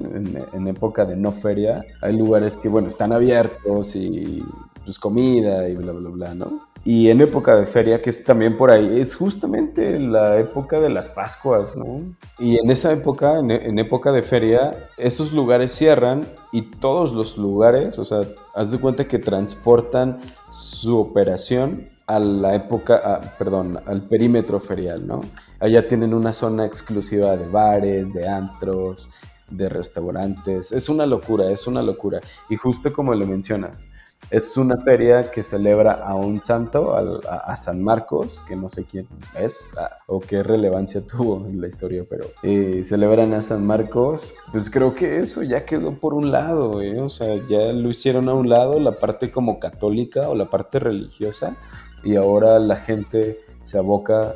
en, 0.54 0.68
época 0.68 1.06
de 1.06 1.16
no 1.16 1.32
feria, 1.32 1.84
hay 2.02 2.18
lugares 2.18 2.58
que, 2.58 2.70
bueno, 2.70 2.88
están 2.88 3.12
abiertos 3.12 3.96
y 3.96 4.44
pues 4.86 4.98
comida 4.98 5.68
y 5.70 5.76
bla, 5.76 5.92
bla, 5.92 6.10
bla, 6.10 6.34
¿no? 6.34 6.73
Y 6.86 7.10
en 7.10 7.22
época 7.22 7.56
de 7.56 7.66
feria, 7.66 8.02
que 8.02 8.10
es 8.10 8.26
también 8.26 8.58
por 8.58 8.70
ahí, 8.70 9.00
es 9.00 9.16
justamente 9.16 9.98
la 10.00 10.38
época 10.38 10.82
de 10.82 10.90
las 10.90 11.08
Pascuas, 11.08 11.78
¿no? 11.78 12.02
Y 12.38 12.58
en 12.58 12.70
esa 12.70 12.92
época, 12.92 13.40
en, 13.40 13.52
en, 13.52 13.80
época 13.80 14.12
de 14.12 14.22
feria, 14.22 14.76
esos 14.98 15.32
lugares 15.32 15.72
cierran 15.72 16.26
y 16.52 16.62
todos 16.64 17.14
los 17.14 17.38
lugares, 17.38 18.00
o 18.00 18.04
sea, 18.04 18.22
haz 18.54 18.72
de 18.72 18.80
cuenta 18.80 19.08
que 19.08 19.18
transportan 19.18 20.20
su 20.52 21.00
operación 21.00 21.90
a 22.06 22.20
la 22.20 22.56
época, 22.56 23.34
perdón, 23.38 23.80
al 23.86 24.02
perímetro 24.02 24.60
ferial, 24.60 25.08
¿no? 25.08 25.22
Allá 25.60 25.88
tienen 25.88 26.14
una 26.14 26.34
zona 26.34 26.66
exclusiva 26.66 27.38
de 27.38 27.48
bares, 27.48 28.14
de 28.14 28.28
antros, 28.28 29.12
de 29.50 29.70
restaurantes. 29.70 30.72
Es 30.72 30.90
una 30.90 31.06
locura, 31.06 31.50
es 31.50 31.68
una 31.68 31.82
locura. 31.82 32.20
Y 32.50 32.56
justo 32.56 32.92
como 32.92 33.14
lo 33.14 33.26
mencionas, 33.26 33.88
es 34.30 34.58
una 34.58 34.78
feria 34.78 35.30
que 35.30 35.44
celebra 35.44 35.94
a 35.94 36.16
un 36.16 36.42
santo, 36.42 36.96
a, 36.96 37.56
San 37.56 37.84
Marcos, 37.84 38.42
que 38.48 38.56
no 38.56 38.68
sé 38.70 38.86
quién 38.86 39.08
es 39.40 39.76
o 40.08 40.20
qué 40.20 40.44
relevancia 40.44 41.02
tuvo 41.08 41.46
en 41.48 41.62
la 41.62 41.68
historia, 41.68 42.04
pero 42.10 42.26
eh, 42.42 42.82
celebran 42.84 43.34
a 43.34 43.42
San 43.42 43.66
Marcos. 43.66 44.36
Pues 44.52 44.70
creo 44.70 44.96
que 44.96 45.20
eso 45.20 45.44
ya 45.44 45.66
quedó 45.66 45.94
por 45.96 46.14
un 46.14 46.32
lado, 46.32 46.82
¿eh? 46.82 47.00
o 47.00 47.10
sea, 47.10 47.36
ya 47.48 47.72
lo 47.74 47.90
hicieron 47.90 48.30
a 48.30 48.34
un 48.34 48.50
lado, 48.50 48.80
la 48.80 48.94
parte 48.94 49.32
como 49.32 49.60
católica 49.60 50.30
o 50.30 50.36
la 50.36 50.50
parte 50.50 50.80
religiosa 50.80 51.56
y 52.04 52.16
ahora 52.16 52.60
la 52.60 52.76
gente 52.76 53.40
se 53.62 53.78
aboca 53.78 54.36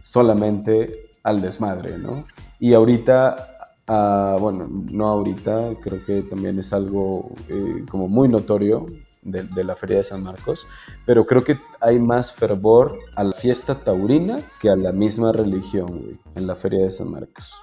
solamente 0.00 1.10
al 1.22 1.40
desmadre, 1.40 1.98
¿no? 1.98 2.24
Y 2.60 2.74
ahorita, 2.74 3.56
ah, 3.86 4.36
bueno, 4.40 4.68
no 4.68 5.06
ahorita, 5.06 5.74
creo 5.80 6.04
que 6.04 6.22
también 6.22 6.58
es 6.58 6.72
algo 6.72 7.32
eh, 7.48 7.84
como 7.90 8.08
muy 8.08 8.28
notorio 8.28 8.86
de, 9.30 9.64
la 9.64 9.76
Feria 9.76 9.98
de 9.98 10.04
San 10.04 10.22
Marcos, 10.22 10.66
pero 11.06 11.26
creo 11.26 11.44
que 11.44 11.58
hay 11.80 11.98
más 11.98 12.32
fervor 12.32 12.98
a 13.16 13.24
la 13.24 13.32
fiesta 13.32 13.74
taurina 13.74 14.40
que 14.60 14.70
a 14.70 14.76
la 14.76 14.92
misma 14.92 15.32
religión, 15.32 16.02
güey, 16.02 16.18
en 16.34 16.46
la 16.46 16.54
Feria 16.54 16.84
de 16.84 16.90
San 16.90 17.10
Marcos. 17.10 17.54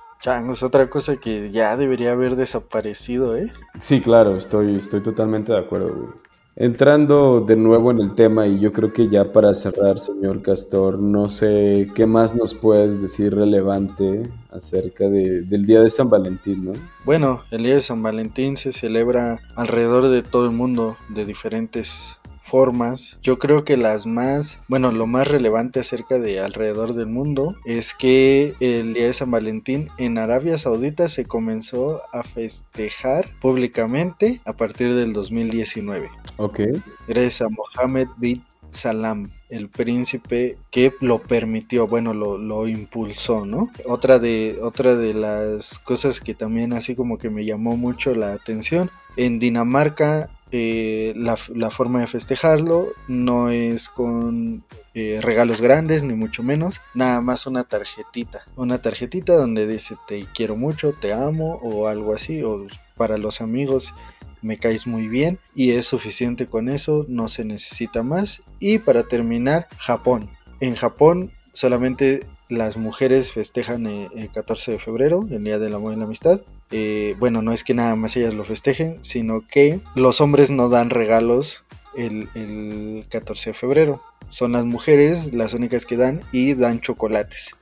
es 0.51 0.63
otra 0.63 0.89
cosa 0.89 1.17
que 1.17 1.51
ya 1.51 1.75
debería 1.77 2.11
haber 2.11 2.35
desaparecido, 2.35 3.35
¿eh? 3.35 3.51
Sí, 3.79 4.01
claro, 4.01 4.35
estoy, 4.37 4.75
estoy 4.75 5.01
totalmente 5.01 5.53
de 5.53 5.59
acuerdo, 5.59 5.93
güey. 5.93 6.24
Entrando 6.57 7.41
de 7.41 7.57
nuevo 7.57 7.91
en 7.91 7.99
el 7.99 8.15
tema 8.15 8.47
y 8.47 8.61
yo 8.61 8.71
creo 8.71 8.93
que 8.93 9.09
ya 9.09 9.33
para 9.33 9.53
cerrar, 9.53 9.99
señor 9.99 10.41
Castor, 10.41 10.97
no 10.97 11.27
sé 11.27 11.89
qué 11.93 12.05
más 12.05 12.33
nos 12.33 12.53
puedes 12.53 13.01
decir 13.01 13.35
relevante 13.35 14.29
acerca 14.51 15.09
del 15.09 15.65
Día 15.65 15.81
de 15.81 15.89
San 15.89 16.09
Valentín, 16.09 16.63
¿no? 16.63 16.71
Bueno, 17.03 17.43
el 17.51 17.63
Día 17.63 17.75
de 17.75 17.81
San 17.81 18.01
Valentín 18.01 18.55
se 18.55 18.71
celebra 18.71 19.41
alrededor 19.57 20.07
de 20.07 20.23
todo 20.23 20.45
el 20.45 20.51
mundo 20.51 20.95
de 21.09 21.25
diferentes 21.25 22.19
formas. 22.45 23.19
Yo 23.21 23.39
creo 23.39 23.65
que 23.65 23.75
las 23.75 24.05
más, 24.05 24.59
bueno, 24.67 24.91
lo 24.91 25.07
más 25.07 25.27
relevante 25.27 25.79
acerca 25.79 26.19
de 26.19 26.39
alrededor 26.39 26.93
del 26.93 27.07
mundo 27.07 27.55
es 27.65 27.93
que 27.93 28.53
el 28.59 28.93
día 28.93 29.07
de 29.07 29.13
San 29.13 29.31
Valentín 29.31 29.89
en 29.97 30.17
Arabia 30.17 30.57
Saudita 30.57 31.07
se 31.07 31.25
comenzó 31.25 32.01
a 32.13 32.23
festejar 32.23 33.27
públicamente 33.41 34.41
a 34.45 34.53
partir 34.53 34.93
del 34.93 35.13
2019. 35.13 36.09
Ok. 36.37 36.59
Gracias 37.07 37.41
a 37.41 37.49
Mohammed 37.49 38.07
bin 38.17 38.43
Salam 38.69 39.31
el 39.49 39.69
príncipe 39.69 40.57
que 40.71 40.91
lo 41.01 41.19
permitió, 41.19 41.87
bueno, 41.87 42.13
lo, 42.13 42.37
lo, 42.37 42.67
impulsó, 42.67 43.45
¿no? 43.45 43.71
Otra 43.85 44.19
de, 44.19 44.57
otra 44.61 44.95
de 44.95 45.13
las 45.13 45.79
cosas 45.79 46.19
que 46.19 46.33
también 46.33 46.73
así 46.73 46.95
como 46.95 47.17
que 47.17 47.29
me 47.29 47.45
llamó 47.45 47.77
mucho 47.77 48.15
la 48.15 48.33
atención, 48.33 48.89
en 49.17 49.39
Dinamarca 49.39 50.29
eh, 50.51 51.13
la, 51.15 51.35
forma 51.69 52.01
de 52.01 52.07
festejarlo 52.07 52.87
no 53.07 53.49
es 53.49 53.89
con 53.89 54.63
eh, 54.93 55.19
regalos 55.21 55.59
grandes 55.59 56.03
ni 56.03 56.13
mucho 56.13 56.43
menos, 56.43 56.81
nada 56.93 57.19
más 57.21 57.47
una 57.47 57.63
tarjetita, 57.63 58.45
una 58.55 58.81
tarjetita 58.81 59.35
donde 59.35 59.67
dice 59.67 59.95
te 60.07 60.25
quiero 60.35 60.55
mucho, 60.55 60.93
te 60.93 61.13
amo 61.13 61.55
o 61.63 61.87
algo 61.87 62.13
así, 62.13 62.43
o 62.43 62.67
para 62.95 63.17
los 63.17 63.41
amigos 63.41 63.93
me 64.41 64.57
caes 64.57 64.85
muy 64.85 65.07
bien 65.07 65.39
y 65.55 65.71
es 65.71 65.87
suficiente 65.87 66.45
con 66.45 66.69
eso, 66.69 67.05
no 67.09 67.27
se 67.27 67.43
necesita 67.43 68.03
más. 68.03 68.41
Y 68.59 68.77
para 68.77 69.03
terminar, 69.03 69.67
Japón. 69.77 70.29
En 70.59 70.75
Japón 70.75 71.31
solamente 71.51 72.27
las 72.49 72.77
mujeres 72.77 73.31
festejan 73.31 73.87
eh, 73.87 74.09
el 74.15 74.31
14 74.31 74.73
de 74.73 74.79
febrero, 74.79 75.27
el 75.29 75.43
Día 75.43 75.59
del 75.59 75.73
Amor 75.73 75.93
y 75.93 75.97
la 75.97 76.05
Amistad. 76.05 76.41
Eh, 76.71 77.15
bueno, 77.19 77.41
no 77.41 77.51
es 77.51 77.63
que 77.63 77.73
nada 77.73 77.95
más 77.95 78.15
ellas 78.15 78.33
lo 78.33 78.43
festejen, 78.43 78.97
sino 79.01 79.41
que 79.47 79.79
los 79.95 80.21
hombres 80.21 80.51
no 80.51 80.69
dan 80.69 80.89
regalos 80.89 81.63
el, 81.95 83.05
14 83.09 83.51
de 83.51 83.53
febrero. 83.53 84.01
Son 84.29 84.51
las 84.51 84.65
mujeres 84.65 85.33
las 85.33 85.53
únicas 85.53 85.85
que 85.85 85.97
dan 85.97 86.21
y 86.31 86.53
dan 86.53 86.81
chocolates. 86.81 87.55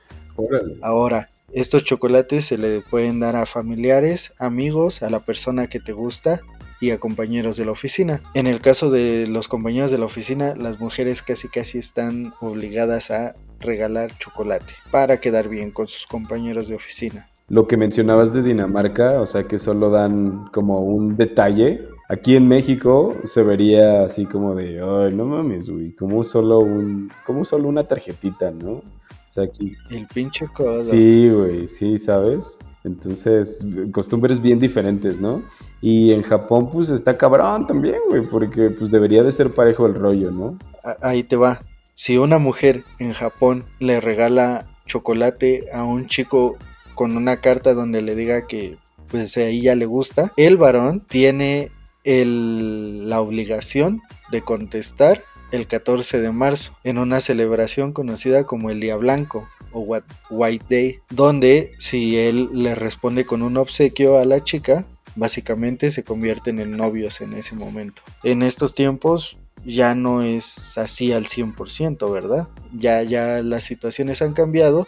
Ahora, 0.82 1.30
estos 1.52 1.84
chocolates 1.84 2.46
se 2.46 2.58
le 2.58 2.80
pueden 2.80 3.20
dar 3.20 3.36
a 3.36 3.46
familiares, 3.46 4.34
amigos, 4.38 5.02
a 5.02 5.10
la 5.10 5.20
persona 5.20 5.68
que 5.68 5.78
te 5.78 5.92
gusta 5.92 6.40
y 6.80 6.90
a 6.90 6.98
compañeros 6.98 7.56
de 7.56 7.64
la 7.64 7.72
oficina. 7.72 8.20
En 8.34 8.46
el 8.46 8.60
caso 8.60 8.90
de 8.90 9.26
los 9.28 9.46
compañeros 9.48 9.90
de 9.90 9.98
la 9.98 10.06
oficina, 10.06 10.54
las 10.56 10.80
mujeres 10.80 11.22
casi 11.22 11.48
casi 11.48 11.78
están 11.78 12.34
obligadas 12.40 13.10
a 13.10 13.36
regalar 13.64 14.16
chocolate 14.18 14.74
para 14.90 15.16
quedar 15.16 15.48
bien 15.48 15.70
con 15.70 15.86
sus 15.86 16.06
compañeros 16.06 16.68
de 16.68 16.76
oficina. 16.76 17.28
Lo 17.48 17.66
que 17.66 17.76
mencionabas 17.76 18.32
de 18.32 18.42
Dinamarca, 18.42 19.20
o 19.20 19.26
sea 19.26 19.44
que 19.44 19.58
solo 19.58 19.90
dan 19.90 20.48
como 20.52 20.80
un 20.80 21.16
detalle. 21.16 21.88
Aquí 22.08 22.36
en 22.36 22.48
México 22.48 23.16
se 23.24 23.42
vería 23.42 24.04
así 24.04 24.24
como 24.24 24.54
de, 24.54 24.80
ay, 24.80 25.14
no 25.14 25.26
mames, 25.26 25.68
güey, 25.68 25.92
como 25.94 26.24
solo 26.24 26.60
un, 26.60 27.10
como 27.26 27.44
solo 27.44 27.68
una 27.68 27.84
tarjetita, 27.84 28.50
¿no? 28.50 28.72
O 28.72 28.82
sea, 29.28 29.44
aquí. 29.44 29.74
El 29.90 30.06
pinche 30.06 30.46
codo. 30.48 30.72
Sí, 30.72 31.28
güey, 31.28 31.66
sí, 31.66 31.98
¿sabes? 31.98 32.58
Entonces, 32.84 33.66
costumbres 33.92 34.40
bien 34.40 34.60
diferentes, 34.60 35.20
¿no? 35.20 35.42
Y 35.80 36.12
en 36.12 36.22
Japón, 36.22 36.70
pues 36.70 36.90
está 36.90 37.16
cabrón 37.16 37.66
también, 37.66 37.96
güey, 38.08 38.22
porque 38.22 38.70
pues 38.70 38.90
debería 38.90 39.22
de 39.22 39.32
ser 39.32 39.50
parejo 39.50 39.86
el 39.86 39.94
rollo, 39.94 40.30
¿no? 40.30 40.58
Ahí 41.02 41.22
te 41.22 41.36
va. 41.36 41.60
Si 41.94 42.18
una 42.18 42.38
mujer 42.38 42.82
en 42.98 43.12
Japón 43.12 43.64
le 43.78 44.00
regala 44.00 44.66
chocolate 44.86 45.66
a 45.72 45.84
un 45.84 46.08
chico 46.08 46.58
con 46.96 47.16
una 47.16 47.40
carta 47.40 47.72
donde 47.72 48.02
le 48.02 48.16
diga 48.16 48.48
que 48.48 48.76
pues 49.08 49.36
a 49.36 49.44
ella 49.44 49.76
le 49.76 49.86
gusta, 49.86 50.32
el 50.36 50.56
varón 50.56 51.00
tiene 51.06 51.70
la 52.04 53.20
obligación 53.20 54.02
de 54.32 54.42
contestar 54.42 55.22
el 55.52 55.68
14 55.68 56.20
de 56.20 56.32
marzo 56.32 56.76
en 56.82 56.98
una 56.98 57.20
celebración 57.20 57.92
conocida 57.92 58.44
como 58.44 58.70
el 58.70 58.80
Día 58.80 58.96
Blanco 58.96 59.48
o 59.70 59.86
White 60.30 60.66
Day, 60.68 60.98
donde 61.10 61.74
si 61.78 62.18
él 62.18 62.50
le 62.52 62.74
responde 62.74 63.24
con 63.24 63.40
un 63.42 63.56
obsequio 63.56 64.18
a 64.18 64.24
la 64.24 64.42
chica, 64.42 64.84
básicamente 65.14 65.92
se 65.92 66.02
convierten 66.02 66.58
en 66.58 66.76
novios 66.76 67.20
en 67.20 67.34
ese 67.34 67.54
momento. 67.54 68.02
En 68.24 68.42
estos 68.42 68.74
tiempos 68.74 69.38
ya 69.64 69.94
no 69.94 70.22
es 70.22 70.78
así 70.78 71.12
al 71.12 71.26
100%, 71.26 72.12
¿verdad? 72.12 72.48
Ya, 72.72 73.02
ya 73.02 73.42
las 73.42 73.64
situaciones 73.64 74.22
han 74.22 74.32
cambiado 74.32 74.86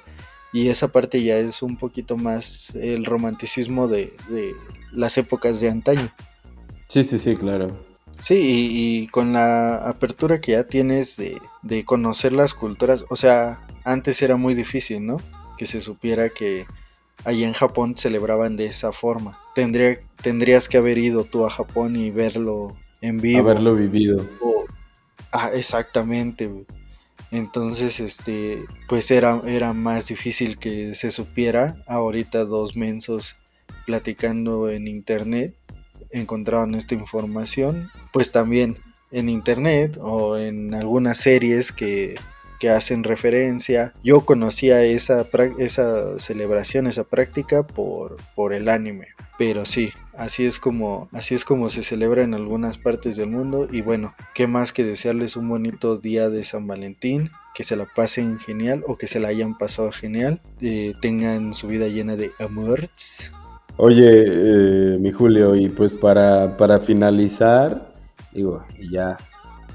y 0.52 0.68
esa 0.68 0.88
parte 0.88 1.22
ya 1.22 1.36
es 1.38 1.62
un 1.62 1.76
poquito 1.76 2.16
más 2.16 2.74
el 2.74 3.04
romanticismo 3.04 3.88
de, 3.88 4.14
las 4.92 5.18
épocas 5.18 5.60
de 5.60 5.70
antaño. 5.70 6.08
Sí, 6.88 7.02
sí, 7.02 7.18
sí, 7.18 7.36
claro. 7.36 7.76
Sí, 8.20 8.36
y, 8.72 9.06
con 9.08 9.34
la 9.34 9.88
apertura 9.88 10.40
que 10.40 10.52
ya 10.52 10.64
tienes 10.64 11.16
de, 11.18 11.38
de, 11.62 11.84
conocer 11.84 12.32
las 12.32 12.54
culturas, 12.54 13.04
o 13.10 13.16
sea, 13.16 13.60
antes 13.84 14.22
era 14.22 14.36
muy 14.36 14.54
difícil, 14.54 15.04
¿no? 15.04 15.18
Que 15.58 15.66
se 15.66 15.82
supiera 15.82 16.30
que 16.30 16.66
allí 17.24 17.44
en 17.44 17.52
Japón 17.52 17.94
celebraban 17.96 18.56
de 18.56 18.66
esa 18.66 18.92
forma. 18.92 19.38
Tendría, 19.54 19.98
tendrías 20.22 20.68
que 20.68 20.78
haber 20.78 20.96
ido 20.96 21.24
tú 21.24 21.44
a 21.44 21.50
Japón 21.50 21.96
y 21.96 22.10
verlo 22.10 22.74
en 23.02 23.18
vivo. 23.18 23.40
Haberlo 23.40 23.74
vivido. 23.74 24.24
O 24.40 24.55
Ah, 25.38 25.50
exactamente, 25.52 26.50
Entonces, 27.30 28.00
este, 28.00 28.64
pues 28.88 29.10
era, 29.10 29.42
era 29.44 29.74
más 29.74 30.08
difícil 30.08 30.56
que 30.58 30.94
se 30.94 31.10
supiera. 31.10 31.76
Ahorita 31.86 32.46
dos 32.46 32.74
mensos 32.74 33.36
platicando 33.84 34.70
en 34.70 34.88
internet 34.88 35.54
encontraron 36.10 36.74
esta 36.74 36.94
información. 36.94 37.90
Pues 38.14 38.32
también 38.32 38.78
en 39.10 39.28
internet 39.28 39.98
o 40.00 40.38
en 40.38 40.72
algunas 40.72 41.18
series 41.18 41.70
que, 41.70 42.14
que 42.58 42.70
hacen 42.70 43.04
referencia. 43.04 43.92
Yo 44.02 44.24
conocía 44.24 44.82
esa, 44.84 45.26
esa 45.58 46.18
celebración, 46.18 46.86
esa 46.86 47.04
práctica 47.04 47.66
por, 47.66 48.16
por 48.34 48.54
el 48.54 48.70
anime. 48.70 49.08
Pero 49.36 49.66
sí, 49.66 49.92
así 50.16 50.44
es 50.44 50.58
como 50.58 51.08
así 51.12 51.34
es 51.34 51.44
como 51.44 51.68
se 51.68 51.82
celebra 51.82 52.22
en 52.22 52.34
algunas 52.34 52.78
partes 52.78 53.16
del 53.16 53.30
mundo 53.30 53.68
y 53.70 53.82
bueno, 53.82 54.14
qué 54.34 54.46
más 54.46 54.72
que 54.72 54.84
desearles 54.84 55.36
un 55.36 55.48
bonito 55.48 55.96
día 55.96 56.28
de 56.28 56.44
San 56.44 56.66
Valentín, 56.66 57.30
que 57.54 57.64
se 57.64 57.76
la 57.76 57.86
pasen 57.86 58.38
genial 58.38 58.84
o 58.86 58.96
que 58.96 59.06
se 59.06 59.20
la 59.20 59.28
hayan 59.28 59.56
pasado 59.56 59.90
genial, 59.92 60.40
eh, 60.60 60.94
tengan 61.00 61.54
su 61.54 61.68
vida 61.68 61.88
llena 61.88 62.16
de 62.16 62.30
amores. 62.38 63.32
Oye, 63.78 64.24
eh, 64.26 64.98
mi 64.98 65.12
Julio, 65.12 65.54
y 65.54 65.68
pues 65.68 65.96
para, 65.96 66.56
para 66.56 66.80
finalizar, 66.80 67.92
digo, 68.32 68.64
ya, 68.90 69.18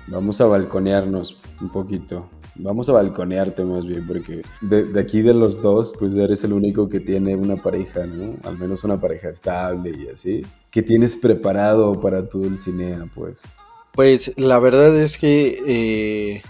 vamos 0.08 0.42
a 0.42 0.46
balconearnos 0.46 1.40
un 1.62 1.70
poquito. 1.70 2.28
Vamos 2.56 2.90
a 2.90 2.94
balconearte 2.94 3.64
más 3.64 3.86
bien, 3.86 4.06
porque 4.06 4.42
de, 4.62 5.00
aquí 5.00 5.22
de 5.22 5.34
los 5.34 5.62
dos, 5.62 5.94
pues 5.98 6.14
eres 6.16 6.44
el 6.44 6.54
único 6.54 6.90
que 6.90 7.00
tiene 7.00 7.36
una 7.36 7.56
pareja, 7.56 8.06
¿no? 8.06 8.36
Al 8.44 8.58
menos 8.58 8.84
una 8.84 9.00
pareja 9.00 9.30
estable 9.30 9.92
y 9.98 10.10
así. 10.10 10.42
¿Qué 10.70 10.82
tienes 10.82 11.16
preparado 11.16 12.00
para 12.00 12.28
tu 12.28 12.42
Dulcinea, 12.42 13.06
pues? 13.16 13.44
Pues 13.94 14.38
la 14.38 14.60
verdad 14.60 14.96
es 14.98 15.18
que 15.18 15.58
eh, 15.68 16.42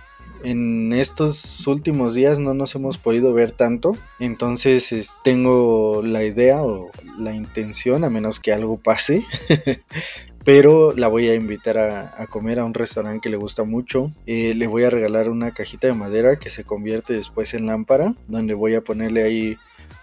en 0.44 0.94
estos 0.94 1.66
últimos 1.68 2.14
días 2.14 2.40
no 2.40 2.54
nos 2.54 2.76
hemos 2.76 2.98
podido 2.98 3.34
ver 3.34 3.52
tanto, 3.52 3.96
entonces 4.20 5.18
tengo 5.24 6.02
la 6.04 6.24
idea 6.24 6.64
o 6.64 6.92
la 7.18 7.34
intención, 7.34 8.04
a 8.04 8.10
menos 8.10 8.40
que 8.40 8.54
algo 8.54 8.78
pase, 8.78 9.24
pero 10.44 10.94
la 10.94 11.08
voy 11.08 11.30
a 11.30 11.36
invitar 11.36 11.78
a, 11.78 12.26
comer 12.28 12.60
a 12.60 12.66
un 12.66 12.74
restaurante 12.74 13.22
que 13.22 13.30
le 13.30 13.38
gusta 13.38 13.64
mucho. 13.64 14.12
Eh, 14.26 14.54
le 14.56 14.68
voy 14.68 14.84
a 14.84 14.90
regalar 14.90 15.30
una 15.30 15.52
cajita 15.52 15.88
de 15.88 15.94
madera 15.94 16.38
que 16.38 16.50
se 16.50 16.64
convierte 16.64 17.14
después 17.14 17.54
en 17.54 17.68
lámpara, 17.68 18.16
donde 18.28 18.54
voy 18.54 18.76
a 18.76 18.82
ponerle 18.82 19.24
ahí 19.24 19.58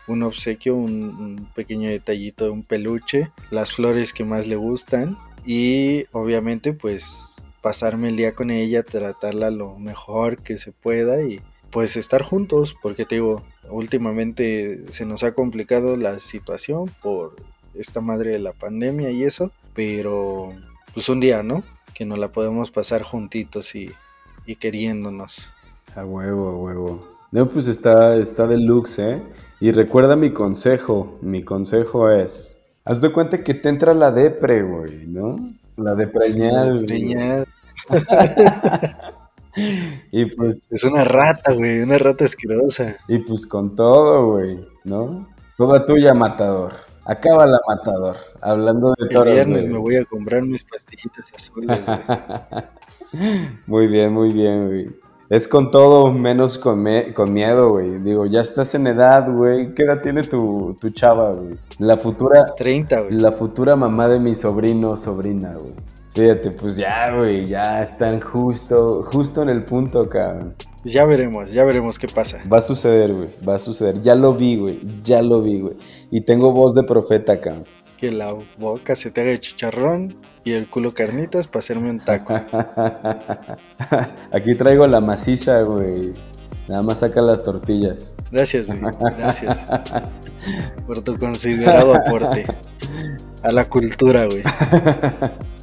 un 0.06 0.22
obsequio, 0.22 0.74
un, 0.74 1.48
pequeño 1.54 1.90
detallito, 1.90 2.52
un 2.52 2.62
peluche, 2.62 3.30
las 3.50 3.72
flores 3.72 4.12
que 4.12 4.24
más 4.24 4.46
le 4.46 4.56
gustan 4.56 5.18
y 5.44 6.06
obviamente 6.12 6.72
pues 6.72 7.44
pasarme 7.62 8.08
el 8.08 8.16
día 8.16 8.34
con 8.34 8.50
ella, 8.50 8.82
tratarla 8.82 9.50
lo 9.50 9.78
mejor 9.78 10.42
que 10.42 10.56
se 10.56 10.72
pueda 10.72 11.22
y 11.22 11.40
pues 11.70 11.96
estar 11.96 12.22
juntos, 12.22 12.74
porque 12.82 13.04
te 13.04 13.16
digo, 13.16 13.42
últimamente 13.68 14.90
se 14.90 15.04
nos 15.04 15.22
ha 15.22 15.32
complicado 15.32 15.96
la 15.96 16.18
situación 16.18 16.90
por 17.02 17.36
esta 17.74 18.00
madre 18.00 18.32
de 18.32 18.38
la 18.38 18.52
pandemia 18.52 19.10
y 19.10 19.24
eso, 19.24 19.52
pero 19.78 20.50
pues 20.92 21.08
un 21.08 21.20
día, 21.20 21.44
¿no? 21.44 21.62
Que 21.94 22.04
nos 22.04 22.18
la 22.18 22.32
podemos 22.32 22.72
pasar 22.72 23.04
juntitos 23.04 23.76
y, 23.76 23.92
y 24.44 24.56
queriéndonos. 24.56 25.52
A 25.94 26.04
huevo, 26.04 26.48
a 26.48 26.56
huevo. 26.56 27.08
No, 27.30 27.48
pues 27.48 27.68
está, 27.68 28.16
está 28.16 28.48
deluxe, 28.48 28.98
¿eh? 28.98 29.22
Y 29.60 29.70
recuerda 29.70 30.16
mi 30.16 30.32
consejo, 30.32 31.16
mi 31.22 31.44
consejo 31.44 32.10
es, 32.10 32.58
haz 32.84 33.00
de 33.00 33.12
cuenta 33.12 33.44
que 33.44 33.54
te 33.54 33.68
entra 33.68 33.94
la 33.94 34.10
depre, 34.10 34.64
güey, 34.64 35.06
¿no? 35.06 35.36
La 35.76 35.94
de 35.94 36.08
preñar. 36.08 37.46
y 40.10 40.26
pues... 40.26 40.72
Es 40.72 40.82
una 40.82 41.04
rata, 41.04 41.52
güey, 41.52 41.82
una 41.82 41.98
rata 41.98 42.24
asquerosa. 42.24 42.96
Y 43.06 43.18
pues 43.18 43.46
con 43.46 43.76
todo, 43.76 44.32
güey, 44.32 44.58
¿no? 44.82 45.28
Toda 45.56 45.86
tuya, 45.86 46.14
matador. 46.14 46.87
Acaba 47.08 47.46
la 47.46 47.58
matador. 47.66 48.16
Hablando 48.42 48.94
de 48.98 49.08
toros. 49.08 49.28
El 49.28 49.46
viernes 49.46 49.66
me 49.66 49.78
voy 49.78 49.96
a 49.96 50.04
comprar 50.04 50.42
mis 50.42 50.62
pastillitas 50.62 51.32
azules, 51.34 51.80
güey. 51.86 53.24
muy 53.66 53.86
bien, 53.86 54.12
muy 54.12 54.30
bien, 54.30 54.66
güey. 54.66 54.90
Es 55.30 55.48
con 55.48 55.70
todo 55.70 56.12
menos 56.12 56.58
con, 56.58 56.86
con 57.14 57.32
miedo, 57.32 57.70
güey. 57.70 57.98
Digo, 58.00 58.26
ya 58.26 58.42
estás 58.42 58.74
en 58.74 58.88
edad, 58.88 59.26
güey. 59.32 59.72
¿Qué 59.72 59.84
edad 59.84 60.02
tiene 60.02 60.22
tu, 60.22 60.76
tu 60.78 60.90
chava, 60.90 61.32
güey? 61.32 61.58
La 61.78 61.96
futura... 61.96 62.42
30, 62.54 63.00
güey. 63.00 63.14
La 63.14 63.32
futura 63.32 63.74
mamá 63.74 64.06
de 64.08 64.20
mi 64.20 64.34
sobrino 64.34 64.94
sobrina, 64.94 65.54
güey. 65.58 65.72
Fíjate, 66.18 66.50
pues 66.50 66.76
ya, 66.76 67.14
güey, 67.14 67.46
ya 67.46 67.80
están 67.80 68.18
justo, 68.18 69.04
justo 69.04 69.40
en 69.40 69.50
el 69.50 69.62
punto, 69.62 70.02
cabrón. 70.02 70.56
Ya 70.82 71.04
veremos, 71.04 71.52
ya 71.52 71.64
veremos 71.64 71.96
qué 71.96 72.08
pasa. 72.08 72.42
Va 72.52 72.58
a 72.58 72.60
suceder, 72.60 73.14
güey, 73.14 73.28
va 73.48 73.54
a 73.54 73.58
suceder. 73.60 74.02
Ya 74.02 74.16
lo 74.16 74.34
vi, 74.34 74.56
güey, 74.56 74.80
ya 75.04 75.22
lo 75.22 75.40
vi, 75.42 75.60
güey. 75.60 75.76
Y 76.10 76.22
tengo 76.22 76.50
voz 76.50 76.74
de 76.74 76.82
profeta, 76.82 77.40
cabrón. 77.40 77.66
Que 77.96 78.10
la 78.10 78.36
boca 78.58 78.96
se 78.96 79.12
te 79.12 79.20
haga 79.20 79.30
de 79.30 79.38
chicharrón 79.38 80.16
y 80.42 80.54
el 80.54 80.68
culo 80.68 80.92
carnitas 80.92 81.46
para 81.46 81.60
hacerme 81.60 81.88
un 81.88 82.00
taco. 82.00 82.34
Aquí 84.32 84.56
traigo 84.56 84.88
la 84.88 85.00
maciza, 85.00 85.62
güey. 85.62 86.12
Nada 86.68 86.82
más 86.82 86.98
saca 86.98 87.22
las 87.22 87.44
tortillas. 87.44 88.16
Gracias, 88.32 88.66
güey. 88.66 88.92
Gracias. 89.16 89.64
por 90.88 91.00
tu 91.00 91.16
considerado 91.16 91.94
aporte 91.94 92.44
a 93.44 93.52
la 93.52 93.66
cultura, 93.66 94.26
güey. 94.26 94.42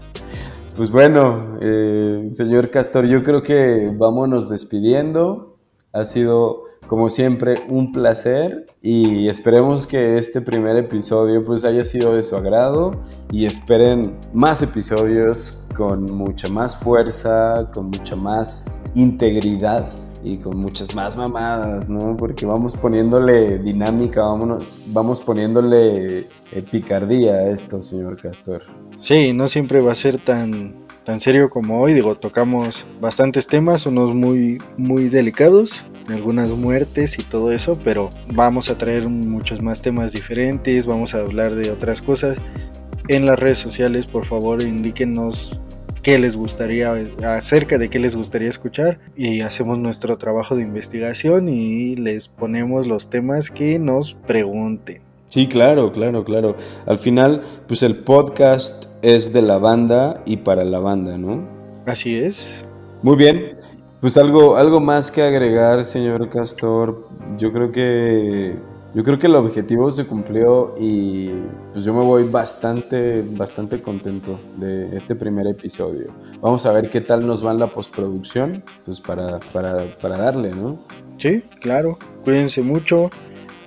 Pues 0.75 0.91
bueno, 0.91 1.57
eh, 1.61 2.25
señor 2.27 2.69
Castor, 2.69 3.05
yo 3.05 3.23
creo 3.23 3.41
que 3.41 3.93
vámonos 3.95 4.49
despidiendo. 4.49 5.57
Ha 5.93 6.03
sido, 6.03 6.63
como 6.87 7.09
siempre, 7.09 7.55
un 7.69 7.93
placer 7.93 8.65
y 8.81 9.29
esperemos 9.29 9.87
que 9.87 10.17
este 10.17 10.41
primer 10.41 10.75
episodio 10.75 11.45
pues 11.45 11.63
haya 11.63 11.85
sido 11.85 12.13
de 12.13 12.23
su 12.23 12.35
agrado 12.35 12.91
y 13.31 13.45
esperen 13.45 14.17
más 14.33 14.61
episodios 14.63 15.63
con 15.77 16.07
mucha 16.13 16.49
más 16.49 16.75
fuerza, 16.75 17.71
con 17.73 17.85
mucha 17.85 18.17
más 18.17 18.83
integridad 18.95 19.89
y 20.25 20.37
con 20.37 20.57
muchas 20.57 20.95
más 20.95 21.15
mamadas, 21.15 21.87
¿no? 21.87 22.17
Porque 22.17 22.45
vamos 22.45 22.75
poniéndole 22.75 23.59
dinámica, 23.59 24.21
vámonos, 24.21 24.77
vamos 24.87 25.21
poniéndole 25.21 26.19
eh, 26.51 26.61
picardía 26.71 27.33
a 27.35 27.51
esto, 27.51 27.79
señor 27.81 28.19
Castor. 28.19 28.63
Sí, 28.99 29.33
no 29.33 29.47
siempre 29.47 29.81
va 29.81 29.91
a 29.91 29.95
ser 29.95 30.17
tan, 30.17 30.85
tan 31.03 31.19
serio 31.19 31.49
como 31.49 31.79
hoy, 31.79 31.93
digo, 31.93 32.15
tocamos 32.15 32.87
bastantes 32.99 33.45
temas, 33.45 33.85
unos 33.85 34.15
muy, 34.15 34.57
muy 34.77 35.09
delicados, 35.09 35.85
algunas 36.09 36.49
muertes 36.51 37.19
y 37.19 37.23
todo 37.23 37.51
eso, 37.51 37.73
pero 37.83 38.09
vamos 38.33 38.69
a 38.69 38.77
traer 38.77 39.07
muchos 39.07 39.61
más 39.61 39.81
temas 39.81 40.11
diferentes, 40.11 40.87
vamos 40.87 41.13
a 41.13 41.19
hablar 41.19 41.53
de 41.53 41.69
otras 41.69 42.01
cosas. 42.01 42.41
En 43.07 43.27
las 43.27 43.37
redes 43.37 43.59
sociales, 43.59 44.07
por 44.07 44.25
favor, 44.25 44.63
indíquenos 44.63 45.61
qué 46.05 46.19
les 46.19 46.37
gustaría, 46.37 46.93
acerca 47.23 47.79
de 47.79 47.89
qué 47.89 47.97
les 47.97 48.15
gustaría 48.15 48.47
escuchar 48.47 48.99
y 49.17 49.41
hacemos 49.41 49.79
nuestro 49.79 50.19
trabajo 50.19 50.55
de 50.55 50.61
investigación 50.61 51.49
y 51.49 51.95
les 51.95 52.27
ponemos 52.27 52.85
los 52.85 53.09
temas 53.09 53.49
que 53.49 53.79
nos 53.79 54.13
pregunten. 54.27 55.01
Sí, 55.25 55.47
claro, 55.47 55.91
claro, 55.91 56.23
claro. 56.23 56.57
Al 56.85 56.99
final, 56.99 57.41
pues 57.67 57.81
el 57.81 58.03
podcast 58.03 58.85
es 59.01 59.33
de 59.33 59.41
la 59.41 59.57
banda 59.57 60.21
y 60.27 60.37
para 60.37 60.63
la 60.63 60.77
banda, 60.77 61.17
¿no? 61.17 61.43
Así 61.87 62.15
es. 62.15 62.67
Muy 63.01 63.15
bien. 63.15 63.57
Pues 63.99 64.15
algo, 64.15 64.57
algo 64.57 64.79
más 64.79 65.09
que 65.09 65.23
agregar, 65.23 65.83
señor 65.83 66.29
Castor. 66.29 67.09
Yo 67.39 67.51
creo 67.51 67.71
que 67.71 68.55
yo 68.95 69.03
creo 69.03 69.19
que 69.19 69.27
el 69.27 69.35
objetivo 69.35 69.91
se 69.91 70.05
cumplió 70.05 70.73
y 70.79 71.29
pues 71.73 71.83
yo 71.83 71.93
me 71.93 72.01
voy 72.01 72.23
bastante, 72.23 73.21
bastante 73.23 73.81
contento 73.81 74.39
de 74.55 74.95
este 74.95 75.15
primer 75.15 75.47
episodio. 75.47 76.13
Vamos 76.39 76.65
a 76.65 76.71
ver 76.71 76.89
qué 76.89 77.01
tal 77.01 77.27
nos 77.27 77.45
va 77.45 77.51
en 77.51 77.59
la 77.59 77.67
postproducción, 77.67 78.63
pues 78.85 79.01
para, 79.01 79.41
para, 79.51 79.83
para 80.01 80.17
darle, 80.17 80.51
¿no? 80.51 80.79
Sí, 81.17 81.43
claro. 81.59 81.97
Cuídense 82.23 82.61
mucho, 82.61 83.09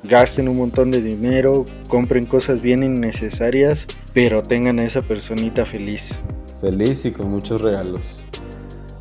gasten 0.02 0.48
un 0.48 0.56
montón 0.56 0.90
de 0.90 1.02
dinero, 1.02 1.66
compren 1.90 2.24
cosas 2.24 2.62
bien 2.62 2.82
innecesarias, 2.82 3.86
pero 4.14 4.42
tengan 4.42 4.78
a 4.78 4.84
esa 4.84 5.02
personita 5.02 5.66
feliz. 5.66 6.20
Feliz 6.62 7.04
y 7.04 7.12
con 7.12 7.30
muchos 7.30 7.60
regalos. 7.60 8.24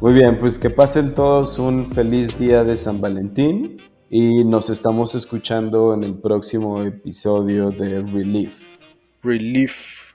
Muy 0.01 0.11
bien, 0.11 0.37
pues 0.39 0.59
que 0.59 0.69
pasen 0.69 1.13
todos 1.13 1.57
un 1.57 1.87
feliz 1.87 2.37
día 2.37 2.65
de 2.65 2.75
San 2.75 2.99
Valentín 2.99 3.77
y 4.09 4.43
nos 4.43 4.69
estamos 4.69 5.15
escuchando 5.15 5.93
en 5.93 6.03
el 6.03 6.15
próximo 6.15 6.81
episodio 6.81 7.71
de 7.71 8.01
Relief. 8.01 8.63
Relief 9.21 10.13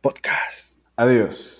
Podcast. 0.00 0.80
Adiós. 0.96 1.59